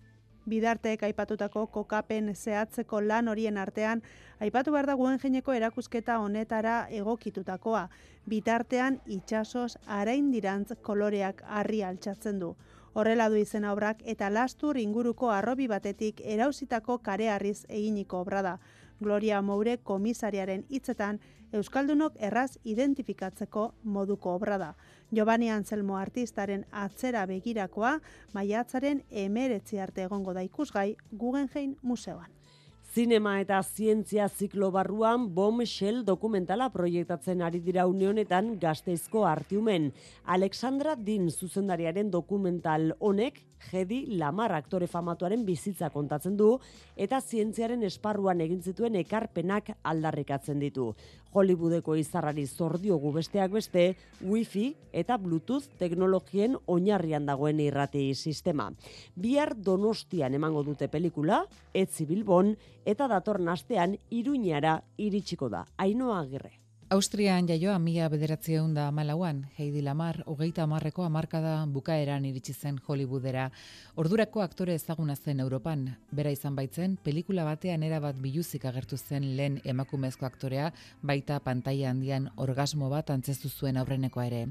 bidartek 0.49 1.03
aipatutako 1.03 1.67
kokapen 1.67 2.35
zehatzeko 2.35 3.01
lan 3.01 3.27
horien 3.27 3.57
artean, 3.57 4.01
aipatu 4.39 4.71
behar 4.71 4.85
da 4.85 4.95
guen 4.95 5.19
erakusketa 5.55 6.19
honetara 6.19 6.87
egokitutakoa, 6.89 7.89
bitartean 8.25 8.99
itxasos 9.05 9.77
arain 9.85 10.31
dirantz 10.31 10.73
koloreak 10.81 11.43
harri 11.45 11.83
altxatzen 11.83 12.39
du. 12.39 12.55
Horrela 12.93 13.29
du 13.29 13.35
izen 13.35 13.65
obrak 13.65 14.03
eta 14.05 14.29
lastur 14.29 14.77
inguruko 14.77 15.29
arrobi 15.31 15.67
batetik 15.67 16.21
erausitako 16.23 16.99
karearriz 16.99 17.65
eginiko 17.69 18.19
obra 18.19 18.41
da. 18.41 18.57
Gloria 19.03 19.41
Moure 19.41 19.77
komisariaren 19.83 20.65
hitzetan 20.69 21.19
Euskaldunok 21.53 22.15
erraz 22.17 22.57
identifikatzeko 22.63 23.67
moduko 23.83 24.33
obra 24.33 24.57
da. 24.57 24.71
Giovanni 25.13 25.51
Anselmo 25.53 25.97
artistaren 25.99 26.63
atzera 26.71 27.25
begirakoa 27.29 27.99
maiatzaren 28.33 29.03
emeretzi 29.25 29.79
arte 29.79 30.07
egongo 30.07 30.33
da 30.33 30.41
ikusgai 30.41 30.95
Guggenheim 31.11 31.75
Museoan. 31.81 32.31
Zinema 32.93 33.39
eta 33.41 33.57
zientzia 33.65 34.27
ziklo 34.29 34.67
barruan 34.69 35.23
Bom 35.33 35.63
Shell 35.65 36.03
dokumentala 36.05 36.67
proiektatzen 36.69 37.39
ari 37.41 37.57
dira 37.65 37.87
unionetan 37.89 38.51
gazteizko 38.61 39.23
artiumen. 39.25 39.87
Alexandra 40.35 40.93
Din 40.95 41.31
zuzendariaren 41.31 42.11
dokumental 42.13 42.91
honek 42.99 43.41
Jedi 43.71 44.05
Lamar 44.19 44.53
aktore 44.53 44.87
famatuaren 44.91 45.45
bizitza 45.47 45.89
kontatzen 45.89 46.37
du 46.37 46.57
eta 46.95 47.19
zientziaren 47.21 47.83
esparruan 47.87 48.41
egin 48.45 48.61
zituen 48.61 48.95
ekarpenak 48.99 49.73
aldarrikatzen 49.81 50.59
ditu. 50.61 50.91
Hollywoodeko 51.33 51.95
izarrari 51.97 52.45
zordiogu 52.45 53.09
besteak 53.15 53.55
beste, 53.55 53.95
Wi-Fi 54.21 54.67
eta 54.93 55.17
Bluetooth 55.17 55.71
teknologien 55.79 56.59
oinarrian 56.69 57.25
dagoen 57.25 57.59
irrati 57.63 58.11
sistema. 58.13 58.67
Bihar 59.15 59.55
Donostian 59.57 60.37
emango 60.37 60.61
dute 60.67 60.91
pelikula, 60.93 61.41
Etzi 61.73 62.05
Bilbon 62.05 62.53
eta 62.85 63.07
datorren 63.07 63.49
astean 63.49 63.97
Iruñara 64.09 64.81
iritsiko 64.97 65.49
da. 65.49 65.65
Ainoa 65.77 66.19
Agirre. 66.19 66.62
Austrian 66.93 67.47
jaioa 67.49 67.79
mila 67.81 68.05
bederatzea 68.05 68.61
da 68.69 68.91
malauan, 68.93 69.39
Heidi 69.57 69.81
Lamar, 69.81 70.19
hogeita 70.29 70.61
amarreko 70.67 71.01
amarkada 71.03 71.65
bukaeran 71.65 72.25
iritsi 72.29 72.53
zen 72.53 72.77
Hollywoodera. 72.85 73.47
Ordurako 73.95 74.43
aktore 74.43 74.75
ezaguna 74.75 75.15
zen 75.15 75.39
Europan, 75.39 75.87
bera 76.11 76.29
izan 76.29 76.55
baitzen, 76.55 76.99
pelikula 77.03 77.45
batean 77.47 77.81
erabat 77.81 78.19
biluzik 78.21 78.65
agertu 78.69 78.97
zen 78.97 79.25
lehen 79.37 79.59
emakumezko 79.65 80.27
aktorea, 80.27 80.67
baita 81.01 81.39
pantaila 81.39 81.89
handian 81.89 82.29
orgasmo 82.37 82.89
bat 82.89 83.09
antzestu 83.09 83.49
zuen 83.49 83.77
aurrenekoa 83.77 84.27
ere. 84.27 84.43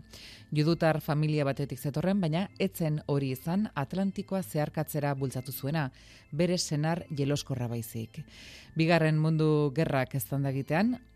Judutar 0.51 1.01
familia 1.01 1.45
batetik 1.45 1.79
zetorren, 1.79 2.21
baina 2.21 2.49
etzen 2.59 2.99
hori 3.07 3.31
izan 3.37 3.69
Atlantikoa 3.77 4.43
zeharkatzera 4.43 5.15
bultzatu 5.15 5.53
zuena, 5.53 5.93
bere 6.33 6.59
senar 6.59 7.05
jeloskorra 7.15 7.69
baizik. 7.69 8.25
Bigarren 8.75 9.19
mundu 9.21 9.71
gerrak 9.77 10.15
ez 10.15 10.25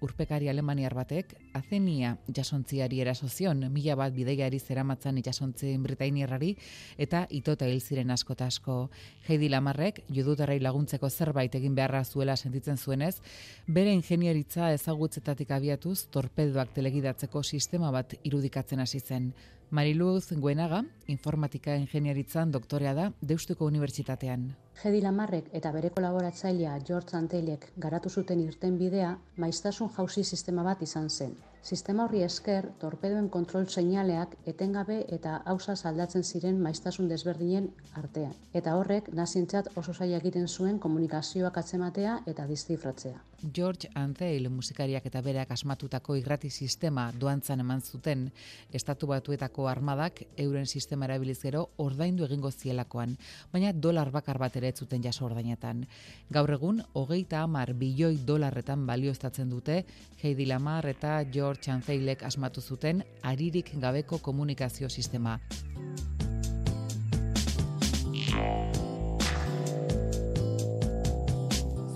urpekari 0.01 0.49
alemaniar 0.49 0.95
bate 0.95 1.16
batek 1.17 1.37
Azenia 1.57 2.19
jasontziari 2.29 3.01
erasozion, 3.01 3.63
mila 3.73 3.95
bat 3.97 4.13
bideiari 4.13 4.59
zeramatzan 4.61 5.17
itxasontzien 5.17 5.83
Britainierrari 5.83 6.51
eta 6.99 7.27
itota 7.31 7.67
hil 7.67 7.81
ziren 7.81 8.11
asko 8.11 8.35
eta 8.35 8.47
asko. 8.47 8.91
Heidi 9.27 9.49
Lamarrek, 9.49 10.03
judutarrei 10.13 10.61
laguntzeko 10.61 11.09
zerbait 11.09 11.55
egin 11.55 11.75
beharra 11.75 12.05
zuela 12.05 12.37
sentitzen 12.37 12.77
zuenez, 12.77 13.23
bere 13.67 13.93
ingenieritza 13.93 14.71
ezagutzetatik 14.75 15.51
abiatuz 15.51 16.09
torpedoak 16.13 16.75
telegidatzeko 16.75 17.43
sistema 17.43 17.91
bat 17.91 18.15
irudikatzen 18.23 18.81
hasi 18.81 19.01
zen. 19.01 19.33
Mariluz 19.71 20.29
Guenaga, 20.33 20.85
informatika 21.09 21.75
ingenieritzan 21.77 22.53
doktorea 22.53 22.95
da 22.95 23.11
Deustuko 23.23 23.65
Unibertsitatean. 23.65 24.66
Jedi 24.77 24.99
Lamarrek 25.01 25.47
eta 25.59 25.71
bere 25.73 25.91
kolaboratzailea 25.95 26.75
George 26.89 27.17
Antelek 27.17 27.65
garatu 27.85 28.13
zuten 28.21 28.43
irten 28.45 28.77
bidea 28.83 29.15
maiztasun 29.45 29.93
jauzi 29.97 30.25
sistema 30.25 30.67
bat 30.71 30.83
izan 30.91 31.09
zen. 31.09 31.37
Sistema 31.67 32.05
horri 32.05 32.21
esker, 32.23 32.69
torpedoen 32.79 33.25
kontrol 33.37 33.65
seinaleak 33.67 34.37
etengabe 34.53 35.01
eta 35.17 35.41
hausa 35.51 35.75
aldatzen 35.89 36.23
ziren 36.23 36.61
maiztasun 36.63 37.09
desberdinen 37.11 37.71
artean. 38.03 38.37
Eta 38.55 38.77
horrek, 38.79 39.09
nazientzat 39.21 39.73
oso 39.75 39.95
zaila 39.95 40.21
egiten 40.21 40.47
zuen 40.47 40.79
komunikazioak 40.79 41.59
atzematea 41.59 42.21
eta 42.27 42.47
dizifratzea. 42.47 43.17
George 43.53 43.91
Antheil 43.95 44.47
musikariak 44.49 45.09
eta 45.11 45.21
bereak 45.23 45.51
asmatutako 45.51 46.15
irrati 46.17 46.51
sistema 46.51 47.09
doantzan 47.13 47.61
eman 47.61 47.83
zuten, 47.83 48.31
estatu 48.73 49.11
batuetako 49.11 49.67
armadak 49.69 50.23
euren 50.37 50.67
sistema 50.67 51.05
erabiliz 51.11 51.41
gero 51.43 51.67
ordaindu 51.83 52.25
egingo 52.25 52.51
zielakoan, 52.51 53.19
baina 53.53 53.73
dolar 53.73 54.13
bakar 54.15 54.39
bat 54.39 54.57
ere 54.57 54.66
zuten 54.73 55.03
jaso 55.03 55.27
ordainetan. 55.27 55.87
Gaur 56.31 56.51
egun, 56.57 56.83
hogeita 56.95 57.43
amar 57.43 57.75
bilioi 57.75 58.19
dolarretan 58.27 58.87
balioztatzen 58.87 59.51
dute, 59.51 59.85
Heidi 60.23 60.47
Lamar 60.47 60.87
eta 60.87 61.23
George 61.33 61.71
Antheilek 61.71 62.23
asmatu 62.23 62.61
zuten 62.61 63.05
aririk 63.23 63.75
gabeko 63.81 64.19
komunikazio 64.19 64.89
sistema. 64.89 65.39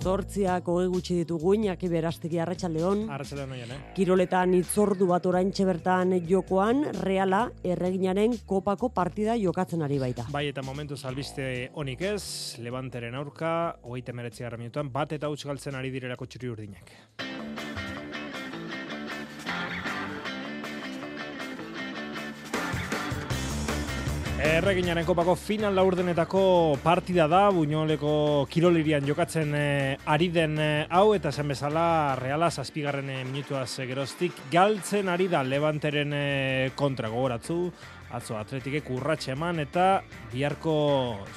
Zortziak 0.01 0.69
hoge 0.73 0.87
gutxi 0.89 1.19
ditugu 1.21 1.53
inaki 1.59 1.89
berastegi 1.93 2.39
arratsaldeon. 2.41 3.03
Arratsaldeon 3.13 3.53
oian, 3.57 3.75
eh? 3.75 3.79
Kiroletan 3.97 4.55
itzordu 4.57 5.11
bat 5.11 5.27
oraintxe 5.29 5.67
bertan 5.69 6.15
jokoan, 6.29 6.87
reala 7.05 7.43
erreginaren 7.63 8.39
kopako 8.49 8.89
partida 8.97 9.37
jokatzen 9.37 9.85
ari 9.85 10.01
baita. 10.01 10.25
Bai, 10.33 10.47
eta 10.55 10.65
momentu 10.65 10.97
albiste 11.05 11.71
onik 11.75 12.07
ez, 12.15 12.57
Levanteren 12.65 13.15
aurka, 13.15 13.77
hogeita 13.83 14.17
meretzi 14.17 14.49
minutuan, 14.57 14.91
bat 14.91 15.13
eta 15.13 15.29
huts 15.29 15.45
galtzen 15.45 15.75
ari 15.75 15.91
direlako 15.91 16.27
txuri 16.27 16.49
urdinak. 16.49 16.97
Erreginaren 24.41 25.05
kopako 25.05 25.35
final 25.37 25.75
laurdenetako 25.77 26.79
partida 26.81 27.27
da, 27.29 27.43
Buñoleko 27.53 28.47
kirolirian 28.49 29.05
jokatzen 29.05 29.51
e, 29.53 29.65
ari 30.09 30.31
den 30.33 30.55
eh, 30.57 30.87
hau, 30.89 31.11
eta 31.13 31.29
zen 31.29 31.53
bezala 31.53 32.15
Reala 32.17 32.49
zazpigarren 32.49 33.11
e, 33.13 33.19
minutuaz 33.29 33.69
e, 33.83 33.87
geroztik 33.91 34.39
galtzen 34.53 35.13
ari 35.13 35.27
da 35.29 35.43
Levanteren 35.45 36.17
e, 36.17 36.25
kontra 36.73 37.13
gogoratzu, 37.13 37.59
atzo 38.17 38.39
atletikek 38.41 38.89
urratxe 38.97 39.35
eman, 39.37 39.61
eta 39.61 40.01
biharko 40.33 40.73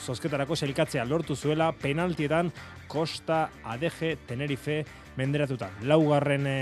zozketarako 0.06 0.56
selikatzea 0.56 1.04
lortu 1.04 1.36
zuela 1.36 1.74
penaltietan 1.76 2.54
Costa, 2.88 3.50
Adeje, 3.68 4.16
Tenerife, 4.30 4.80
menderatuta. 5.20 5.74
Laugarren 5.92 6.48
e, 6.48 6.58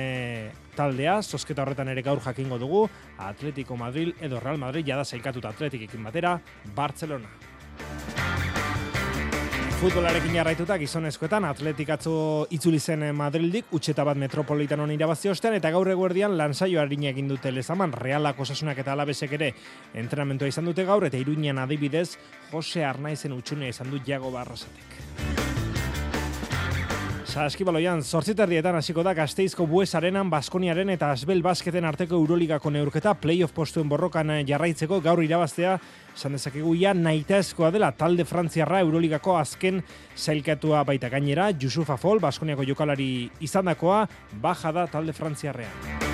taldea, 0.76 1.22
sosketa 1.22 1.64
horretan 1.64 1.92
ere 1.92 2.02
gaur 2.02 2.22
jakingo 2.24 2.58
dugu, 2.62 2.88
Atletico 3.18 3.78
Madrid 3.78 4.14
edo 4.22 4.40
Real 4.40 4.58
Madrid 4.58 4.86
jada 4.88 5.06
zailkatuta 5.06 5.50
Atletikikin 5.50 6.04
batera, 6.04 6.40
Barcelona. 6.76 7.30
Futbolarekin 9.82 10.36
jarraituta 10.38 10.76
gizonezkoetan 10.78 11.46
atletikatzo 11.50 12.12
itzuli 12.54 12.78
zen 12.78 13.02
Madrildik, 13.18 13.72
utxeta 13.74 14.04
bat 14.06 14.20
metropolitan 14.22 14.84
honi 14.84 14.94
irabazi 14.94 15.32
ostean, 15.32 15.56
eta 15.58 15.72
gaur 15.74 15.90
eguerdian 15.90 16.36
lansaio 16.38 16.78
harina 16.84 17.10
egin 17.10 17.32
dute 17.32 17.50
lezaman, 17.50 17.96
realak 17.98 18.38
osasunak 18.46 18.78
eta 18.84 18.94
alabesek 18.94 19.34
ere 19.40 19.50
entrenamentoa 20.04 20.54
izan 20.54 20.70
dute 20.70 20.86
gaur, 20.86 21.08
eta 21.10 21.18
iruñan 21.18 21.64
adibidez, 21.64 22.12
Jose 22.52 22.86
Arnaizen 22.86 23.34
utxunea 23.34 23.74
izan 23.74 23.90
du 23.90 23.98
Jago 24.06 24.30
Barrasatek. 24.38 25.61
Saskibaloian, 27.32 28.02
zortziterdietan 28.04 28.76
hasiko 28.76 29.06
da 29.08 29.14
gazteizko 29.16 29.64
bues 29.64 29.94
arenan 29.96 30.28
Baskoniaren 30.28 30.90
eta 30.92 31.14
Asbel 31.16 31.40
Basketen 31.46 31.88
arteko 31.88 32.20
Euroligako 32.20 32.74
neurketa 32.76 33.14
playoff 33.16 33.56
postuen 33.56 33.88
borrokan 33.88 34.34
jarraitzeko 34.50 35.00
gaur 35.06 35.24
irabaztea 35.24 35.78
esan 36.12 36.36
dezakegu 36.36 36.76
ja 36.76 36.92
naitezkoa 36.92 37.72
dela 37.72 37.94
talde 37.96 38.28
frantziarra 38.28 38.84
Euroligako 38.84 39.40
azken 39.40 39.80
zailkatua 40.18 40.84
baita 40.84 41.08
gainera 41.08 41.54
Jusufa 41.56 41.96
Fol, 41.96 42.20
Baskoniako 42.20 42.68
jokalari 42.68 43.30
izandakoa, 43.40 44.08
baja 44.44 44.76
da 44.76 44.90
talde 44.92 45.16
frantziarrean. 45.16 46.11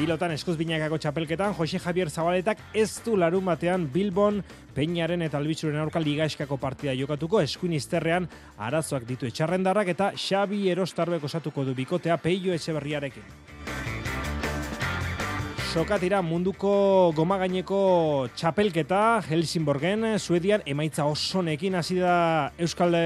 Pilotan 0.00 0.32
eskuz 0.32 0.54
binakako 0.56 0.96
txapelketan, 0.96 1.52
Jose 1.58 1.76
Javier 1.76 2.08
Zabaletak 2.08 2.62
ez 2.72 3.02
du 3.04 3.18
larun 3.20 3.44
batean 3.44 3.82
Bilbon, 3.92 4.38
Peñaren 4.72 5.20
eta 5.26 5.36
Albitzuren 5.36 5.76
aurka 5.76 6.00
ligaeskako 6.00 6.56
partida 6.56 6.94
jokatuko, 6.96 7.42
eskuin 7.44 7.74
izterrean 7.76 8.24
arazoak 8.56 9.04
ditu 9.04 9.28
etxarrendarrak 9.28 9.90
eta 9.92 10.06
Xabi 10.16 10.62
Erostarbek 10.72 11.26
osatuko 11.28 11.66
du 11.68 11.74
bikotea 11.76 12.16
peio 12.16 12.56
etxeberriarekin. 12.56 13.28
Sokatira 15.68 16.22
munduko 16.24 17.12
gomagaineko 17.12 17.82
txapelketa 18.40 19.20
Helsingborgen, 19.28 20.14
Suedian 20.16 20.64
emaitza 20.64 21.04
osonekin 21.12 21.76
hasi 21.76 22.00
da 22.00 22.16
Euskal 22.56 22.96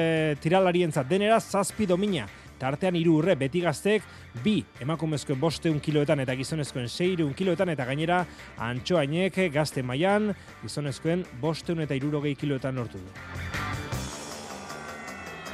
tiralarientzat 0.47 1.11
denera 1.11 1.42
zazpi 1.42 1.90
domina 1.90 2.30
tartean 2.65 2.97
hiru 2.97 3.19
urre 3.21 3.37
beti 3.37 3.61
gaztek, 3.65 4.05
bi 4.45 4.57
emakumezkoen 4.85 5.41
bosteun 5.41 5.81
kiloetan 5.85 6.25
eta 6.25 6.37
gizonezkoen 6.39 6.89
seireun 6.89 7.35
kiloetan 7.37 7.75
eta 7.75 7.87
gainera 7.91 8.23
antxoainek 8.71 9.41
gazte 9.55 9.85
mailan 9.85 10.33
gizonezkoen 10.62 11.27
bosteun 11.45 11.85
eta 11.85 11.99
irurogei 11.99 12.37
kiloetan 12.41 12.81
nortu 12.81 13.03
du. 13.03 13.84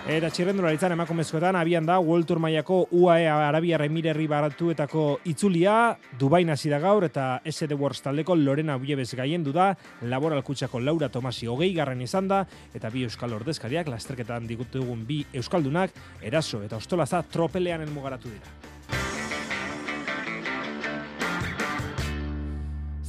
Eta 0.09 0.31
txirrendularitzan 0.33 0.95
emakumezkoetan 0.95 1.59
abian 1.61 1.85
da 1.85 1.99
World 2.01 2.25
Tour 2.27 2.39
mailako 2.41 2.87
UAE 2.97 3.27
Arabia 3.29 3.77
Remirerri 3.79 4.25
baratuetako 4.27 5.21
itzulia. 5.29 5.95
Dubai 6.19 6.41
hasi 6.49 6.71
da 6.71 6.79
gaur 6.81 7.05
eta 7.05 7.43
SD 7.45 7.77
Wars 7.79 8.01
taldeko 8.01 8.35
Lorena 8.35 8.79
Uiebes 8.79 9.15
gaien 9.15 9.45
du 9.45 9.53
da. 9.53 9.75
Laboral 10.01 10.43
Kutsako 10.43 10.81
Laura 10.81 11.11
Tomasi 11.11 11.47
hogei 11.47 11.75
garren 11.75 12.01
izan 12.01 12.29
da. 12.29 12.47
Eta 12.75 12.89
bi 12.89 13.05
euskal 13.05 13.33
ordezkariak 13.35 13.89
lasterketan 13.89 14.47
digutu 14.49 14.81
dugun 14.81 15.05
bi 15.07 15.25
euskaldunak 15.35 15.91
eraso 16.23 16.63
eta 16.63 16.77
ostolaza 16.77 17.23
tropelean 17.23 17.83
elmugaratu 17.83 18.29
dira. 18.29 18.80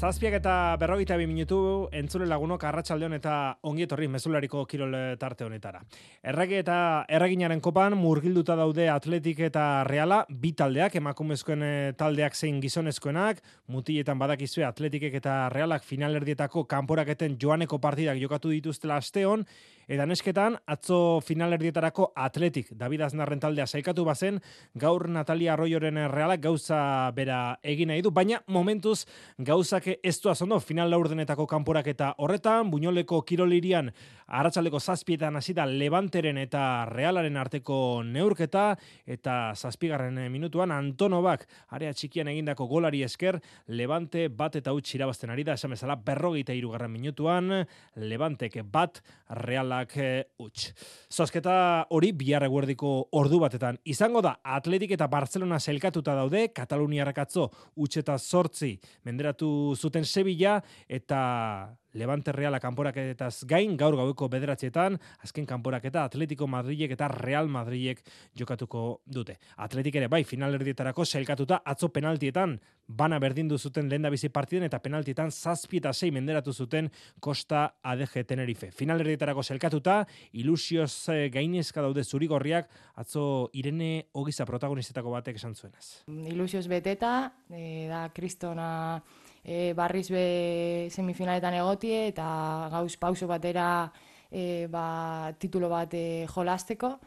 Zazpiak 0.02 0.34
eta 0.34 0.54
berrogeita 0.82 1.14
bi 1.14 1.28
minutu 1.30 1.58
entzule 1.94 2.26
lagunok 2.26 2.64
arratsaldeon 2.66 3.14
eta 3.20 3.34
ongi 3.70 3.84
etorri 3.86 4.08
mezulariko 4.10 4.64
kirol 4.66 4.96
tarte 5.22 5.46
honetara. 5.46 5.84
Errege 6.32 6.58
eta 6.64 6.78
erreginaren 7.06 7.62
kopan 7.62 7.94
murgilduta 8.00 8.56
daude 8.58 8.88
atletik 8.90 9.44
eta 9.46 9.66
reala, 9.86 10.24
bi 10.26 10.56
taldeak, 10.58 10.98
emakumezkoen 10.98 11.66
eh, 11.68 11.92
taldeak 12.00 12.34
zein 12.34 12.58
gizonezkoenak, 12.64 13.44
mutiletan 13.70 14.18
badakizue 14.18 14.66
atletikek 14.66 15.20
eta 15.22 15.36
realak 15.54 15.86
finalerdietako 15.86 16.66
kanporaketen 16.66 17.38
joaneko 17.38 17.78
partidak 17.78 18.18
jokatu 18.24 18.56
dituztela 18.56 18.98
asteon, 18.98 19.46
Eta 19.92 20.06
nesketan, 20.08 20.54
atzo 20.72 21.20
finalerdietarako 21.28 22.06
atletik, 22.16 22.70
David 22.80 23.02
Aznarren 23.10 23.42
taldea 23.44 23.66
saikatu 23.68 24.06
bazen, 24.08 24.38
gaur 24.80 25.04
Natalia 25.12 25.52
Arroyoren 25.52 26.00
realak 26.14 26.40
gauza 26.46 27.12
bera 27.12 27.58
egin 27.74 27.92
nahi 27.92 28.00
du, 28.06 28.14
baina 28.16 28.40
momentuz 28.48 29.02
gauzak 29.36 29.90
ez 29.92 30.14
du 30.24 30.32
azondo 30.32 30.62
final 30.64 30.96
laurdenetako 30.96 31.44
kanporak 31.44 31.90
eta 31.92 32.14
horretan, 32.24 32.72
buñoleko 32.72 33.20
kirolirian 33.28 33.92
aratzaleko 34.32 34.80
zazpietan 34.80 35.36
hasita 35.36 35.68
Levanteren 35.68 36.40
eta 36.42 36.86
Realaren 36.90 37.38
arteko 37.38 38.02
neurketa, 38.08 38.78
eta 39.06 39.54
zazpigarren 39.56 40.24
minutuan 40.32 40.72
Antonovak 40.72 41.46
area 41.76 41.92
txikian 41.94 42.32
egindako 42.32 42.70
golari 42.72 43.04
esker, 43.04 43.42
Levante 43.68 44.30
bat 44.30 44.56
eta 44.56 44.74
utx 44.74 44.96
irabazten 44.96 45.36
ari 45.36 45.44
da, 45.44 45.60
esan 45.60 45.76
bezala 45.76 46.00
berrogeita 46.00 46.56
irugarren 46.56 46.92
minutuan, 46.92 47.52
Levanteke 48.00 48.64
bat, 48.64 49.04
Realak 49.44 49.92
Barcelonak 49.92 49.98
e, 49.98 50.28
utx. 50.40 50.72
Zozketa 51.12 51.88
hori 51.90 52.12
bihar 52.14 52.44
eguerdiko 52.44 53.10
ordu 53.12 53.40
batetan. 53.40 53.78
Izango 53.86 54.22
da, 54.22 54.40
Atletik 54.44 54.92
eta 54.92 55.08
Barcelona 55.08 55.60
zelkatuta 55.60 56.16
daude, 56.16 56.50
Katalunia 56.54 57.06
rakatzo 57.06 57.50
utx 57.76 57.98
eta 57.98 58.18
sortzi 58.18 58.78
menderatu 59.06 59.76
zuten 59.76 60.06
Sevilla 60.06 60.62
eta 60.88 61.78
Levante 61.94 62.32
Reala 62.32 62.60
kanporaketaz 62.60 63.44
gain, 63.50 63.76
gaur 63.78 63.96
gaueko 64.00 64.30
bederatzietan, 64.32 64.98
azken 65.24 65.46
kanporaketa 65.46 66.06
Atletico 66.08 66.48
Madrilek 66.48 66.96
eta 66.96 67.10
Real 67.12 67.50
Madrilek 67.52 68.04
jokatuko 68.38 69.02
dute. 69.06 69.38
Atletik 69.58 69.98
ere 70.00 70.08
bai, 70.08 70.24
final 70.24 70.56
erdietarako 70.56 71.06
sailkatuta 71.06 71.62
atzo 71.66 71.90
penaltietan, 71.92 72.60
bana 72.88 73.20
berdindu 73.20 73.58
zuten 73.58 73.90
lehen 73.90 74.08
bizi 74.12 74.30
partiden 74.30 74.68
eta 74.68 74.80
penaltietan 74.84 75.32
zazpi 75.32 75.80
eta 75.80 75.94
sei 75.94 76.12
menderatu 76.12 76.54
zuten 76.54 76.90
Costa 77.20 77.64
ADG 77.82 78.26
Tenerife. 78.28 78.72
Final 78.72 79.02
erdietarako 79.04 79.44
sailkatuta, 79.44 80.06
ilusioz 80.34 81.10
eh, 81.10 81.30
gainezka 81.34 81.82
daude 81.82 82.04
zurigorriak, 82.04 82.70
atzo 82.96 83.50
Irene 83.54 84.08
Ogiza 84.14 84.46
protagonistetako 84.46 85.12
batek 85.16 85.40
esan 85.40 85.56
zuenaz. 85.56 86.04
Ilusioz 86.08 86.68
beteta, 86.68 87.32
e, 87.50 87.88
da 87.90 88.08
kristona 88.14 88.70
e, 89.44 89.74
barriz 89.74 90.10
be 90.12 90.88
semifinaletan 90.92 91.58
egotie 91.60 92.08
eta 92.12 92.70
gauz 92.72 92.96
pauso 92.98 93.28
batera 93.28 93.92
e, 94.32 94.68
ba, 94.72 95.34
titulo 95.40 95.70
bat 95.70 95.94
e, 95.94 96.26
jolasteko 96.32 96.98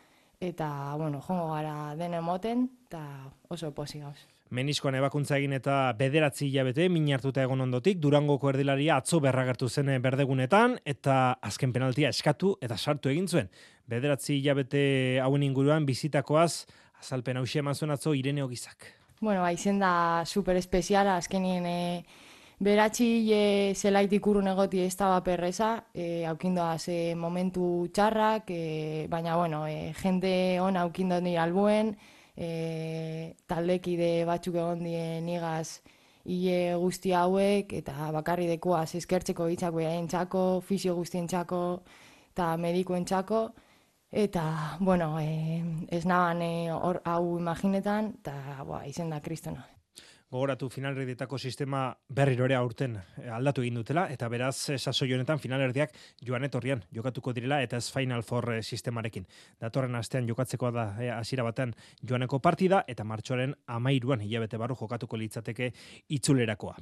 eta 0.40 0.94
bueno, 0.98 1.22
jongo 1.22 1.52
gara 1.54 1.94
den 1.96 2.14
emoten 2.14 2.68
eta 2.86 3.02
oso 3.48 3.72
posi 3.74 4.00
gauz. 4.00 4.18
Meniskoan 4.54 4.94
ebakuntza 4.94 5.38
egin 5.40 5.56
eta 5.56 5.76
bederatzi 5.98 6.46
hilabete 6.46 6.86
min 6.92 7.08
hartuta 7.14 7.42
egon 7.42 7.64
ondotik, 7.64 7.98
Durangoko 7.98 8.52
erdilaria 8.52 8.98
atzo 9.00 9.18
berragertu 9.24 9.68
zen 9.68 9.90
berdegunetan, 10.02 10.76
eta 10.84 11.38
azken 11.42 11.72
penaltia 11.72 12.12
eskatu 12.14 12.52
eta 12.62 12.76
sartu 12.76 13.10
egin 13.10 13.26
zuen. 13.26 13.48
Bederatzi 13.90 14.36
hilabete 14.36 14.84
hauen 15.24 15.42
inguruan 15.42 15.86
bizitakoaz, 15.88 16.66
azalpen 17.00 17.40
hausia 17.40 17.64
eman 17.64 17.74
zuen 17.74 17.96
atzo 17.96 18.14
Irene 18.14 18.44
Ogizak. 18.44 18.92
Bueno, 19.20 19.40
ba, 19.40 19.50
izen 19.52 19.80
da 19.80 20.22
super 20.26 20.56
espeziala, 20.60 21.16
azkenien 21.16 21.66
e, 21.66 22.04
beratzi 22.60 23.06
e, 23.32 23.74
zelaitik 23.74 24.26
urun 24.26 24.48
egoti 24.52 24.80
ez 24.84 24.94
da 24.96 25.20
perreza, 25.24 25.84
e, 25.94 26.24
aukindoa 26.26 26.78
ze 26.78 27.14
momentu 27.14 27.88
txarrak, 27.92 28.50
e, 28.50 29.06
baina, 29.10 29.36
bueno, 29.36 29.66
e, 29.66 29.92
jende 30.02 30.60
hona 30.60 30.82
aukindo 30.82 31.20
ni 31.20 31.36
albuen, 31.36 31.96
e, 32.36 33.34
taldekide 33.46 34.24
batzuk 34.24 34.54
egon 34.54 34.84
dien 34.84 35.28
igaz 35.28 35.80
hile 36.24 36.74
guzti 36.80 37.12
hauek, 37.12 37.72
eta 37.72 38.10
bakarri 38.12 38.46
dekua 38.48 38.84
eskertzeko 38.84 39.48
hitzak 39.48 39.74
behain 39.74 40.08
txako, 40.08 40.62
fisio 40.62 40.94
guztien 40.94 41.26
txako, 41.28 41.82
eta 42.32 42.56
medikoen 42.56 43.04
txako, 43.04 43.48
eta, 44.10 44.78
bueno, 44.80 45.18
e, 45.20 45.62
ez 45.90 46.04
naban 46.06 46.42
e, 46.42 46.70
hau 46.70 47.38
imaginetan, 47.38 48.14
eta, 48.20 48.62
boa, 48.64 48.84
izen 48.86 49.10
da 49.10 49.20
kristona 49.20 49.73
gogoratu 50.30 50.68
finalerdietako 50.68 51.38
sistema 51.38 51.96
berrirore 52.08 52.56
aurten 52.56 52.96
eh, 52.96 53.28
aldatu 53.32 53.62
egin 53.62 53.76
dutela, 53.78 54.06
eta 54.10 54.28
beraz, 54.28 54.70
eh, 54.70 54.78
sasoi 54.78 55.12
honetan 55.14 55.38
finalerdiak 55.38 55.92
joan 56.26 56.44
etorrian 56.48 56.82
jokatuko 56.94 57.32
direla, 57.36 57.60
eta 57.62 57.78
ez 57.78 57.90
Final 57.92 58.24
Four 58.26 58.56
eh, 58.56 58.62
sistemarekin. 58.62 59.26
Datorren 59.60 59.94
astean 59.94 60.26
jokatzeko 60.28 60.70
da 60.74 60.86
hasiera 61.18 61.44
batean 61.46 61.74
joaneko 62.02 62.40
partida, 62.42 62.82
eta 62.88 63.04
martxoaren 63.04 63.54
amairuan 63.66 64.24
hilabete 64.24 64.58
barru 64.58 64.76
jokatuko 64.80 65.20
litzateke 65.20 65.70
itzulerakoa. 66.18 66.76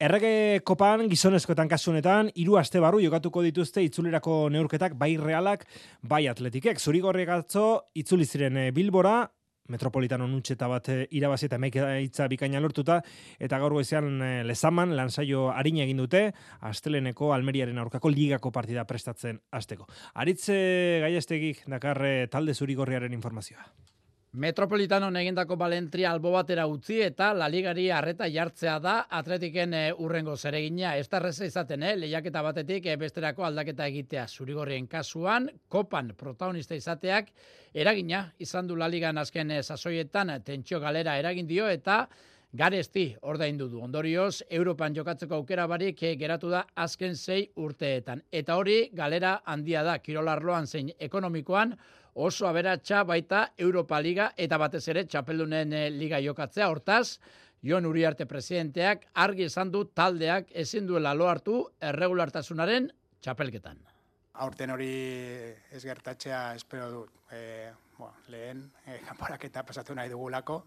Errege 0.00 0.60
kopan 0.64 1.06
gizonezkoetan 1.08 1.68
kasunetan, 1.68 2.32
hiru 2.34 2.58
aste 2.60 2.80
barru 2.80 3.00
jokatuko 3.00 3.42
dituzte 3.46 3.82
itzulerako 3.86 4.48
neurketak 4.52 4.98
bai 4.98 5.14
realak, 5.16 5.64
bai 6.02 6.26
atletikek. 6.28 6.80
Zurigorriak 6.80 7.34
atzo, 7.40 7.66
itzuli 7.94 8.26
ziren 8.26 8.60
Bilbora, 8.74 9.22
metropolitano 9.68 10.26
nuntxeta 10.28 10.68
bat 10.70 10.88
eh, 10.92 11.06
irabazi 11.10 11.46
eta 11.48 11.58
itza 12.00 12.28
bikaina 12.28 12.60
lortuta, 12.60 13.00
eta 13.38 13.58
gaur 13.58 13.72
goizean 13.72 14.22
eh, 14.22 14.44
lezaman, 14.44 14.96
lansaio 14.96 15.48
harina 15.50 15.84
egin 15.84 15.96
dute, 16.04 16.32
asteleneko 16.60 17.32
Almeriaren 17.34 17.78
aurkako 17.78 18.08
ligako 18.08 18.52
partida 18.52 18.84
prestatzen 18.84 19.40
azteko. 19.52 19.86
Aritze 20.14 21.00
gaiestegik 21.04 21.64
dakarre 21.66 22.26
talde 22.28 22.54
zurigorriaren 22.54 23.12
informazioa. 23.12 23.66
Metropolitano 24.38 25.08
egindako 25.18 25.56
balentria 25.58 26.12
albo 26.12 26.30
batera 26.30 26.68
utzi 26.70 27.00
eta 27.02 27.32
La 27.34 27.48
Ligari 27.50 27.88
harreta 27.90 28.28
jartzea 28.30 28.76
da 28.78 28.92
atletiken 29.10 29.74
e, 29.74 29.80
urrengo 29.98 30.36
zeregina. 30.36 30.92
Ez 30.94 31.08
da 31.08 31.18
izaten, 31.28 31.82
eh? 31.82 31.96
lehiaketa 31.96 32.42
batetik 32.46 32.86
e, 32.86 32.94
besterako 32.96 33.42
aldaketa 33.42 33.88
egitea. 33.88 34.28
Zurigorrien 34.28 34.86
kasuan, 34.86 35.50
kopan 35.68 36.14
protagonista 36.16 36.76
izateak, 36.76 37.32
eragina 37.74 38.32
izan 38.38 38.68
du 38.68 38.76
La 38.76 38.86
Ligan 38.86 39.18
azken 39.18 39.50
e, 39.50 39.62
sasoietan 39.64 40.30
tentsio 40.44 40.78
galera 40.78 41.18
eragin 41.18 41.48
dio 41.48 41.66
eta 41.66 42.06
garesti 42.52 43.16
ordaindu 43.22 43.66
du. 43.68 43.82
Ondorioz, 43.82 44.44
Europan 44.48 44.94
jokatzeko 44.94 45.34
aukera 45.34 45.66
barik 45.66 45.98
geratu 46.16 46.48
da 46.48 46.64
azken 46.76 47.16
sei 47.16 47.50
urteetan. 47.56 48.22
Eta 48.30 48.54
hori, 48.54 48.84
galera 48.94 49.40
handia 49.44 49.82
da, 49.82 49.98
kirolarloan 49.98 50.66
zein 50.66 50.92
ekonomikoan, 50.96 51.74
oso 52.18 52.48
aberatsa 52.48 53.04
baita 53.06 53.52
Europa 53.56 54.00
Liga 54.02 54.32
eta 54.36 54.58
batez 54.58 54.82
ere 54.90 55.04
txapeldunen 55.06 55.72
eh, 55.72 55.84
liga 55.94 56.18
jokatzea. 56.24 56.66
Hortaz, 56.68 57.18
Jon 57.62 57.86
Uriarte 57.86 58.26
presidenteak 58.26 59.06
argi 59.14 59.46
esan 59.46 59.70
du 59.70 59.84
taldeak 60.00 60.50
ezin 60.64 60.86
duela 60.86 61.14
lo 61.14 61.28
hartu 61.30 61.60
erregulartasunaren 61.90 62.90
txapelketan. 63.22 63.78
Aurten 64.42 64.70
hori 64.70 64.90
ez 65.74 65.82
gertatzea 65.82 66.42
espero 66.58 66.90
dut. 66.90 67.14
E, 67.30 67.70
bueno, 67.98 68.14
lehen, 68.32 68.66
e, 68.86 68.98
kanporaketa 69.06 69.64
pasatu 69.66 69.94
nahi 69.94 70.10
dugulako, 70.10 70.62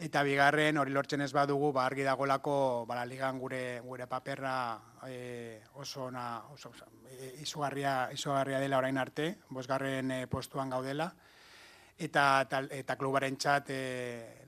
Eta 0.00 0.22
bigarren 0.24 0.78
hori 0.80 0.94
lortzen 0.96 1.20
ez 1.20 1.32
badugu, 1.36 1.74
ba 1.76 1.82
argi 1.84 2.06
dagolako 2.06 2.86
ba 2.88 3.02
ligan 3.04 3.38
gure 3.38 3.80
gure 3.84 4.06
paperra 4.08 4.80
e, 5.06 5.60
oso 5.74 6.06
ona 6.06 6.44
oso, 6.54 6.70
oso 6.70 6.86
e, 7.04 7.34
izugarria 7.42 8.08
izugarria 8.12 8.60
dela 8.60 8.78
orain 8.78 8.96
arte, 8.96 9.26
bosgarren 9.50 10.10
e, 10.10 10.26
postuan 10.26 10.72
gaudela 10.72 11.10
eta 12.00 12.46
tal, 12.48 12.70
eta 12.72 12.96
klubarentzat 12.96 13.68
e, 13.76 13.82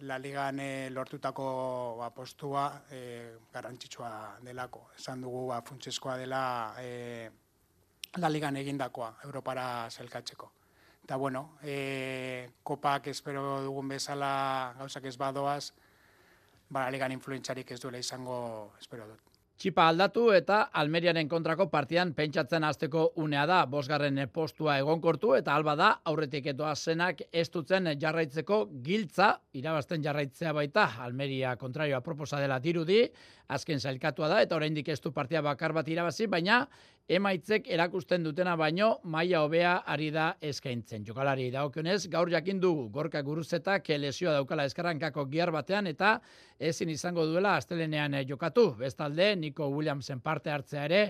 la 0.08 0.16
ligan 0.18 0.58
e, 0.64 0.88
lortutako 0.88 1.98
ba, 1.98 2.08
postua 2.16 2.64
e, 2.88 3.36
garrantzitsua 3.52 4.40
delako. 4.40 4.86
Esan 4.96 5.20
dugu 5.20 5.50
ba 5.52 5.60
funtseskoa 5.60 6.16
dela 6.16 6.42
e, 6.80 7.28
la 8.16 8.32
ligan 8.32 8.56
egindakoa 8.56 9.18
Europara 9.28 9.68
zelkatzeko. 9.90 10.52
Eta 11.02 11.16
bueno, 11.16 11.58
e, 11.62 12.48
kopak 12.62 13.08
espero 13.10 13.60
dugun 13.64 13.88
bezala 13.90 14.74
gauzak 14.78 15.10
ez 15.10 15.16
badoaz, 15.18 15.72
ba, 16.70 16.86
legan 16.94 17.12
influentzarik 17.12 17.74
ez 17.74 17.80
duela 17.82 17.98
izango 17.98 18.72
espero 18.80 19.08
dut. 19.10 19.32
Txipa 19.62 19.84
aldatu 19.92 20.24
eta 20.34 20.56
Almeriaren 20.80 21.28
kontrako 21.30 21.68
partian 21.70 22.10
pentsatzen 22.18 22.64
hasteko 22.66 23.04
unea 23.22 23.44
da. 23.46 23.60
Bosgarren 23.70 24.16
postua 24.34 24.78
egonkortu 24.80 25.36
eta 25.36 25.54
alba 25.54 25.76
da 25.78 25.90
aurretik 26.10 26.48
etoa 26.50 26.72
zenak 26.74 27.20
ez 27.30 27.44
dutzen 27.54 27.86
jarraitzeko 28.00 28.58
giltza, 28.82 29.28
irabazten 29.54 30.02
jarraitzea 30.02 30.54
baita. 30.56 30.88
Almeria 31.04 31.54
kontrarioa 31.60 32.00
proposa 32.02 32.40
dela 32.42 32.58
dirudi, 32.58 33.04
azken 33.54 33.78
zailkatua 33.78 34.32
da 34.32 34.40
eta 34.42 34.58
oraindik 34.58 34.88
ez 34.88 34.98
du 35.00 35.12
partia 35.14 35.44
bakar 35.46 35.76
bat 35.78 35.86
irabazi, 35.94 36.26
baina 36.26 36.64
emaitzek 37.12 37.66
erakusten 37.68 38.24
dutena 38.24 38.54
baino 38.56 38.88
maila 39.04 39.42
hobea 39.44 39.72
ari 39.94 40.08
da 40.14 40.30
eskaintzen. 40.40 41.04
Jokalari 41.04 41.50
daokionez, 41.52 42.06
gaur 42.08 42.30
jakin 42.32 42.60
dugu 42.60 42.88
gorka 42.94 43.20
guruzetak 43.22 43.90
lesioa 43.98 44.38
daukala 44.38 44.64
eskarrankako 44.70 45.26
gihar 45.32 45.52
batean 45.52 45.90
eta 45.90 46.14
ezin 46.58 46.88
izango 46.88 47.26
duela 47.26 47.56
astelenean 47.56 48.16
jokatu. 48.28 48.70
Bestalde, 48.78 49.34
Nico 49.36 49.68
Williamsen 49.68 50.20
parte 50.20 50.50
hartzea 50.50 50.84
ere, 50.88 51.02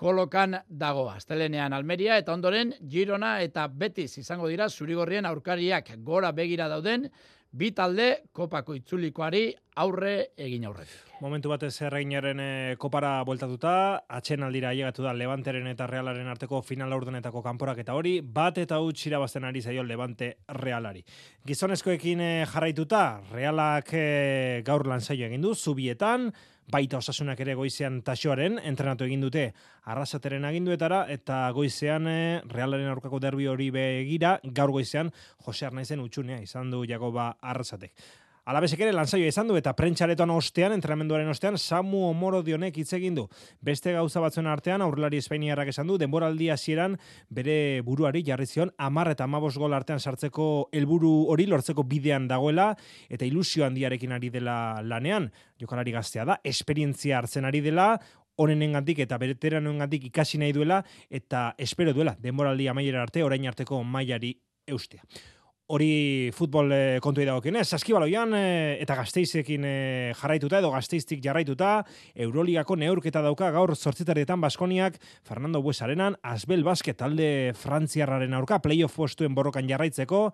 kolokan 0.00 0.56
dago 0.68 1.08
astelenean 1.10 1.74
Almeria 1.76 2.16
eta 2.16 2.32
ondoren 2.32 2.72
Girona 2.88 3.34
eta 3.44 3.66
Betis 3.68 4.16
izango 4.22 4.48
dira 4.48 4.68
zurigorrien 4.68 5.26
aurkariak 5.28 5.90
gora 6.06 6.30
begira 6.32 6.68
dauden 6.72 7.10
bi 7.50 7.72
talde 7.74 8.10
kopako 8.32 8.76
itzulikoari 8.78 9.48
aurre 9.82 10.12
egin 10.38 10.66
aurre. 10.68 10.84
Momentu 11.20 11.50
batez 11.50 11.72
erreinaren 11.84 12.40
e, 12.40 12.50
kopara 12.80 13.18
bueltatuta, 13.28 13.72
atxen 14.08 14.44
aldira 14.46 14.70
ailegatu 14.70 15.04
da 15.04 15.12
Levanteren 15.16 15.66
eta 15.68 15.88
Realaren 15.90 16.30
arteko 16.30 16.62
final 16.64 16.92
aurdenetako 16.96 17.42
kanporak 17.44 17.82
eta 17.82 17.96
hori, 17.98 18.20
bat 18.22 18.60
eta 18.62 18.78
huts 18.80 19.06
irabazten 19.10 19.44
ari 19.44 19.62
zaio 19.62 19.84
Levante 19.84 20.30
Realari. 20.60 21.04
Gizonezkoekin 21.46 22.24
e, 22.24 22.30
jarraituta, 22.48 23.04
Realak 23.34 23.92
e, 23.92 24.62
gaur 24.64 24.86
lan 24.86 25.04
egin 25.10 25.42
du, 25.42 25.54
zubietan, 25.54 26.30
baita 26.70 26.98
osasunak 27.00 27.40
ere 27.40 27.54
goizean 27.58 28.00
taxoaren, 28.06 28.58
entrenatu 28.64 29.04
egin 29.04 29.20
dute 29.24 29.44
arrasateren 29.90 30.44
aginduetara, 30.48 31.04
eta 31.12 31.42
goizean 31.56 32.08
realaren 32.50 32.88
aurkako 32.92 33.20
derbi 33.22 33.48
hori 33.50 33.70
begira, 33.74 34.38
gaur 34.44 34.72
goizean 34.74 35.12
Jose 35.46 35.66
Arnaizen 35.66 36.00
utxunea 36.00 36.40
izan 36.42 36.70
du 36.70 36.84
Jakoba 36.88 37.34
arrasatek. 37.40 37.94
Alabezek 38.48 38.80
ere 38.80 38.92
lanzaio 38.96 39.28
izan 39.28 39.50
du 39.50 39.56
eta 39.58 39.74
prentxaretoan 39.76 40.30
ostean, 40.32 40.72
entrenamenduaren 40.72 41.28
ostean, 41.28 41.58
Samu 41.58 42.06
Omoro 42.08 42.40
dionek 42.42 42.78
hitz 42.80 42.92
egin 42.96 43.18
du. 43.18 43.26
Beste 43.60 43.92
gauza 43.92 44.22
batzuen 44.24 44.48
artean, 44.48 44.80
aurrelari 44.80 45.20
espainiarrak 45.20 45.68
esan 45.74 45.90
du, 45.90 45.98
denboraldi 46.00 46.48
hasieran 46.50 46.96
bere 47.28 47.82
buruari 47.84 48.22
jarri 48.26 48.46
zion, 48.46 48.72
amar 48.78 49.12
eta 49.12 49.26
amabos 49.28 49.56
gol 49.60 49.76
artean 49.76 50.00
sartzeko 50.00 50.70
helburu 50.72 51.12
hori 51.32 51.46
lortzeko 51.50 51.84
bidean 51.84 52.28
dagoela, 52.30 52.70
eta 53.10 53.28
ilusio 53.28 53.66
handiarekin 53.66 54.16
ari 54.16 54.32
dela 54.32 54.56
lanean, 54.82 55.28
jokalari 55.60 55.92
gaztea 55.92 56.24
da, 56.24 56.40
esperientzia 56.44 57.18
hartzen 57.20 57.44
ari 57.44 57.60
dela, 57.60 57.92
onenengandik 58.40 59.02
eta 59.04 59.18
bereteranengandik 59.20 60.06
ikasi 60.08 60.38
nahi 60.40 60.54
duela 60.56 60.80
eta 61.10 61.50
espero 61.58 61.92
duela 61.92 62.14
denboraldi 62.22 62.70
amaiera 62.72 63.02
arte 63.02 63.24
orain 63.26 63.44
arteko 63.50 63.82
mailari 63.84 64.32
eustea 64.66 65.04
hori 65.70 66.30
futbol 66.34 66.72
e, 66.74 66.80
kontu 67.02 67.22
dagokionez, 67.22 67.66
saskibaloian 67.70 68.34
e, 68.34 68.42
eta 68.82 68.96
gazteizekin 68.98 69.66
e, 69.66 69.74
jarraituta 70.18 70.58
edo 70.58 70.72
gazteiztik 70.74 71.22
jarraituta, 71.22 71.84
Euroligako 72.26 72.76
neurketa 72.80 73.22
dauka 73.22 73.52
gaur 73.54 73.74
sortzitarietan 73.76 74.42
Baskoniak 74.42 74.98
Fernando 75.26 75.62
Buesarenan, 75.62 76.18
Asbel 76.26 76.64
Basket 76.66 76.98
talde 76.98 77.30
Frantziarraren 77.60 78.34
aurka, 78.34 78.58
playoff 78.64 78.98
postuen 78.98 79.36
borrokan 79.36 79.70
jarraitzeko, 79.70 80.24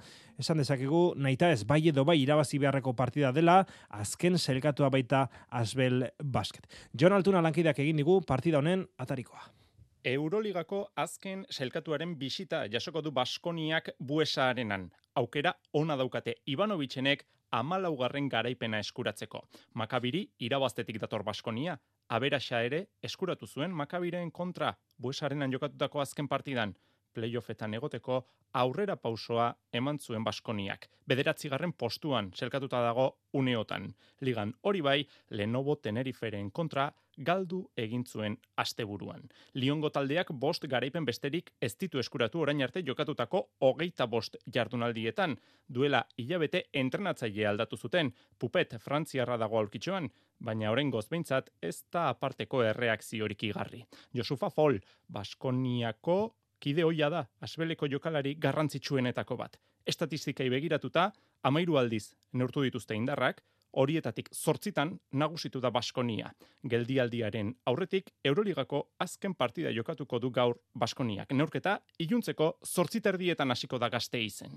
esan 0.41 0.62
dezakegu, 0.62 1.11
naita 1.20 1.53
ez 1.53 1.64
bai 1.68 1.82
edo 1.93 2.07
bai 2.09 2.18
irabazi 2.22 2.61
beharreko 2.62 2.97
partida 2.97 3.34
dela, 3.37 3.61
azken 3.91 4.41
selkatua 4.41 4.91
baita 4.95 5.26
Asbel 5.51 6.09
Basket. 6.22 6.64
Jon 6.97 7.12
Altuna 7.16 7.45
lankideak 7.45 7.84
egin 7.84 8.01
digu 8.01 8.22
partida 8.26 8.64
honen 8.64 8.89
atarikoa. 8.97 9.66
Euroligako 10.07 10.84
azken 11.02 11.40
selkatuaren 11.50 12.12
bisita 12.18 12.61
jasoko 12.70 13.00
du 13.02 13.11
Baskoniak 13.11 13.88
buesaarenan. 13.98 14.84
Aukera 15.18 15.52
ona 15.72 15.96
daukate 15.98 16.34
Ivanovitzenek 16.46 17.24
amalaugarren 17.50 18.28
garaipena 18.30 18.78
eskuratzeko. 18.84 19.40
Makabiri 19.74 20.22
irabaztetik 20.38 21.00
dator 21.02 21.24
Baskonia, 21.26 21.74
aberaxa 22.09 22.62
ere 22.68 22.84
eskuratu 23.02 23.48
zuen 23.50 23.74
Makabiren 23.74 24.30
kontra 24.30 24.76
buesarenan 24.96 25.50
jokatutako 25.50 26.04
azken 26.04 26.28
partidan 26.28 26.76
playoffetan 27.17 27.75
egoteko 27.79 28.21
aurrera 28.61 28.97
pausoa 28.97 29.49
eman 29.73 29.99
zuen 29.99 30.25
Baskoniak. 30.25 30.87
Bederatzigarren 31.09 31.73
postuan 31.73 32.31
selkatuta 32.35 32.83
dago 32.85 33.09
uneotan. 33.33 33.89
Ligan 34.21 34.55
hori 34.62 34.85
bai, 34.85 35.01
Lenovo 35.31 35.77
Teneriferen 35.77 36.51
kontra 36.51 36.91
galdu 37.17 37.62
egin 37.77 38.05
zuen 38.05 38.37
asteburuan. 38.61 39.23
Liongo 39.55 39.91
taldeak 39.91 40.33
bost 40.33 40.67
garaipen 40.69 41.05
besterik 41.09 41.53
ez 41.61 41.73
ditu 41.81 41.99
eskuratu 41.99 42.43
orain 42.45 42.62
arte 42.62 42.83
jokatutako 42.87 43.43
hogeita 43.61 44.07
bost 44.07 44.37
jardunaldietan. 44.55 45.37
Duela 45.69 46.05
hilabete 46.19 46.64
entrenatzaile 46.75 47.47
aldatu 47.47 47.77
zuten, 47.77 48.12
pupet 48.39 48.77
frantziarra 48.85 49.37
dago 49.41 49.59
aulkitxoan, 49.59 50.11
baina 50.39 50.71
orain 50.71 50.91
gozbeintzat 50.91 51.51
ez 51.62 51.85
da 51.93 52.09
aparteko 52.09 52.62
erreakziorik 52.62 53.49
igarri. 53.51 53.85
Josufa 54.14 54.51
Fol, 54.51 54.81
Baskoniako 55.12 56.19
kide 56.61 56.84
hoia 56.84 57.11
da, 57.11 57.24
asbeleko 57.40 57.88
jokalari 57.88 58.34
garrantzitsuenetako 58.40 59.36
bat. 59.36 59.59
Estatistika 59.86 60.44
begiratuta, 60.50 61.11
amairu 61.42 61.76
aldiz 61.78 62.14
neurtu 62.32 62.62
dituzte 62.62 62.94
indarrak, 62.94 63.42
horietatik 63.76 64.30
zortzitan 64.34 64.94
nagusitu 65.12 65.61
da 65.61 65.70
Baskonia. 65.70 66.30
Geldialdiaren 66.64 67.52
aurretik, 67.66 68.11
Euroligako 68.24 68.82
azken 68.98 69.34
partida 69.34 69.70
jokatuko 69.70 70.18
du 70.18 70.30
gaur 70.30 70.57
Baskoniak. 70.74 71.32
Neurketa, 71.32 71.78
iluntzeko 71.98 72.57
zortziterdietan 72.64 73.50
hasiko 73.52 73.78
da 73.78 73.90
gazte 73.92 74.22
izen. 74.22 74.57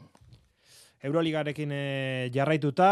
Euroligarekin 1.03 1.71
e, 1.71 1.83
jarraituta, 2.35 2.89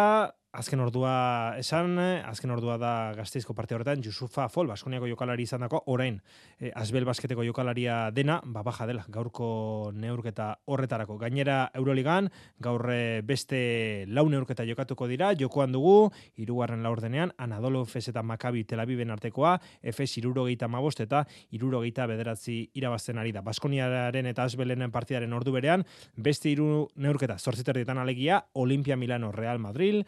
azken 0.57 0.81
ordua 0.81 1.53
esan, 1.59 1.99
azken 1.99 2.51
ordua 2.51 2.77
da 2.81 2.91
gazteizko 3.17 3.53
parte 3.53 3.75
horretan, 3.75 4.01
Jusufa 4.03 4.47
Fol, 4.49 4.67
Baskoniako 4.71 5.07
jokalari 5.11 5.45
izan 5.45 5.61
dako, 5.61 5.83
orain, 5.93 6.17
e, 6.59 6.71
Azbel 6.75 7.05
Basketeko 7.05 7.45
jokalaria 7.45 8.09
dena, 8.11 8.39
babaja 8.43 8.87
dela, 8.89 9.05
gaurko 9.13 9.91
neurketa 9.93 10.49
horretarako. 10.65 11.17
Gainera, 11.21 11.59
Euroligan, 11.77 12.31
gaur 12.63 12.87
eh, 12.93 13.21
beste 13.25 14.05
lau 14.09 14.25
neurketa 14.29 14.65
jokatuko 14.67 15.07
dira, 15.09 15.31
jokoan 15.37 15.75
dugu, 15.75 16.09
irugarren 16.41 16.81
laurdenean, 16.85 17.33
Anadolu 17.37 17.83
Efes 17.85 18.07
eta 18.09 18.23
Makabi 18.25 18.63
Tel 18.65 18.81
Aviven 18.81 19.13
artekoa, 19.13 19.57
Efes 19.81 20.09
irurogeita 20.17 20.67
mabost 20.71 21.03
eta 21.05 21.23
irurogeita 21.53 22.07
bederatzi 22.09 22.63
irabazten 22.73 23.21
ari 23.21 23.35
da. 23.35 23.45
Baskoniaren 23.45 24.31
eta 24.33 24.47
Azbelenen 24.47 24.93
partidaren 24.93 25.33
ordu 25.37 25.53
berean, 25.53 25.85
beste 26.17 26.49
iru 26.49 26.87
neurketa, 26.95 27.37
zortziterdietan 27.37 28.01
alegia, 28.01 28.41
Olimpia 28.57 28.97
Milano 28.97 29.31
Real 29.31 29.59
Madrid, 29.61 30.05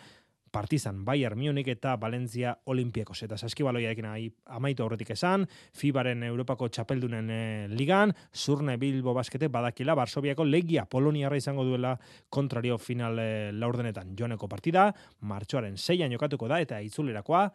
Partizan, 0.51 1.03
Bayern 1.05 1.39
Munich 1.39 1.67
eta 1.71 1.95
Valencia 1.97 2.57
Olimpiakos. 2.65 3.21
Eta 3.23 3.37
saskibaloiaekin 3.37 4.07
amaitu 4.45 4.83
aurretik 4.83 5.13
esan, 5.15 5.47
FIBaren 5.77 6.23
Europako 6.27 6.69
txapeldunen 6.69 7.29
e, 7.29 7.41
ligan, 7.71 8.13
Zurne 8.33 8.77
Bilbo 8.77 9.13
baskete 9.13 9.47
badakila, 9.47 9.95
Barsobiako 9.95 10.45
legia 10.45 10.85
Poloniarra 10.85 11.37
izango 11.37 11.63
duela 11.63 11.95
kontrario 12.29 12.77
final 12.77 13.19
e, 13.19 13.29
laurdenetan. 13.53 14.15
Joaneko 14.17 14.49
partida, 14.51 14.89
martxoaren 15.21 15.77
zeian 15.77 16.11
jokatuko 16.11 16.47
da 16.51 16.59
eta 16.61 16.81
itzulerakoa, 16.81 17.47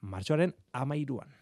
martxoaren 0.00 0.54
amairuan. 0.72 1.39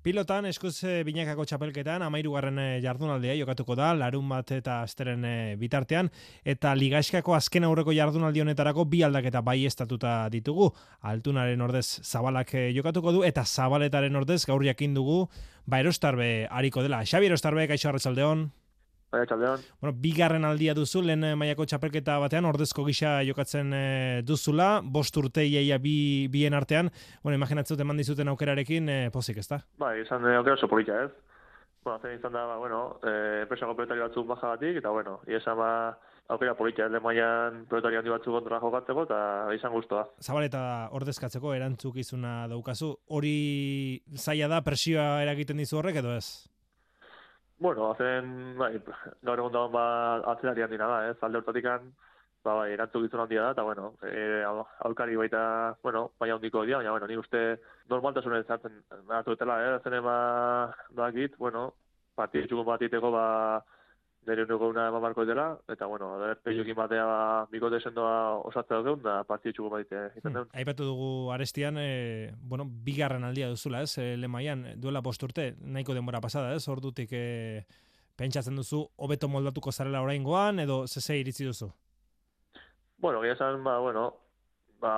Pilotan 0.00 0.46
eskuz 0.48 0.78
e, 0.88 1.02
binakako 1.04 1.44
txapelketan 1.44 2.00
amairugarren 2.06 2.56
e, 2.56 2.68
jardunaldea 2.80 3.34
jokatuko 3.36 3.74
da, 3.76 3.90
larun 3.92 4.30
bat 4.32 4.48
eta 4.56 4.78
asteren 4.80 5.26
e, 5.28 5.32
bitartean, 5.60 6.08
eta 6.40 6.72
ligaiskako 6.72 7.34
azken 7.36 7.66
aurreko 7.68 7.92
jardunaldi 7.92 8.40
honetarako 8.40 8.86
bi 8.88 9.02
aldaketa 9.04 9.42
bai 9.44 9.58
estatuta 9.68 10.14
ditugu. 10.32 10.70
Altunaren 11.10 11.60
ordez 11.60 11.84
zabalak 12.00 12.54
jokatuko 12.72 13.12
du, 13.18 13.26
eta 13.28 13.44
zabaletaren 13.44 14.16
ordez 14.16 14.40
gaur 14.48 14.64
jakin 14.64 14.96
dugu, 14.96 15.26
ba 15.68 15.84
erostarbe 15.84 16.48
hariko 16.48 16.80
dela. 16.86 17.04
Xabi 17.04 17.28
erostarbe, 17.28 17.68
kaixo 17.68 17.92
arratzaldeon. 17.92 18.48
Baina 19.10 19.26
txaldeon. 19.26 19.62
Bueno, 19.82 19.94
bigarren 19.98 20.46
aldia 20.46 20.74
duzu, 20.78 21.02
lehen 21.02 21.24
eh, 21.26 21.32
maiako 21.38 21.66
txapelketa 21.66 22.18
batean, 22.22 22.46
ordezko 22.46 22.84
gisa 22.86 23.16
jokatzen 23.26 23.72
e, 23.74 23.86
duzula, 24.26 24.68
bost 24.84 25.16
urte 25.18 25.42
iaia 25.42 25.80
bi, 25.82 26.28
bien 26.30 26.54
artean, 26.54 26.92
bueno, 27.24 27.34
imaginatzen 27.40 27.82
eman 27.82 27.98
dizuten 27.98 28.30
aukerarekin, 28.30 28.86
e, 28.88 28.98
pozik, 29.10 29.40
ez 29.42 29.48
da? 29.50 29.58
Ba, 29.82 29.96
izan 29.98 30.28
e, 30.30 30.36
aukera 30.38 30.54
oso 30.54 30.68
polita, 30.70 31.00
ez? 31.08 31.10
Bueno, 31.82 31.98
zen 32.04 32.14
izan 32.20 32.36
da, 32.36 32.44
ba, 32.52 32.60
bueno, 32.62 32.84
e, 33.02 33.16
enpresako 33.42 33.74
proletari 33.80 34.04
batzuk 34.04 34.30
baja 34.30 34.54
batik, 34.54 34.78
eta 34.78 34.94
bueno, 34.94 35.16
iesa 35.26 35.56
ba, 35.58 35.72
aukera 36.30 36.54
polita, 36.54 36.86
ez 36.86 37.02
maian 37.02 37.64
proletari 37.66 37.98
handi 37.98 38.14
batzuk 38.14 38.36
kontra 38.38 38.62
jokatzeko, 38.62 39.08
eta 39.10 39.20
izan 39.58 39.74
guztua. 39.74 40.04
Zabaleta 40.22 40.62
ordezkatzeko 40.94 41.56
erantzukizuna 41.58 42.44
daukazu, 42.54 42.94
hori 43.10 43.34
zaila 44.14 44.52
da, 44.54 44.62
presioa 44.62 45.10
eragiten 45.26 45.58
dizu 45.58 45.82
horrek, 45.82 45.98
edo 46.04 46.14
ez? 46.14 46.46
Bueno, 47.60 47.90
hazen, 47.92 48.56
bai, 48.56 48.70
gaur 49.28 49.40
egun 49.42 49.52
dagoen 49.52 49.72
ba, 49.74 49.82
atzelari 50.32 50.62
handina 50.64 50.86
da, 50.88 51.00
ez, 51.10 51.16
alde 51.26 51.42
hortatik 51.42 51.66
ba, 51.68 52.54
bai, 52.56 52.70
erantzuk 52.72 53.12
handia 53.12 53.42
da, 53.42 53.50
eta, 53.52 53.62
bueno, 53.68 53.90
e, 54.00 54.22
aukari 54.88 55.16
baita, 55.20 55.76
bueno, 55.82 56.06
baina 56.18 56.38
handiko 56.38 56.64
dia, 56.64 56.78
baina, 56.78 56.94
bueno, 56.94 57.06
ni 57.06 57.18
uste 57.20 57.42
normaltasunen 57.90 58.46
zartzen, 58.48 58.80
natu 59.10 59.36
etela, 59.36 59.58
eh, 59.60 59.78
zen 59.84 59.98
ema, 59.98 60.16
dakit, 61.02 61.36
bueno, 61.36 61.74
partidetxuko 62.16 62.64
bat 62.64 62.80
iteko, 62.88 63.10
ba, 63.12 63.26
nire 64.26 64.44
unuko 64.44 64.68
una 64.68 64.86
eman 64.88 65.02
barko 65.02 65.24
dela, 65.24 65.58
eta, 65.68 65.86
bueno, 65.86 66.10
da, 66.20 66.34
peiokin 66.44 66.76
batea 66.76 67.04
ba, 67.06 67.46
bikote 67.50 67.80
sendoa 67.80 68.36
osatzea 68.50 68.82
dut, 68.84 69.02
da, 69.04 69.20
partide 69.24 69.54
txukun 69.56 69.72
bat 69.72 69.86
ite. 69.86 70.02
Hmm. 70.22 70.48
Aipatu 70.60 70.84
dugu 70.84 71.10
arestian, 71.32 71.78
e, 71.80 72.32
bueno, 72.36 72.66
bigarren 72.68 73.24
aldia 73.24 73.48
duzula, 73.48 73.82
ez, 73.86 73.96
e, 73.98 74.16
lemaian, 74.20 74.66
duela 74.80 75.02
posturte, 75.02 75.54
nahiko 75.60 75.96
denbora 75.96 76.20
pasada, 76.20 76.52
ez, 76.54 76.66
ordutik 76.68 77.14
e, 77.16 77.64
pentsatzen 78.20 78.60
duzu, 78.60 78.84
hobeto 79.00 79.28
moldatuko 79.32 79.72
zarela 79.72 80.02
orain 80.04 80.24
goan, 80.24 80.60
edo 80.60 80.82
zese 80.86 81.16
iritzi 81.16 81.48
duzu? 81.48 81.70
Bueno, 83.00 83.22
gira 83.24 83.38
esan, 83.38 83.64
ba, 83.64 83.78
bueno, 83.80 84.06
ba, 84.84 84.94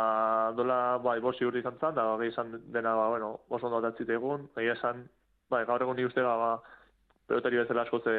dola, 0.58 0.98
bai, 0.98 1.20
bosi 1.22 1.46
urte 1.46 1.62
izan 1.62 1.78
zan, 1.78 1.94
da, 1.94 2.10
gira 2.18 2.34
esan 2.34 2.56
dena, 2.74 2.96
ba, 2.98 3.08
bueno, 3.14 3.36
oso 3.48 3.70
ondo 3.70 3.78
atatzite 3.78 4.18
egun, 4.18 4.50
gira 4.58 4.74
esan, 4.74 5.06
bai, 5.48 5.62
gaur 5.68 5.86
egun 5.86 5.96
ni 5.96 6.10
uste, 6.10 6.26
ba, 6.26 6.56
pelotari 7.30 7.62
bezala 7.62 7.86
asko 7.86 8.02
ze, 8.02 8.16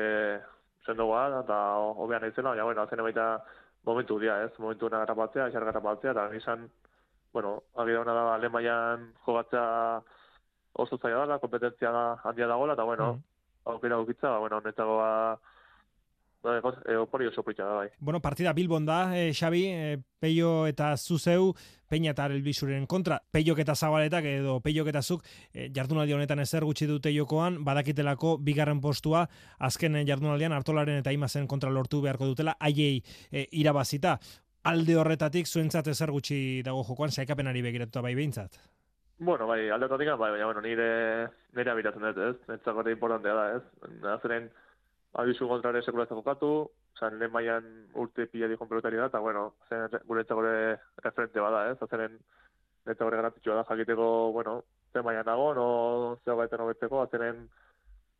sendoa 0.85 1.27
eta 1.41 1.59
hobean 2.03 2.21
naizela, 2.21 2.49
baina 2.49 2.63
bueno, 2.63 2.81
azene 2.81 3.05
baita 3.05 3.27
momentu 3.85 4.19
dia, 4.19 4.43
ez? 4.43 4.51
Momentu 4.59 4.87
una 4.87 5.03
garrapatzea, 5.03 5.49
xar 5.51 5.65
garrapatzea 5.65 6.11
eta 6.11 6.27
izan 6.35 6.69
bueno, 7.33 7.63
agia 7.75 8.01
ona 8.01 8.13
da 8.13 8.33
alemaian 8.35 9.07
jogatzea 9.25 10.01
oso 10.73 10.97
zaila 10.97 11.25
da, 11.25 11.39
kompetentzia 11.39 11.91
da 11.91 12.03
handia 12.23 12.47
dagoela 12.47 12.73
eta 12.77 12.83
bueno, 12.83 13.13
mm. 13.13 13.21
aukera 13.73 13.99
ukitza, 13.99 14.37
bueno, 14.37 14.57
honetagoa 14.57 15.39
Bai, 16.43 16.59
e, 16.85 16.95
opori 16.97 17.25
oso 17.25 17.41
da, 17.55 17.63
bai. 17.73 17.89
Bueno, 17.99 18.19
partida 18.19 18.51
Bilbon 18.51 18.85
da, 18.85 19.17
e, 19.17 19.31
Xabi, 19.33 19.65
e, 19.67 20.03
Peio 20.19 20.67
eta 20.67 20.97
Zuzeu, 20.97 21.53
Peña 21.87 22.11
eta 22.11 22.25
Elbisuren 22.25 22.85
kontra, 22.85 23.21
Peiok 23.31 23.59
eta 23.59 23.75
Zabaletak 23.75 24.25
edo 24.25 24.59
Peiok 24.59 24.89
eta 24.89 25.01
Zuk, 25.01 25.23
e, 25.53 25.69
jardunaldi 25.73 26.11
honetan 26.11 26.39
ezer 26.43 26.65
gutxi 26.65 26.85
dute 26.85 27.13
jokoan, 27.15 27.63
badakitelako 27.63 28.39
bigarren 28.43 28.81
postua, 28.81 29.29
azken 29.57 29.95
jardunaldian 30.05 30.51
hartolaren 30.51 30.99
eta 30.99 31.13
imazen 31.15 31.47
kontra 31.47 31.71
lortu 31.71 32.01
beharko 32.01 32.27
dutela, 32.27 32.57
haiei 32.59 32.99
e, 33.31 33.47
irabazita. 33.51 34.19
Alde 34.67 34.97
horretatik, 34.99 35.47
zuentzat 35.47 35.87
ezer 35.87 36.11
gutxi 36.11 36.61
dago 36.61 36.83
jokoan, 36.83 37.11
saikapenari 37.11 37.61
begiratuta 37.61 38.01
bai 38.01 38.15
behintzat? 38.15 38.59
Bueno, 39.19 39.47
bai, 39.47 39.69
alde 39.69 39.85
horretatik, 39.85 40.11
bai, 40.19 40.31
baina, 40.35 40.45
bueno, 40.51 40.61
nire, 40.61 41.29
nire 41.55 41.71
abiratzen 41.71 42.03
dut, 42.03 42.17
ez? 42.17 42.35
Netzak 42.51 42.83
importantea 42.91 43.33
da, 43.37 43.49
ez? 43.55 43.91
Azeren, 44.17 44.51
albizu 45.21 45.47
kontrare 45.47 45.81
sekulatzen 45.83 46.17
jokatu, 46.17 46.51
zan 46.97 47.19
lehen 47.19 47.31
maian 47.31 47.67
urte 48.03 48.25
pila 48.31 48.47
dikon 48.49 48.69
pelotari 48.69 48.97
da, 48.97 49.09
eta 49.11 49.21
bueno, 49.21 49.53
zen 49.69 49.85
gure 50.07 50.23
gore 50.29 50.55
referente 51.03 51.39
bada, 51.39 51.67
ez? 51.71 51.77
Zeren 51.89 52.17
eta 52.85 53.05
gore 53.05 53.19
garantitxua 53.21 53.59
da, 53.59 53.65
jakiteko, 53.69 54.07
bueno, 54.33 54.63
zen 54.93 55.05
maian 55.05 55.25
nago, 55.25 55.53
no 55.53 55.67
zeo 56.25 56.37
gaiten 56.37 56.65
hobetzeko, 56.65 57.03
azenen 57.03 57.47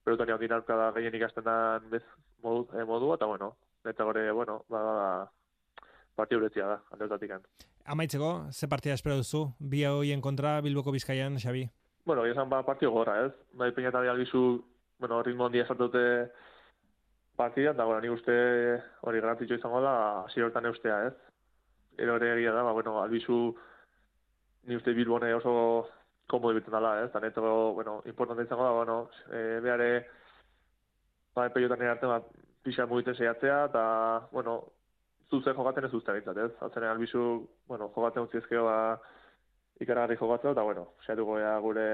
pelotari 0.03 0.35
handi 0.35 0.49
narka 0.51 0.77
da 0.77 0.91
gehien 0.95 1.15
ikasten 1.15 1.43
da 1.43 1.57
bez 1.89 2.03
modu, 2.43 2.67
eh, 2.77 2.85
modu, 2.85 3.13
eta 3.15 3.25
bueno, 3.25 3.55
eta 3.85 4.03
gore, 4.03 4.29
bueno, 4.31 4.63
ba, 4.69 4.83
ba, 4.83 5.85
partia 6.15 6.37
uretzia 6.37 6.67
da, 6.67 6.81
handeutatik 6.91 7.39
Amaitzeko, 7.85 8.47
ze 8.51 8.67
partia 8.67 8.93
espero 8.93 9.17
duzu? 9.17 9.49
Bi 9.59 9.83
hoien 9.83 10.21
kontra, 10.21 10.61
Bilboko 10.61 10.91
Bizkaian, 10.91 11.35
Xabi? 11.35 11.65
Bueno, 12.05 12.25
esan 12.25 12.49
ba 12.49 12.63
partio 12.63 12.91
gora, 12.91 13.25
ez? 13.25 13.33
Peña 13.75 13.89
eta 13.89 13.99
albizu, 13.99 14.63
bueno, 14.99 15.21
ritmo 15.23 15.45
handia 15.45 15.63
esartute 15.63 16.31
partida, 17.35 17.71
eta 17.71 17.85
bueno, 17.85 18.01
ni 18.01 18.09
uste 18.09 18.33
hori 19.01 19.21
garantitxo 19.21 19.57
izango 19.57 19.81
da, 19.81 19.93
hasi 20.23 20.41
hortan 20.41 20.65
eustea, 20.69 20.99
ez? 21.07 21.13
Ero 21.97 22.17
ere 22.17 22.33
egia 22.35 22.53
da, 22.53 22.63
ba, 22.63 22.71
bueno, 22.71 22.99
albizu, 23.01 23.37
ni 24.69 24.75
uste 24.75 24.93
Bilbone 24.93 25.33
oso 25.33 25.53
komodo 26.27 26.53
ibiten 26.53 26.73
dela, 26.73 26.99
ez? 27.01 27.09
Eta 27.09 27.19
neto, 27.19 27.73
bueno, 27.73 28.01
importante 28.05 28.43
izango 28.43 28.65
da, 28.65 28.71
bueno, 28.71 28.97
e, 29.29 29.59
behare, 29.65 29.89
ba, 31.35 31.47
epeiotan 31.49 31.81
arte, 31.87 32.09
ba, 32.09 32.21
pixan 32.63 32.89
mugiten 32.89 33.15
zeiatzea, 33.15 33.65
eta, 33.71 33.85
bueno, 34.31 34.59
zuzen 35.29 35.57
jokaten 35.57 35.89
ez 35.89 35.93
uste 35.93 36.13
bintzat, 36.13 36.37
ez? 36.37 36.51
Altzen 36.61 36.85
albizu, 36.89 37.23
bueno, 37.67 37.89
jokaten 37.95 38.29
utziezkeo, 38.29 38.67
ba, 38.69 38.77
ikaragarri 39.81 40.17
jokatzea, 40.21 40.53
eta, 40.53 40.69
bueno, 40.69 40.91
saiatuko 41.05 41.39
gure 41.65 41.87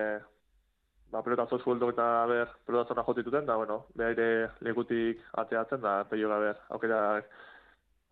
ba, 1.12 1.24
pelotazo 1.24 1.60
sueldo 1.60 1.90
eta 1.94 2.08
ber, 2.30 2.56
pelotazo 2.66 2.98
nahi 2.98 3.08
jotituten, 3.08 3.46
da, 3.46 3.56
bueno, 3.58 3.86
behaire 3.96 4.50
lekutik 4.66 5.22
ateatzen, 5.44 5.82
da, 5.82 6.04
peio 6.10 6.30
gaber, 6.30 6.58
aukera, 6.76 7.02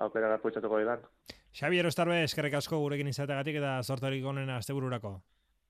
aukera 0.06 0.34
gartu 0.34 0.52
itxatuko 0.54 0.82
edan. 0.84 1.06
Xabi 1.58 1.80
Erostarbe, 1.82 2.22
eskerrik 2.24 2.58
asko 2.60 2.80
gurekin 2.84 3.10
izategatik 3.10 3.58
eta 3.62 3.80
sortarik 3.84 4.26
onena 4.26 4.60
azte 4.62 4.76
bururako. 4.78 5.16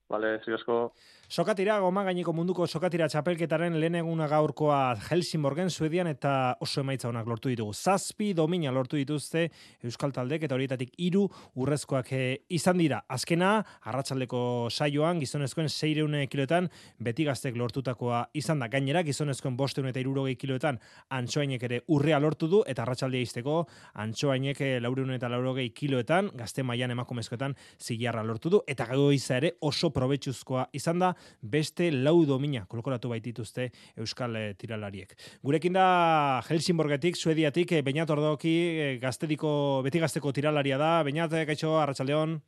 Vale, 0.08 0.38
sí, 0.44 0.52
asko. 0.56 0.92
Sokatira, 1.28 1.74
goma 1.84 2.00
gaineko 2.06 2.32
munduko 2.32 2.64
sokatira 2.64 3.04
txapelketaren 3.12 3.74
lehen 3.76 3.98
eguna 3.98 4.24
gaurkoa 4.30 4.94
Helsingborgen, 5.10 5.68
Suedian 5.68 6.08
eta 6.08 6.30
oso 6.64 6.80
emaitza 6.80 7.10
honak 7.10 7.26
lortu 7.28 7.50
ditugu. 7.52 7.74
Zazpi 7.76 8.30
domina 8.32 8.70
lortu 8.72 8.96
dituzte 8.96 9.42
Euskal 9.84 10.14
Taldek 10.16 10.46
eta 10.48 10.56
horietatik 10.56 10.94
hiru 10.96 11.26
urrezkoak 11.60 12.12
eh, 12.16 12.38
izan 12.48 12.80
dira. 12.80 13.02
Azkena, 13.12 13.50
arratsaldeko 13.92 14.40
saioan, 14.72 15.20
gizonezkoen 15.20 15.68
seireune 15.68 16.22
kiloetan, 16.32 16.70
beti 16.96 17.28
gaztek 17.28 17.60
lortutakoa 17.60 18.22
izan 18.32 18.64
da. 18.64 18.70
Gainera, 18.72 19.04
gizonezkoen 19.04 19.60
bosteun 19.60 19.90
eta 19.92 20.00
irurogei 20.00 20.38
kiloetan, 20.40 20.80
antxoainek 21.12 21.68
ere 21.68 21.82
urrea 21.92 22.22
lortu 22.24 22.48
du, 22.48 22.62
eta 22.64 22.86
arratsaldea 22.86 23.28
izteko, 23.28 23.58
antxoainek 24.00 24.64
eh, 24.64 24.72
laureun 24.80 25.12
eta 25.18 25.28
laurogei 25.28 25.68
kiloetan, 25.76 26.32
gazte 26.40 26.64
maian 26.64 26.96
emakumezkoetan, 26.96 27.52
zilarra 27.76 28.24
lortu 28.24 28.56
du, 28.56 28.64
eta 28.64 28.88
gagoiza 28.88 29.36
ere 29.42 29.54
oso 29.60 29.92
probetxuzkoa 29.92 30.70
izan 30.72 31.04
da, 31.04 31.14
beste 31.42 31.90
lau 31.92 32.24
domina 32.26 32.64
kolokoratu 32.66 33.12
baitituzte 33.12 33.70
Euskal 33.96 34.36
e, 34.36 34.44
tiralariek. 34.58 35.14
Gurekin 35.42 35.78
da 35.78 36.42
Helsingborgetik, 36.48 37.16
Suediatik, 37.16 37.72
e, 37.72 37.82
Beñat 37.82 38.10
Ordoki, 38.10 38.56
e, 38.78 38.90
gaztediko, 39.02 39.82
beti 39.86 40.02
gazteko 40.02 40.32
tiralaria 40.32 40.78
da, 40.78 41.02
Beñat, 41.06 41.32
e, 41.32 41.46
kaixo, 41.48 41.78
Arratxaldeon? 41.80 42.38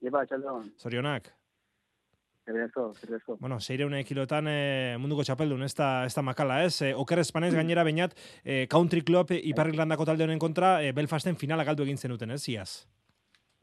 Eba, 0.00 0.18
Arratxaldeon. 0.22 0.72
Zorionak? 0.80 1.30
Zerrezo. 2.50 3.36
Bueno, 3.38 3.60
seireune 3.60 4.02
kilotan 4.04 4.48
e, 4.48 4.96
munduko 4.98 5.24
txapeldun, 5.26 5.62
ez 5.62 5.74
da, 5.78 6.04
ez 6.06 6.14
da 6.14 6.22
makala, 6.26 6.62
ez? 6.64 6.80
E, 6.82 6.92
oker 6.96 7.22
espanez 7.22 7.52
gainera, 7.54 7.84
Beñat, 7.84 8.16
e, 8.44 8.66
Country 8.70 9.02
Club 9.06 9.30
Iparrillandako 9.36 10.06
talde 10.08 10.26
honen 10.26 10.40
kontra, 10.42 10.78
e, 10.82 10.92
Belfasten 10.96 11.36
finala 11.36 11.64
galdu 11.68 11.86
egin 11.86 11.98
zenuten, 12.00 12.30
ez, 12.34 12.42
iaz? 12.48 12.86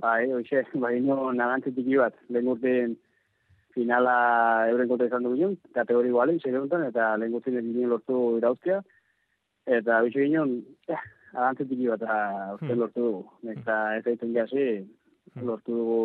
Bai, 0.01 0.31
oixe, 0.31 0.63
bai, 0.77 0.99
no, 1.01 1.31
nagantzetik 1.33 1.89
bat, 1.97 2.17
lehen 2.29 2.51
urtean 2.53 2.95
finala 3.77 4.17
euren 4.71 4.89
kontra 4.89 5.07
izan 5.09 5.27
dugu 5.27 5.53
kategori 5.75 6.11
gualen, 6.15 6.41
seire 6.41 6.63
eta 6.89 7.13
lehen 7.21 7.37
urtean 7.37 7.61
egin 7.61 7.89
lortu 7.91 8.37
irauztia, 8.39 8.81
eta 9.77 10.01
bizu 10.05 10.25
ginen, 10.25 10.59
eh, 10.89 11.01
nagantzetik 11.33 11.83
bat, 11.93 12.05
urte 12.57 12.69
hmm. 12.71 12.79
lortu 12.81 13.07
dugu, 13.07 13.23
eta 13.53 13.79
ez 13.97 14.05
egiten 14.05 14.35
jasi, 14.35 14.67
hmm. 15.33 15.47
lortu 15.49 15.75
dugu 15.79 15.99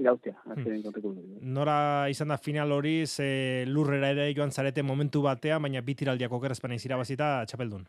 irauztia, 0.00 0.36
azken 0.48 0.78
hmm. 0.80 1.48
Nora 1.56 2.08
izan 2.12 2.32
da 2.32 2.38
final 2.40 2.72
hori, 2.72 3.02
ze 3.06 3.64
lurrera 3.68 4.14
ere 4.14 4.30
joan 4.36 4.54
zarete 4.54 4.82
momentu 4.82 5.22
batean, 5.26 5.62
baina 5.66 5.84
bitiraldiak 5.84 6.32
okerazpana 6.32 6.78
izirabazita 6.80 7.34
txapeldun. 7.50 7.84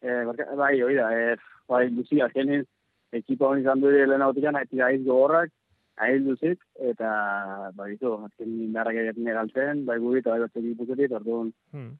Eh, 0.00 0.20
bai, 0.56 0.74
oida, 0.82 1.08
eh, 1.16 1.36
bai, 1.68 1.86
duzi, 1.96 2.20
azkenin, 2.24 2.62
ekipa 3.12 3.48
honi 3.48 3.64
izan 3.64 3.80
dure 3.80 4.04
lehen 4.06 4.22
hau 4.24 4.32
tikan, 4.36 4.56
haiti 4.56 4.80
gaiz 4.80 5.00
gogorrak, 5.04 5.50
duzik, 6.24 6.62
eta, 6.80 7.08
ba, 7.76 7.88
bitu, 7.88 8.14
azken 8.26 8.60
indarrak 8.66 9.00
egiten 9.02 9.32
egaltzen, 9.32 9.82
bai 9.88 9.98
guri 9.98 10.22
eta 10.22 10.36
bai 10.36 10.44
bat 10.46 10.56
egin 10.56 10.76
puzetit, 10.78 11.12
orduan, 11.12 11.50
hmm. 11.74 11.90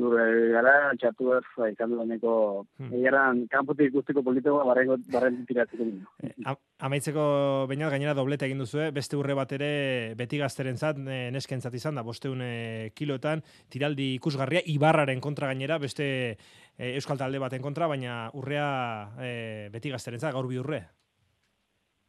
lurre 0.00 0.24
gara, 0.54 0.74
txatu 1.00 1.34
ez, 1.36 1.42
ba, 1.56 1.68
izan 1.72 1.92
dueneko, 1.92 2.34
hmm. 2.80 2.94
egeran, 3.00 3.42
kanpotik 3.52 3.92
ikusteko 3.92 4.24
politikoa, 4.24 4.64
barren, 4.68 5.04
barren 5.12 5.42
tiratzeko 5.48 5.88
eh, 6.24 6.54
Amaitzeko, 6.82 7.26
baina 7.70 7.92
gainera 7.92 8.16
doblete 8.18 8.48
egin 8.48 8.64
duzu, 8.64 8.80
beste 8.94 9.20
urre 9.20 9.36
bat 9.38 9.52
ere, 9.58 9.70
beti 10.18 10.40
gazteren 10.40 10.80
zat, 10.80 10.98
nesken 11.36 11.60
zat 11.60 11.76
izan 11.78 12.00
da, 12.00 12.06
bosteun 12.06 12.42
kiloetan, 12.96 13.44
tiraldi 13.70 14.14
ikusgarria, 14.16 14.64
ibarraren 14.72 15.20
kontra 15.20 15.52
gainera, 15.52 15.78
beste 15.82 16.08
e, 16.32 16.94
Euskal 16.96 17.20
Talde 17.20 17.38
baten 17.42 17.62
kontra, 17.62 17.86
baina 17.86 18.24
urrea 18.34 18.72
e, 19.20 19.32
beti 19.72 19.92
gazterentza, 19.94 20.32
gaur 20.32 20.48
bi 20.48 20.58
urre. 20.58 20.82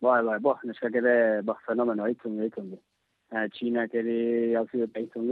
Bai, 0.03 0.19
bai, 0.27 0.39
bo, 0.43 0.57
neskak 0.67 0.97
ere, 0.99 1.15
ba, 1.47 1.55
fenomeno, 1.67 2.07
eitzun, 2.09 2.35
eitzun. 2.43 2.73
E, 3.31 3.45
Txinak 3.55 3.93
ere 3.95 4.17
hauzi 4.59 4.81
dut 4.81 4.97
eitzun 4.99 5.29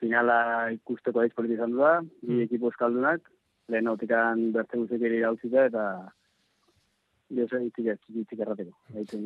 finala 0.00 0.36
ikusteko 0.74 1.20
aiz 1.22 1.32
politizan 1.36 1.76
da, 1.76 1.92
bi 2.22 2.32
mm. 2.32 2.42
ekipo 2.48 2.70
euskaldunak, 2.70 3.28
lehen 3.70 3.90
autikan 3.92 4.48
berte 4.56 4.80
guztiak 4.80 5.04
ere 5.10 5.22
hauzi 5.28 5.52
da, 5.52 5.68
eta 5.70 5.84
Diosa 7.32 7.60
itzik 7.64 7.86
ez, 7.94 7.98
itzik 8.22 8.40
errateko. 8.44 8.74
Eitzun 8.98 9.22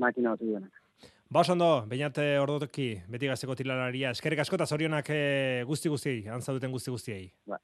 makina 0.00 0.34
hauzi 0.34 0.48
duenak. 0.48 0.82
Ba, 1.28 1.44
ondo, 1.52 1.70
bainat 1.88 2.18
ordotoki, 2.40 2.88
beti 3.12 3.28
gazteko 3.28 3.54
tilalaria. 3.56 4.10
Eskerrik 4.16 4.40
asko 4.44 4.56
eta 4.56 4.66
zorionak 4.66 5.10
eh, 5.12 5.64
guzti 5.68 5.92
guzti, 5.92 6.14
antzaduten 6.32 6.72
guzti 6.72 6.94
guztiei. 6.94 7.26
Ba, 7.48 7.60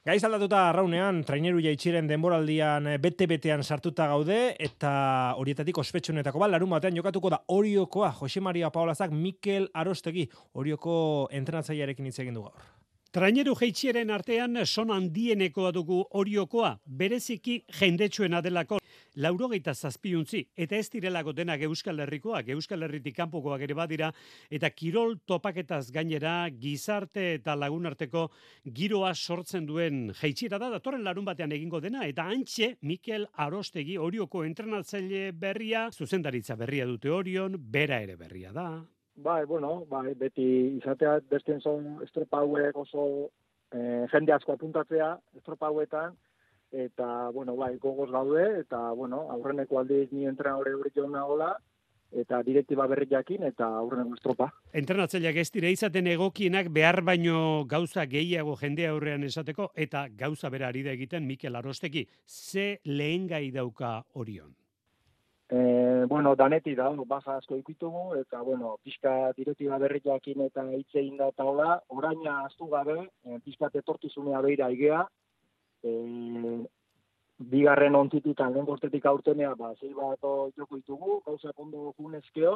Gaiz 0.00 0.22
aldatuta 0.24 0.62
arraunean, 0.70 1.18
traineru 1.28 1.58
jaitxiren 1.60 2.06
denboraldian 2.08 2.86
eh, 2.88 2.94
bete-betean 3.04 3.60
sartuta 3.60 4.06
gaude, 4.08 4.38
eta 4.56 4.92
horietatik 5.36 5.76
ospetsunetako 5.82 6.40
bat, 6.40 6.54
larun 6.54 6.72
batean 6.72 6.96
jokatuko 6.96 7.34
da 7.36 7.42
Oriokoa, 7.52 8.08
Jose 8.22 8.40
Maria 8.40 8.72
Paolazak, 8.72 9.12
Mikel 9.12 9.68
Arostegi, 9.76 10.24
Orioko 10.56 10.94
entrenatzaiarekin 11.36 12.08
hitz 12.08 12.16
egin 12.24 12.40
du 12.40 12.46
gaur. 12.48 12.79
Traineru 13.10 13.56
jeitxieren 13.58 14.12
artean 14.14 14.60
son 14.64 14.92
handienekoa 14.94 15.72
dugu 15.74 15.96
Oriokoa, 16.20 16.76
bereziki 16.86 17.56
jendetsuena 17.74 18.38
delako 18.40 18.76
laurogeita 19.18 19.74
zazpiuntzi, 19.74 20.44
eta 20.54 20.78
ez 20.78 20.86
direlako 20.92 21.32
denak 21.34 21.64
Euskal 21.66 21.98
Herrikoak, 22.04 22.52
Euskal 22.54 22.86
Herritik 22.86 23.16
kanpokoak 23.16 23.64
ere 23.66 23.74
badira, 23.74 24.12
eta 24.46 24.70
kirol 24.70 25.16
topaketaz 25.26 25.90
gainera 25.90 26.36
gizarte 26.54 27.26
eta 27.40 27.58
lagunarteko 27.58 28.28
giroa 28.78 29.10
sortzen 29.16 29.66
duen 29.66 30.14
jaitsira 30.20 30.62
da, 30.62 30.70
datorren 30.76 31.02
larun 31.02 31.26
batean 31.26 31.50
egingo 31.58 31.82
dena, 31.82 32.06
eta 32.06 32.28
antxe 32.30 32.76
Mikel 32.86 33.26
Arostegi 33.34 33.98
Orioko 33.98 34.46
entrenatzaile 34.46 35.32
berria, 35.34 35.88
zuzendaritza 35.90 36.54
berria 36.54 36.86
dute 36.86 37.10
Orion, 37.10 37.58
bera 37.58 37.98
ere 38.06 38.14
berria 38.22 38.54
da. 38.54 38.70
Bai, 39.22 39.44
bueno, 39.44 39.84
bai, 39.90 40.14
beti 40.16 40.44
izatea 40.78 41.18
bestien 41.28 41.60
zon 41.60 41.98
estropauek 42.06 42.76
oso 42.80 43.02
eh, 43.72 44.06
jende 44.12 44.32
asko 44.32 44.54
apuntatzea 44.54 45.10
estropauetan, 45.36 46.14
eta, 46.72 47.28
bueno, 47.34 47.56
bai, 47.56 47.74
gogoz 47.82 48.08
gaude, 48.10 48.46
eta, 48.62 48.92
bueno, 48.96 49.26
aurreneko 49.34 49.80
aldiz 49.80 50.08
ni 50.12 50.24
entrenadore 50.30 50.72
hori 50.78 50.92
joan 50.94 51.12
nagola, 51.12 51.50
eta 52.10 52.40
direktiba 52.46 52.86
berri 52.90 53.06
jakin, 53.10 53.44
eta 53.50 53.68
aurreneko 53.82 54.16
estropa. 54.16 54.48
Entrenatzaileak 54.72 55.42
ez 55.42 55.50
dire 55.52 55.74
izaten 55.74 56.08
egokienak 56.14 56.70
behar 56.72 57.02
baino 57.06 57.66
gauza 57.70 58.06
gehiago 58.10 58.56
jende 58.62 58.88
aurrean 58.88 59.28
esateko, 59.28 59.70
eta 59.74 60.06
gauza 60.24 60.48
bera 60.48 60.72
ari 60.72 60.86
da 60.86 60.96
egiten 60.96 61.26
Mikel 61.26 61.60
Arosteki. 61.60 62.06
Ze 62.26 62.80
lehen 62.84 63.28
gai 63.28 63.50
dauka 63.50 63.98
orion? 64.14 64.59
E, 65.50 66.04
bueno, 66.06 66.36
daneti 66.36 66.76
da, 66.78 66.88
baja 67.10 67.36
asko 67.40 67.56
ikuitugu, 67.58 68.14
eta, 68.20 68.38
bueno, 68.46 68.76
pixka 68.84 69.32
direktiba 69.34 69.78
berri 69.82 69.98
jakin 70.04 70.44
eta 70.44 70.62
hitzein 70.70 71.16
da 71.18 71.26
eta 71.32 71.44
hola, 71.44 71.80
oraina 71.88 72.44
aztu 72.44 72.68
gabe, 72.70 73.00
e, 73.26 73.38
pixka 73.42 73.70
tetortizunea 73.74 74.42
behira 74.46 74.68
igea, 74.70 75.00
e, 75.82 75.94
bigarren 77.50 77.98
ontitutan 77.98 78.54
lehen 78.54 78.68
gortetik 78.68 79.08
aurtenea, 79.10 79.56
ba, 79.58 79.72
zei 79.80 79.90
bat 79.96 80.22
joko 80.22 80.76
ditugu, 80.76 81.18
gauza 81.26 81.52
kondo 81.56 81.94
junezkeo, 81.98 82.54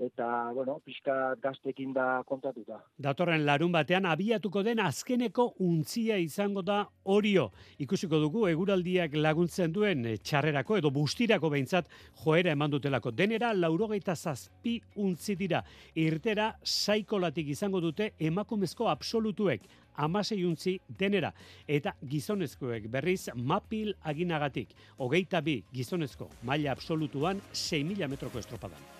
eta, 0.00 0.50
bueno, 0.54 0.78
pixka 0.84 1.34
gaztekin 1.42 1.92
da 1.92 2.22
kontatuta. 2.26 2.78
Datorren 2.98 3.44
larun 3.46 3.72
batean 3.72 4.06
abiatuko 4.06 4.62
den 4.66 4.80
azkeneko 4.80 5.52
untzia 5.64 6.18
izango 6.22 6.62
da 6.62 6.80
orio. 7.04 7.48
Ikusiko 7.78 8.20
dugu 8.22 8.46
eguraldiak 8.50 9.16
laguntzen 9.18 9.72
duen 9.72 10.06
eh, 10.06 10.16
txarrerako 10.18 10.78
edo 10.78 10.92
bustirako 10.94 11.50
behintzat 11.54 11.90
joera 12.22 12.54
eman 12.54 12.70
dutelako. 12.70 13.12
Denera 13.12 13.52
laurogeita 13.54 14.16
zazpi 14.16 14.78
untzi 14.96 15.36
dira. 15.36 15.62
Irtera 15.94 16.52
saikolatik 16.62 17.48
izango 17.54 17.80
dute 17.84 18.12
emakumezko 18.18 18.88
absolutuek 18.88 19.66
amasei 19.98 20.44
untzi 20.46 20.78
denera. 20.98 21.32
Eta 21.66 21.94
gizonezkoek 22.08 22.86
berriz 22.92 23.28
mapil 23.34 23.94
aginagatik. 24.02 24.74
Hogeita 24.98 25.42
bi 25.42 25.60
gizonezko 25.74 26.30
maila 26.42 26.72
absolutuan 26.76 27.42
6.000 27.52 28.08
metroko 28.08 28.38
estropadan. 28.38 28.97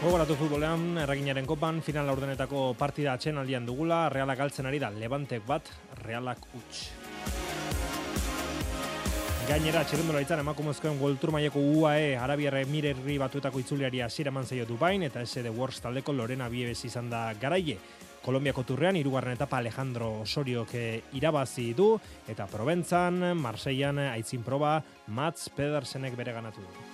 Gogoratu 0.00 0.32
futbolean, 0.32 0.96
erraginaren 1.02 1.44
kopan, 1.44 1.82
final 1.84 2.06
laurdenetako 2.08 2.70
partida 2.80 3.12
atxen 3.12 3.36
aldian 3.36 3.66
dugula, 3.68 4.06
realak 4.08 4.38
galtzen 4.40 4.64
ari 4.64 4.78
da, 4.80 4.88
levantek 4.96 5.42
bat, 5.44 5.66
realak 6.06 6.46
utx. 6.56 6.86
Gainera, 9.50 9.82
txerrendura 9.84 10.22
itzan, 10.24 10.40
emakumezkoen 10.40 10.96
Goltur 10.96 11.34
Maieko 11.36 11.60
UAE 11.60 12.14
Arabiarre 12.16 12.62
mirerri 12.70 13.18
batuetako 13.20 13.60
itzuliari 13.60 14.00
asira 14.00 14.32
manzaio 14.32 14.64
Dubain, 14.64 15.04
eta 15.04 15.20
SD 15.20 15.52
Wars 15.52 15.82
taldeko 15.84 16.14
Lorena 16.16 16.48
Biebes 16.48 16.78
izan 16.88 17.12
da 17.12 17.26
garaile. 17.42 17.76
Kolombiako 18.24 18.64
turrean, 18.70 18.96
irugarren 18.96 19.36
etapa 19.36 19.60
Alejandro 19.60 20.14
Osoriok 20.22 20.72
eh, 20.80 20.86
irabazi 21.20 21.74
du, 21.76 21.90
eta 22.24 22.48
Proventzan, 22.48 23.34
Marseian, 23.36 24.00
aitzin 24.14 24.48
proba, 24.48 24.78
Mats 25.12 25.52
Pedersenek 25.52 26.16
bere 26.16 26.32
ganatu 26.40 26.64
du. 26.64 26.89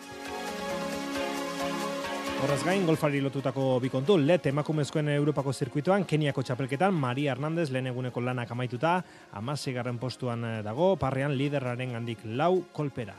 Horrez 2.37 2.61
gain, 2.67 2.83
golfari 2.85 3.23
lotutako 3.25 3.79
bikontu, 3.81 4.19
let 4.21 4.45
emakumezkoen 4.51 5.09
Europako 5.15 5.55
zirkuitoan, 5.57 6.05
Keniako 6.05 6.43
txapelketan, 6.45 6.93
Maria 6.93 7.33
Hernandez 7.33 7.71
lehen 7.73 7.89
eguneko 7.89 8.21
lanak 8.21 8.53
amaituta, 8.53 8.99
amasegarren 9.41 9.97
postuan 9.97 10.45
eh, 10.45 10.59
dago, 10.63 10.91
parrean 11.01 11.33
liderraren 11.33 11.97
handik 11.97 12.27
lau 12.37 12.61
kolpera. 12.77 13.17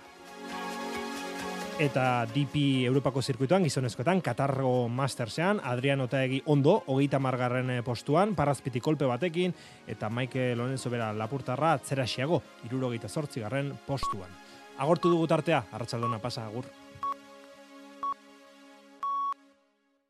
Eta 1.82 2.06
DP 2.30 2.86
Europako 2.92 3.26
zirkuitoan, 3.26 3.66
gizonezkoetan, 3.66 4.22
Katarro 4.22 4.88
Mastersean, 4.88 5.66
Adrian 5.66 6.06
Otaegi 6.06 6.44
ondo, 6.46 6.84
hogeita 6.86 7.18
margarren 7.18 7.74
eh, 7.74 7.82
postuan, 7.82 8.38
parazpiti 8.38 8.80
kolpe 8.86 9.10
batekin, 9.10 9.54
eta 9.90 10.14
Maike 10.14 10.52
Lorenzo 10.56 10.94
bera 10.94 11.10
lapurtarra, 11.18 11.74
atzera 11.82 12.06
xiago, 12.06 12.44
irurogeita 12.70 13.10
garren 13.42 13.74
postuan. 13.88 14.30
Agortu 14.78 15.10
dugu 15.10 15.26
tartea, 15.26 15.66
arratsaldona 15.72 16.20
pasa, 16.22 16.46
agur. 16.46 16.70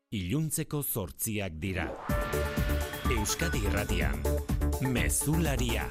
Iluntzeko 0.08 0.78
zortziak 0.80 1.58
dira. 1.60 1.82
Euskadi 3.12 3.58
Irratian. 3.68 4.22
Mezularia. 4.88 5.82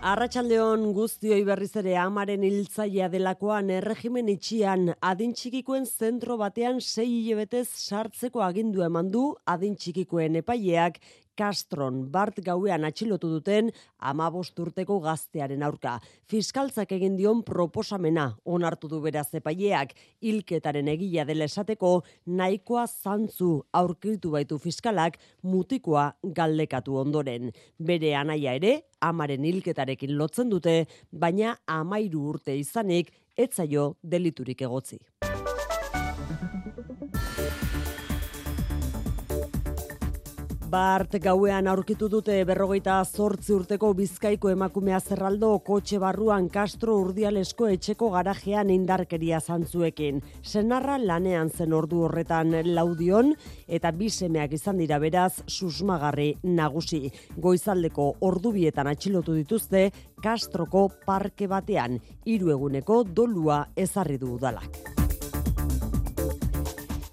Arratxaldeon 0.00 0.86
guztioi 0.96 1.42
berriz 1.44 1.74
ere 1.76 1.98
amaren 2.00 2.46
hiltzailea 2.48 3.10
delakoan 3.12 3.68
erregimen 3.68 4.32
itxian 4.32 4.94
adin 5.10 5.36
txikikoen 5.36 5.84
zentro 5.84 6.38
batean 6.40 6.80
sei 6.80 7.04
hilebetez 7.18 7.66
sartzeko 7.68 8.40
agindua 8.40 8.88
eman 8.88 9.12
du 9.12 9.26
adin 9.44 9.76
txikikoen 9.76 10.40
epaileak 10.40 11.02
Castron 11.38 12.00
Bart 12.10 12.40
gauean 12.42 12.84
atxilotu 12.88 13.30
duten 13.30 13.70
amabost 14.10 14.58
urteko 14.58 14.98
gaztearen 15.04 15.62
aurka. 15.62 15.98
Fiskaltzak 16.26 16.92
egin 16.96 17.16
dion 17.18 17.44
proposamena 17.46 18.26
onartu 18.44 18.90
du 18.90 19.00
beraz 19.04 19.28
epaileak 19.38 19.94
hilketaren 20.24 20.90
egila 20.94 21.26
dela 21.28 21.46
esateko 21.46 21.92
nahikoa 22.26 22.86
zantzu 22.88 23.52
aurkitu 23.72 24.34
baitu 24.34 24.58
fiskalak 24.58 25.20
mutikoa 25.42 26.10
galdekatu 26.40 26.98
ondoren. 27.04 27.52
Bere 27.78 28.14
anaia 28.18 28.58
ere 28.58 28.74
amaren 29.00 29.46
hilketarekin 29.46 30.16
lotzen 30.18 30.50
dute, 30.50 30.82
baina 31.12 31.54
amairu 31.66 32.26
urte 32.34 32.58
izanik 32.58 33.14
etzaio 33.38 33.92
deliturik 34.02 34.66
egotzi. 34.66 34.98
Bart 40.68 41.14
gauean 41.24 41.64
aurkitu 41.70 42.10
dute 42.12 42.34
berrogeita 42.44 42.98
zortzi 43.04 43.54
urteko 43.54 43.94
bizkaiko 43.96 44.50
emakumea 44.52 44.98
zerraldo 45.00 45.54
kotxe 45.64 45.96
barruan 46.02 46.50
Castro 46.52 46.98
urdialesko 47.00 47.70
etxeko 47.72 48.10
garajean 48.12 48.68
indarkeria 48.74 49.40
zantzuekin. 49.40 50.20
Senarra 50.42 50.98
lanean 51.00 51.48
zen 51.48 51.72
ordu 51.72 52.04
horretan 52.04 52.52
laudion 52.74 53.32
eta 53.66 53.94
bisemeak 53.96 54.52
izan 54.60 54.84
dira 54.84 55.00
beraz 55.00 55.40
susmagarri 55.46 56.34
nagusi. 56.44 57.06
Goizaldeko 57.40 58.12
ordubietan 58.28 58.92
atxilotu 58.92 59.40
dituzte 59.40 59.88
Castroko 60.20 60.90
parke 61.08 61.48
batean 61.48 61.96
hiru 62.26 62.52
eguneko 62.58 63.04
dolua 63.08 63.64
ezarri 63.88 64.20
du 64.20 64.34
udalak. 64.36 65.07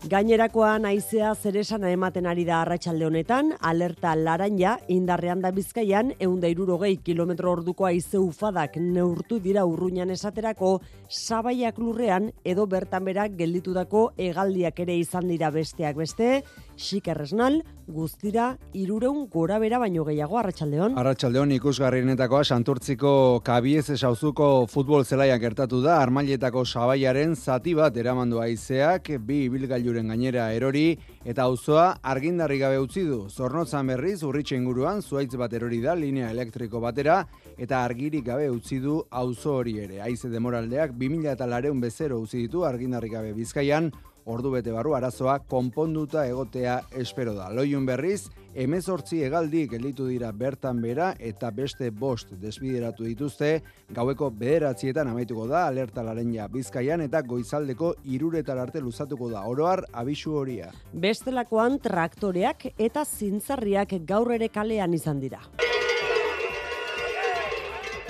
Gainerakoa 0.05 0.75
naizea 0.77 1.31
zeresana 1.33 1.89
ematen 1.89 2.27
ari 2.29 2.43
da 2.45 2.59
arratsalde 2.61 3.07
honetan, 3.07 3.47
alerta 3.65 4.11
laranja 4.13 4.75
indarrean 4.93 5.39
da 5.41 5.49
bizkaian, 5.49 6.11
eunda 6.21 6.51
irurogei 6.51 6.91
kilometro 7.01 7.49
orduko 7.55 7.87
aize 7.89 8.21
ufadak 8.21 8.77
neurtu 8.77 9.39
dira 9.41 9.63
urruñan 9.65 10.13
esaterako, 10.13 10.75
sabaiak 11.09 11.79
lurrean 11.81 12.29
edo 12.43 12.67
bertan 12.69 13.07
berak 13.09 13.33
gelditudako 13.39 14.11
egaldiak 14.27 14.83
ere 14.85 14.99
izan 15.01 15.25
dira 15.33 15.49
besteak 15.49 15.97
beste, 15.97 16.43
xikerresnal, 16.77 17.61
guztira 17.87 18.57
irureun 18.73 19.27
gora 19.31 19.59
bera 19.59 19.77
baino 19.79 20.03
gehiago 20.07 20.39
arratsaldeon. 20.39 20.97
Arratsaldeon 20.97 21.51
ikusgarrienetakoa 21.57 22.43
santurtziko 22.43 23.41
kabiez 23.45 23.89
esauzuko 23.93 24.65
futbol 24.71 25.05
zelaiak 25.05 25.41
gertatu 25.41 25.81
da, 25.83 25.99
armailetako 26.01 26.65
sabaiaren 26.65 27.35
zati 27.35 27.75
bat 27.77 27.97
eramandu 27.97 28.41
aizeak, 28.41 29.11
bi 29.19 29.43
ibilgailuren 29.45 30.09
gainera 30.13 30.51
erori, 30.53 30.97
eta 31.25 31.45
auzoa 31.45 31.87
argindarri 32.01 32.59
gabe 32.59 32.79
utzi 32.81 33.05
du. 33.05 33.25
Zornotzan 33.29 33.87
berriz, 33.93 34.21
urritxe 34.23 34.57
inguruan, 34.57 35.01
zuaitz 35.01 35.35
bat 35.37 35.53
erori 35.53 35.81
da, 35.83 35.95
linea 35.95 36.31
elektriko 36.33 36.81
batera, 36.81 37.23
eta 37.57 37.83
argirik 37.83 38.25
gabe 38.25 38.49
utzi 38.49 38.79
du 38.79 39.01
auzo 39.09 39.55
hori 39.59 39.77
ere. 39.79 40.01
Aize 40.01 40.29
demoraldeak, 40.29 40.97
2000 40.99 41.31
eta 41.35 41.47
lareun 41.47 41.81
bezero 41.81 42.19
utzi 42.19 42.43
ditu 42.45 42.65
argindarri 42.65 43.09
gabe 43.09 43.33
bizkaian, 43.33 43.91
ordu 44.25 44.51
bete 44.55 44.73
barru 44.73 44.95
arazoa 44.97 45.37
konponduta 45.49 46.25
egotea 46.27 46.79
espero 46.97 47.35
da. 47.37 47.51
Loiun 47.53 47.85
berriz, 47.85 48.27
emezortzi 48.55 49.21
egaldi 49.27 49.65
gelditu 49.69 50.07
dira 50.09 50.31
bertan 50.33 50.81
bera 50.81 51.11
eta 51.19 51.51
beste 51.53 51.91
bost 51.91 52.33
desbideratu 52.41 53.05
dituzte, 53.05 53.51
gaueko 53.93 54.31
bederatzietan 54.31 55.11
amaituko 55.11 55.45
da 55.51 55.65
alerta 55.67 56.03
laren 56.03 56.33
ja 56.33 56.47
bizkaian 56.49 57.05
eta 57.05 57.21
goizaldeko 57.21 57.93
iruretar 58.03 58.57
arte 58.57 58.81
luzatuko 58.81 59.29
da 59.29 59.45
oroar 59.45 59.85
abisu 59.93 60.35
horia. 60.41 60.71
Bestelakoan 60.93 61.79
traktoreak 61.83 62.71
eta 62.77 63.05
zintzarriak 63.05 63.99
gaur 64.07 64.33
ere 64.33 64.49
kalean 64.49 64.93
izan 64.97 65.21
dira. 65.21 65.45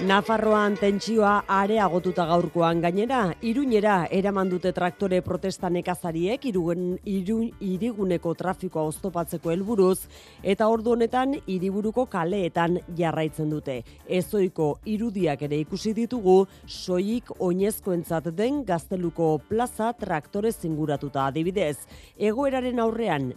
Nafarroan 0.03 0.73
tentsioa 0.75 1.45
areagotuta 1.47 2.25
gaurkoan 2.27 2.81
gainera, 2.83 3.29
iruñera 3.39 4.09
eraman 4.11 4.49
dute 4.51 4.73
traktore 4.75 5.21
protesta 5.23 5.69
nekazariek 5.71 6.43
irugen, 6.49 6.97
irun, 7.07 7.45
iriguneko 7.63 8.33
trafikoa 8.35 8.83
oztopatzeko 8.89 9.53
helburuz 9.53 10.09
eta 10.43 10.67
ordu 10.67 10.97
honetan 10.97 11.37
hiriburuko 11.47 12.09
kaleetan 12.11 12.81
jarraitzen 12.99 13.55
dute. 13.55 13.77
Ezoiko 14.19 14.73
irudiak 14.83 15.47
ere 15.47 15.63
ikusi 15.63 15.95
ditugu, 15.95 16.41
soilik 16.67 17.31
oinezkoentzat 17.39 18.33
den 18.35 18.65
gazteluko 18.67 19.37
plaza 19.47 19.93
traktore 19.95 20.51
zinguratuta 20.51 21.29
adibidez. 21.31 21.77
Egoeraren 22.19 22.83
aurrean, 22.83 23.31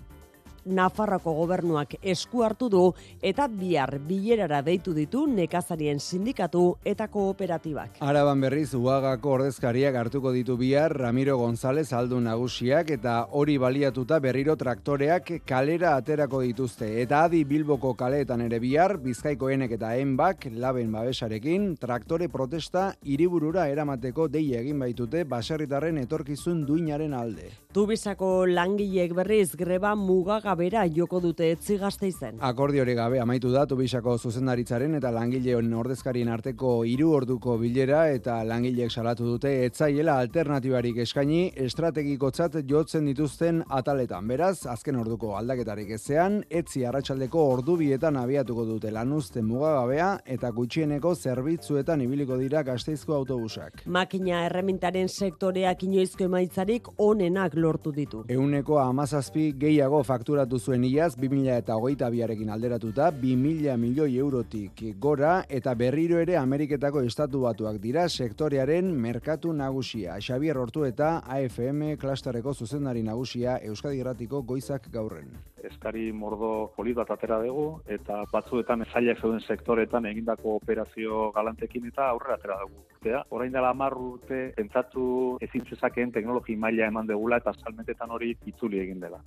Nafarroko 0.68 1.32
gobernuak 1.32 1.94
esku 2.02 2.42
hartu 2.44 2.68
du 2.68 2.82
eta 3.22 3.48
bihar 3.48 3.96
bilerara 4.04 4.60
deitu 4.62 4.92
ditu 4.94 5.24
nekazarien 5.26 5.98
sindikatu 5.98 6.76
eta 6.84 7.08
kooperatibak. 7.08 8.02
Araban 8.04 8.40
berriz 8.44 8.74
uagako 8.76 9.32
ordezkariak 9.38 9.96
hartuko 9.96 10.32
ditu 10.36 10.58
bihar 10.60 10.92
Ramiro 10.92 11.38
González 11.40 11.92
aldu 11.96 12.20
nagusiak 12.20 12.90
eta 12.98 13.16
hori 13.32 13.56
baliatuta 13.58 14.18
berriro 14.20 14.56
traktoreak 14.56 15.32
kalera 15.48 15.94
aterako 15.96 16.42
dituzte. 16.44 16.90
Eta 17.02 17.24
adi 17.24 17.44
Bilboko 17.48 17.94
kaleetan 17.96 18.42
ere 18.44 18.60
bihar, 18.60 18.98
Bizkaikoenek 19.00 19.72
eta 19.78 19.94
Enbak 19.96 20.48
laben 20.52 20.92
babesarekin 20.92 21.70
traktore 21.80 22.28
protesta 22.28 22.90
hiriburura 23.02 23.68
eramateko 23.72 24.28
deia 24.28 24.60
egin 24.60 24.78
baitute 24.82 25.24
baserritarren 25.24 25.98
etorkizun 26.04 26.64
duinaren 26.68 27.14
alde. 27.14 27.52
Tubisako 27.72 28.46
langileek 28.50 29.14
berriz 29.16 29.54
greba 29.56 29.94
mugaga 29.96 30.54
bera 30.58 30.84
joko 30.90 31.20
dute 31.22 31.50
etzi 31.54 31.78
gazteizen. 31.78 32.40
Akordiore 32.48 32.94
gabe 32.98 33.20
amaitu 33.22 33.52
da 33.52 33.64
Tubisako 33.70 34.16
zuzendaritzaren 34.18 34.98
eta 34.98 35.12
langileon 35.14 35.72
ordezkarien 35.78 36.28
arteko 36.34 36.72
hiru 36.88 37.12
orduko 37.20 37.56
bilera 37.62 38.04
eta 38.10 38.40
langileek 38.46 38.90
salatu 38.90 39.26
dute 39.28 39.52
etzaiela 39.66 40.18
alternatibarik 40.24 40.98
eskaini 41.04 41.40
estrategikotzat 41.66 42.58
jotzen 42.68 43.06
dituzten 43.08 43.62
ataletan. 43.80 44.26
Beraz, 44.28 44.66
azken 44.66 44.98
orduko 44.98 45.34
aldaketarik 45.38 45.94
ezean, 45.98 46.40
etzi 46.50 46.84
arratsaldeko 46.88 47.44
ordubietan 47.54 48.18
abiatuko 48.20 48.64
dute 48.68 48.90
lanuzten 48.94 49.46
mugagabea 49.46 50.10
eta 50.26 50.50
gutxieneko 50.56 51.14
zerbitzuetan 51.14 52.02
ibiliko 52.04 52.38
dira 52.40 52.64
Gasteizko 52.66 53.14
autobusak. 53.20 53.84
Makina 53.86 54.44
erremintaren 54.48 55.08
sektoreak 55.08 55.84
inoizko 55.86 56.26
emaitzarik 56.26 56.88
onenak 56.98 57.54
lortu 57.54 57.92
ditu. 57.94 58.24
Euneko 58.28 58.78
amazazpi 58.82 59.52
gehiago 59.60 60.02
fakturatu 60.38 60.58
zuen 60.62 60.84
iaz 60.84 61.16
2000 61.18 61.56
eta 61.58 61.74
hogeita 61.74 62.08
biarekin 62.14 62.50
alderatuta 62.54 63.08
2000 63.10 63.76
milioi 63.76 64.18
eurotik 64.18 64.82
gora 65.00 65.42
eta 65.48 65.74
berriro 65.74 66.20
ere 66.22 66.36
Ameriketako 66.38 67.02
estatu 67.02 67.40
batuak 67.42 67.80
dira 67.82 68.08
sektorearen 68.08 68.92
merkatu 68.94 69.52
nagusia. 69.52 70.14
Xavier 70.20 70.56
Hortu 70.56 70.84
eta 70.84 71.24
AFM 71.26 71.96
klasterreko 71.98 72.54
zuzendari 72.54 73.02
nagusia 73.02 73.58
Euskadi 73.64 73.98
Gratiko 73.98 74.42
goizak 74.42 74.86
gaurren. 74.92 75.34
Eskari 75.58 76.12
mordo 76.12 76.70
polit 76.76 76.94
bat 76.94 77.10
atera 77.10 77.40
dugu 77.42 77.80
eta 77.88 78.22
batzuetan 78.32 78.86
zailak 78.92 79.18
zeuden 79.18 79.40
sektoretan 79.40 80.06
egindako 80.06 80.54
operazio 80.62 81.32
galantekin 81.34 81.90
eta 81.90 82.12
aurrera 82.12 82.38
atera 82.38 82.60
dugu. 82.62 82.84
Urtea, 82.94 83.24
orain 83.30 83.50
dela 83.50 83.74
hamar 83.74 83.98
urte 83.98 84.52
pentsatu 84.54 85.36
ezin 85.42 85.66
zezakeen 85.66 86.12
teknologi 86.12 86.54
maila 86.54 86.86
eman 86.86 87.10
degula 87.10 87.42
eta 87.42 87.56
salmentetan 87.58 88.14
hori 88.14 88.36
itzuli 88.46 88.78
egin 88.86 89.00
dela. 89.00 89.18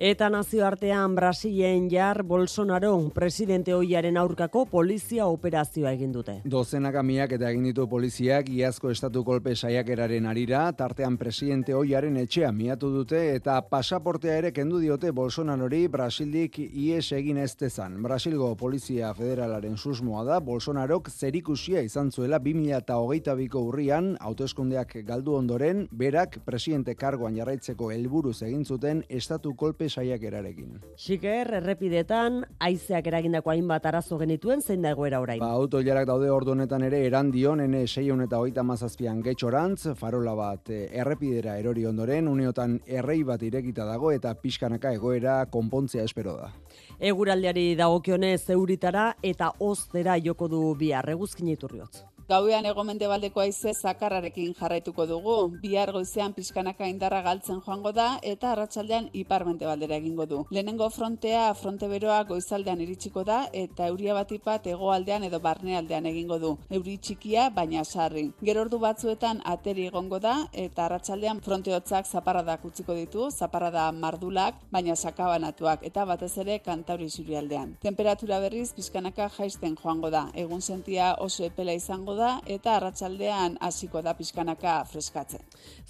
Eta 0.00 0.30
nazioartean 0.32 1.12
Brasilen 1.14 1.90
jar 1.92 2.22
Bolsonaro 2.24 2.94
presidente 3.12 3.74
hoiaren 3.76 4.16
aurkako 4.16 4.62
polizia 4.64 5.26
operazioa 5.28 5.90
egin 5.92 6.14
dute. 6.14 6.38
Dozenaka 6.48 7.02
miak 7.04 7.34
eta 7.36 7.50
egin 7.52 7.66
ditu 7.68 7.84
poliziak 7.84 8.48
iazko 8.48 8.88
estatu 8.94 9.20
kolpe 9.26 9.52
saiakeraren 9.52 10.24
arira, 10.24 10.62
tartean 10.72 11.18
presidente 11.20 11.74
hoiaren 11.76 12.16
etxea 12.16 12.48
miatu 12.50 12.88
dute 12.94 13.20
eta 13.34 13.58
pasaportea 13.60 14.38
ere 14.40 14.52
kendu 14.56 14.80
diote 14.80 15.10
Bolsonarori 15.12 15.82
Brasildik 15.92 16.56
ies 16.64 17.12
egin 17.12 17.36
ez 17.36 17.52
dezan. 17.60 18.00
Brasilgo 18.00 18.54
Polizia 18.56 19.12
Federalaren 19.12 19.76
susmoa 19.76 20.24
da 20.24 20.40
Bolsonarok 20.40 21.12
zerikusia 21.12 21.84
izan 21.84 22.08
zuela 22.10 22.40
2008ko 22.40 23.66
urrian, 23.66 24.14
hauteskundeak 24.16 24.96
galdu 25.04 25.36
ondoren, 25.36 25.84
berak 25.92 26.40
presidente 26.48 26.96
kargoan 26.96 27.36
jarraitzeko 27.36 27.92
helburuz 27.92 28.38
egin 28.48 28.64
zuten 28.64 29.04
estatu 29.10 29.52
kolpe 29.52 29.89
saiakerarekin. 29.90 30.78
Xiker 30.96 31.50
errepidetan 31.60 32.40
haizeak 32.62 33.06
eragindako 33.10 33.52
hainbat 33.52 33.86
arazo 33.90 34.18
genituen 34.20 34.62
zein 34.62 34.82
da 34.82 34.94
egoera 34.94 35.20
orain. 35.20 35.42
Ba, 35.42 35.50
autoilarak 35.58 36.06
daude 36.08 36.30
ordu 36.30 36.54
honetan 36.54 36.84
ere 36.86 37.02
erandion 37.06 37.60
ene 37.64 37.82
600 37.86 38.26
eta 38.26 38.64
37an 38.64 39.22
getxorantz, 39.26 39.94
farola 39.98 40.34
bat 40.38 40.70
eh, 40.70 40.86
errepidera 41.02 41.58
erori 41.58 41.86
ondoren, 41.86 42.28
uneotan 42.28 42.78
errei 42.86 43.22
bat 43.24 43.42
irekita 43.42 43.84
dago 43.88 44.12
eta 44.14 44.34
pixkanaka 44.34 44.94
egoera 44.96 45.40
konpontzea 45.50 46.04
espero 46.08 46.36
da. 46.38 46.52
Eguraldiari 47.00 47.74
dagokionez 47.76 48.48
euritara 48.54 49.10
eta 49.22 49.52
oztera 49.58 50.16
joko 50.22 50.48
du 50.48 50.62
bihar 50.78 51.08
eguzkin 51.10 51.48
iturriotz. 51.54 52.04
Gauean 52.30 52.66
egomende 52.70 53.08
baldeko 53.10 53.40
aize 53.42 53.72
zakarrarekin 53.74 54.52
jarraituko 54.54 55.02
dugu. 55.10 55.32
Bihar 55.62 55.90
goizean 55.90 56.30
pixkanaka 56.36 56.86
indarra 56.86 57.24
galtzen 57.24 57.56
joango 57.64 57.90
da 57.96 58.04
eta 58.32 58.52
arratsaldean 58.52 59.08
iparmente 59.20 59.66
baldera 59.66 59.96
egingo 59.96 60.26
du. 60.30 60.38
Lehenengo 60.54 60.86
frontea 60.94 61.48
fronte 61.58 61.88
beroa 61.90 62.20
goizaldean 62.28 62.84
iritsiko 62.84 63.24
da 63.26 63.38
eta 63.62 63.88
euria 63.90 64.14
batipat 64.14 64.68
hegoaldean 64.70 65.26
edo 65.26 65.40
barnealdean 65.46 66.06
egingo 66.12 66.38
du. 66.44 66.52
Euri 66.78 66.94
txikia 66.98 67.48
baina 67.56 67.82
sarri. 67.84 68.22
Gero 68.50 68.62
ordu 68.62 68.78
batzuetan 68.78 69.42
ateri 69.54 69.88
egongo 69.90 70.22
da 70.22 70.36
eta 70.52 70.86
arratsaldean 70.86 71.42
fronte 71.42 71.74
hotzak 71.74 72.06
zaparradak 72.06 72.64
utziko 72.70 72.94
ditu, 72.94 73.26
zaparrada 73.32 73.88
mardulak 73.90 74.62
baina 74.70 74.94
sakabanatuak 74.94 75.82
eta 75.90 76.06
batez 76.12 76.30
ere 76.46 76.60
kantauri 76.60 77.10
surialdean. 77.10 77.74
Temperatura 77.82 78.38
berriz 78.46 78.70
pixkanaka 78.78 79.28
jaisten 79.40 79.74
joango 79.82 80.14
da. 80.14 80.28
Egun 80.46 80.62
sentia 80.62 81.16
oso 81.18 81.42
epela 81.50 81.74
izango 81.74 82.19
eta 82.46 82.76
arratsaldean 82.76 83.56
hasiko 83.60 84.02
da 84.02 84.14
pixkanaka 84.14 84.84
freskatzen. 84.90 85.40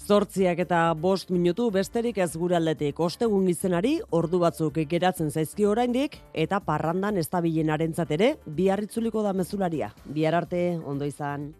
Zortziak 0.07 0.59
eta 0.65 0.81
bost 0.93 1.31
minutu 1.31 1.69
besterik 1.71 2.17
ez 2.17 2.31
gure 2.37 2.55
aldetik 2.55 2.99
ostegun 2.99 3.45
gizenari 3.49 3.99
ordu 4.11 4.39
batzuk 4.39 4.79
geratzen 4.93 5.31
zaizki 5.31 5.65
oraindik 5.65 6.19
eta 6.33 6.59
parrandan 6.59 7.17
ez 7.17 7.27
da 7.29 7.41
bilenarentzat 7.41 8.11
ere 8.11 8.35
biarritzuliko 8.45 9.23
da 9.23 9.33
mezularia. 9.33 9.93
Bihar 10.05 10.35
arte 10.43 10.79
ondo 10.85 11.05
izan. 11.05 11.51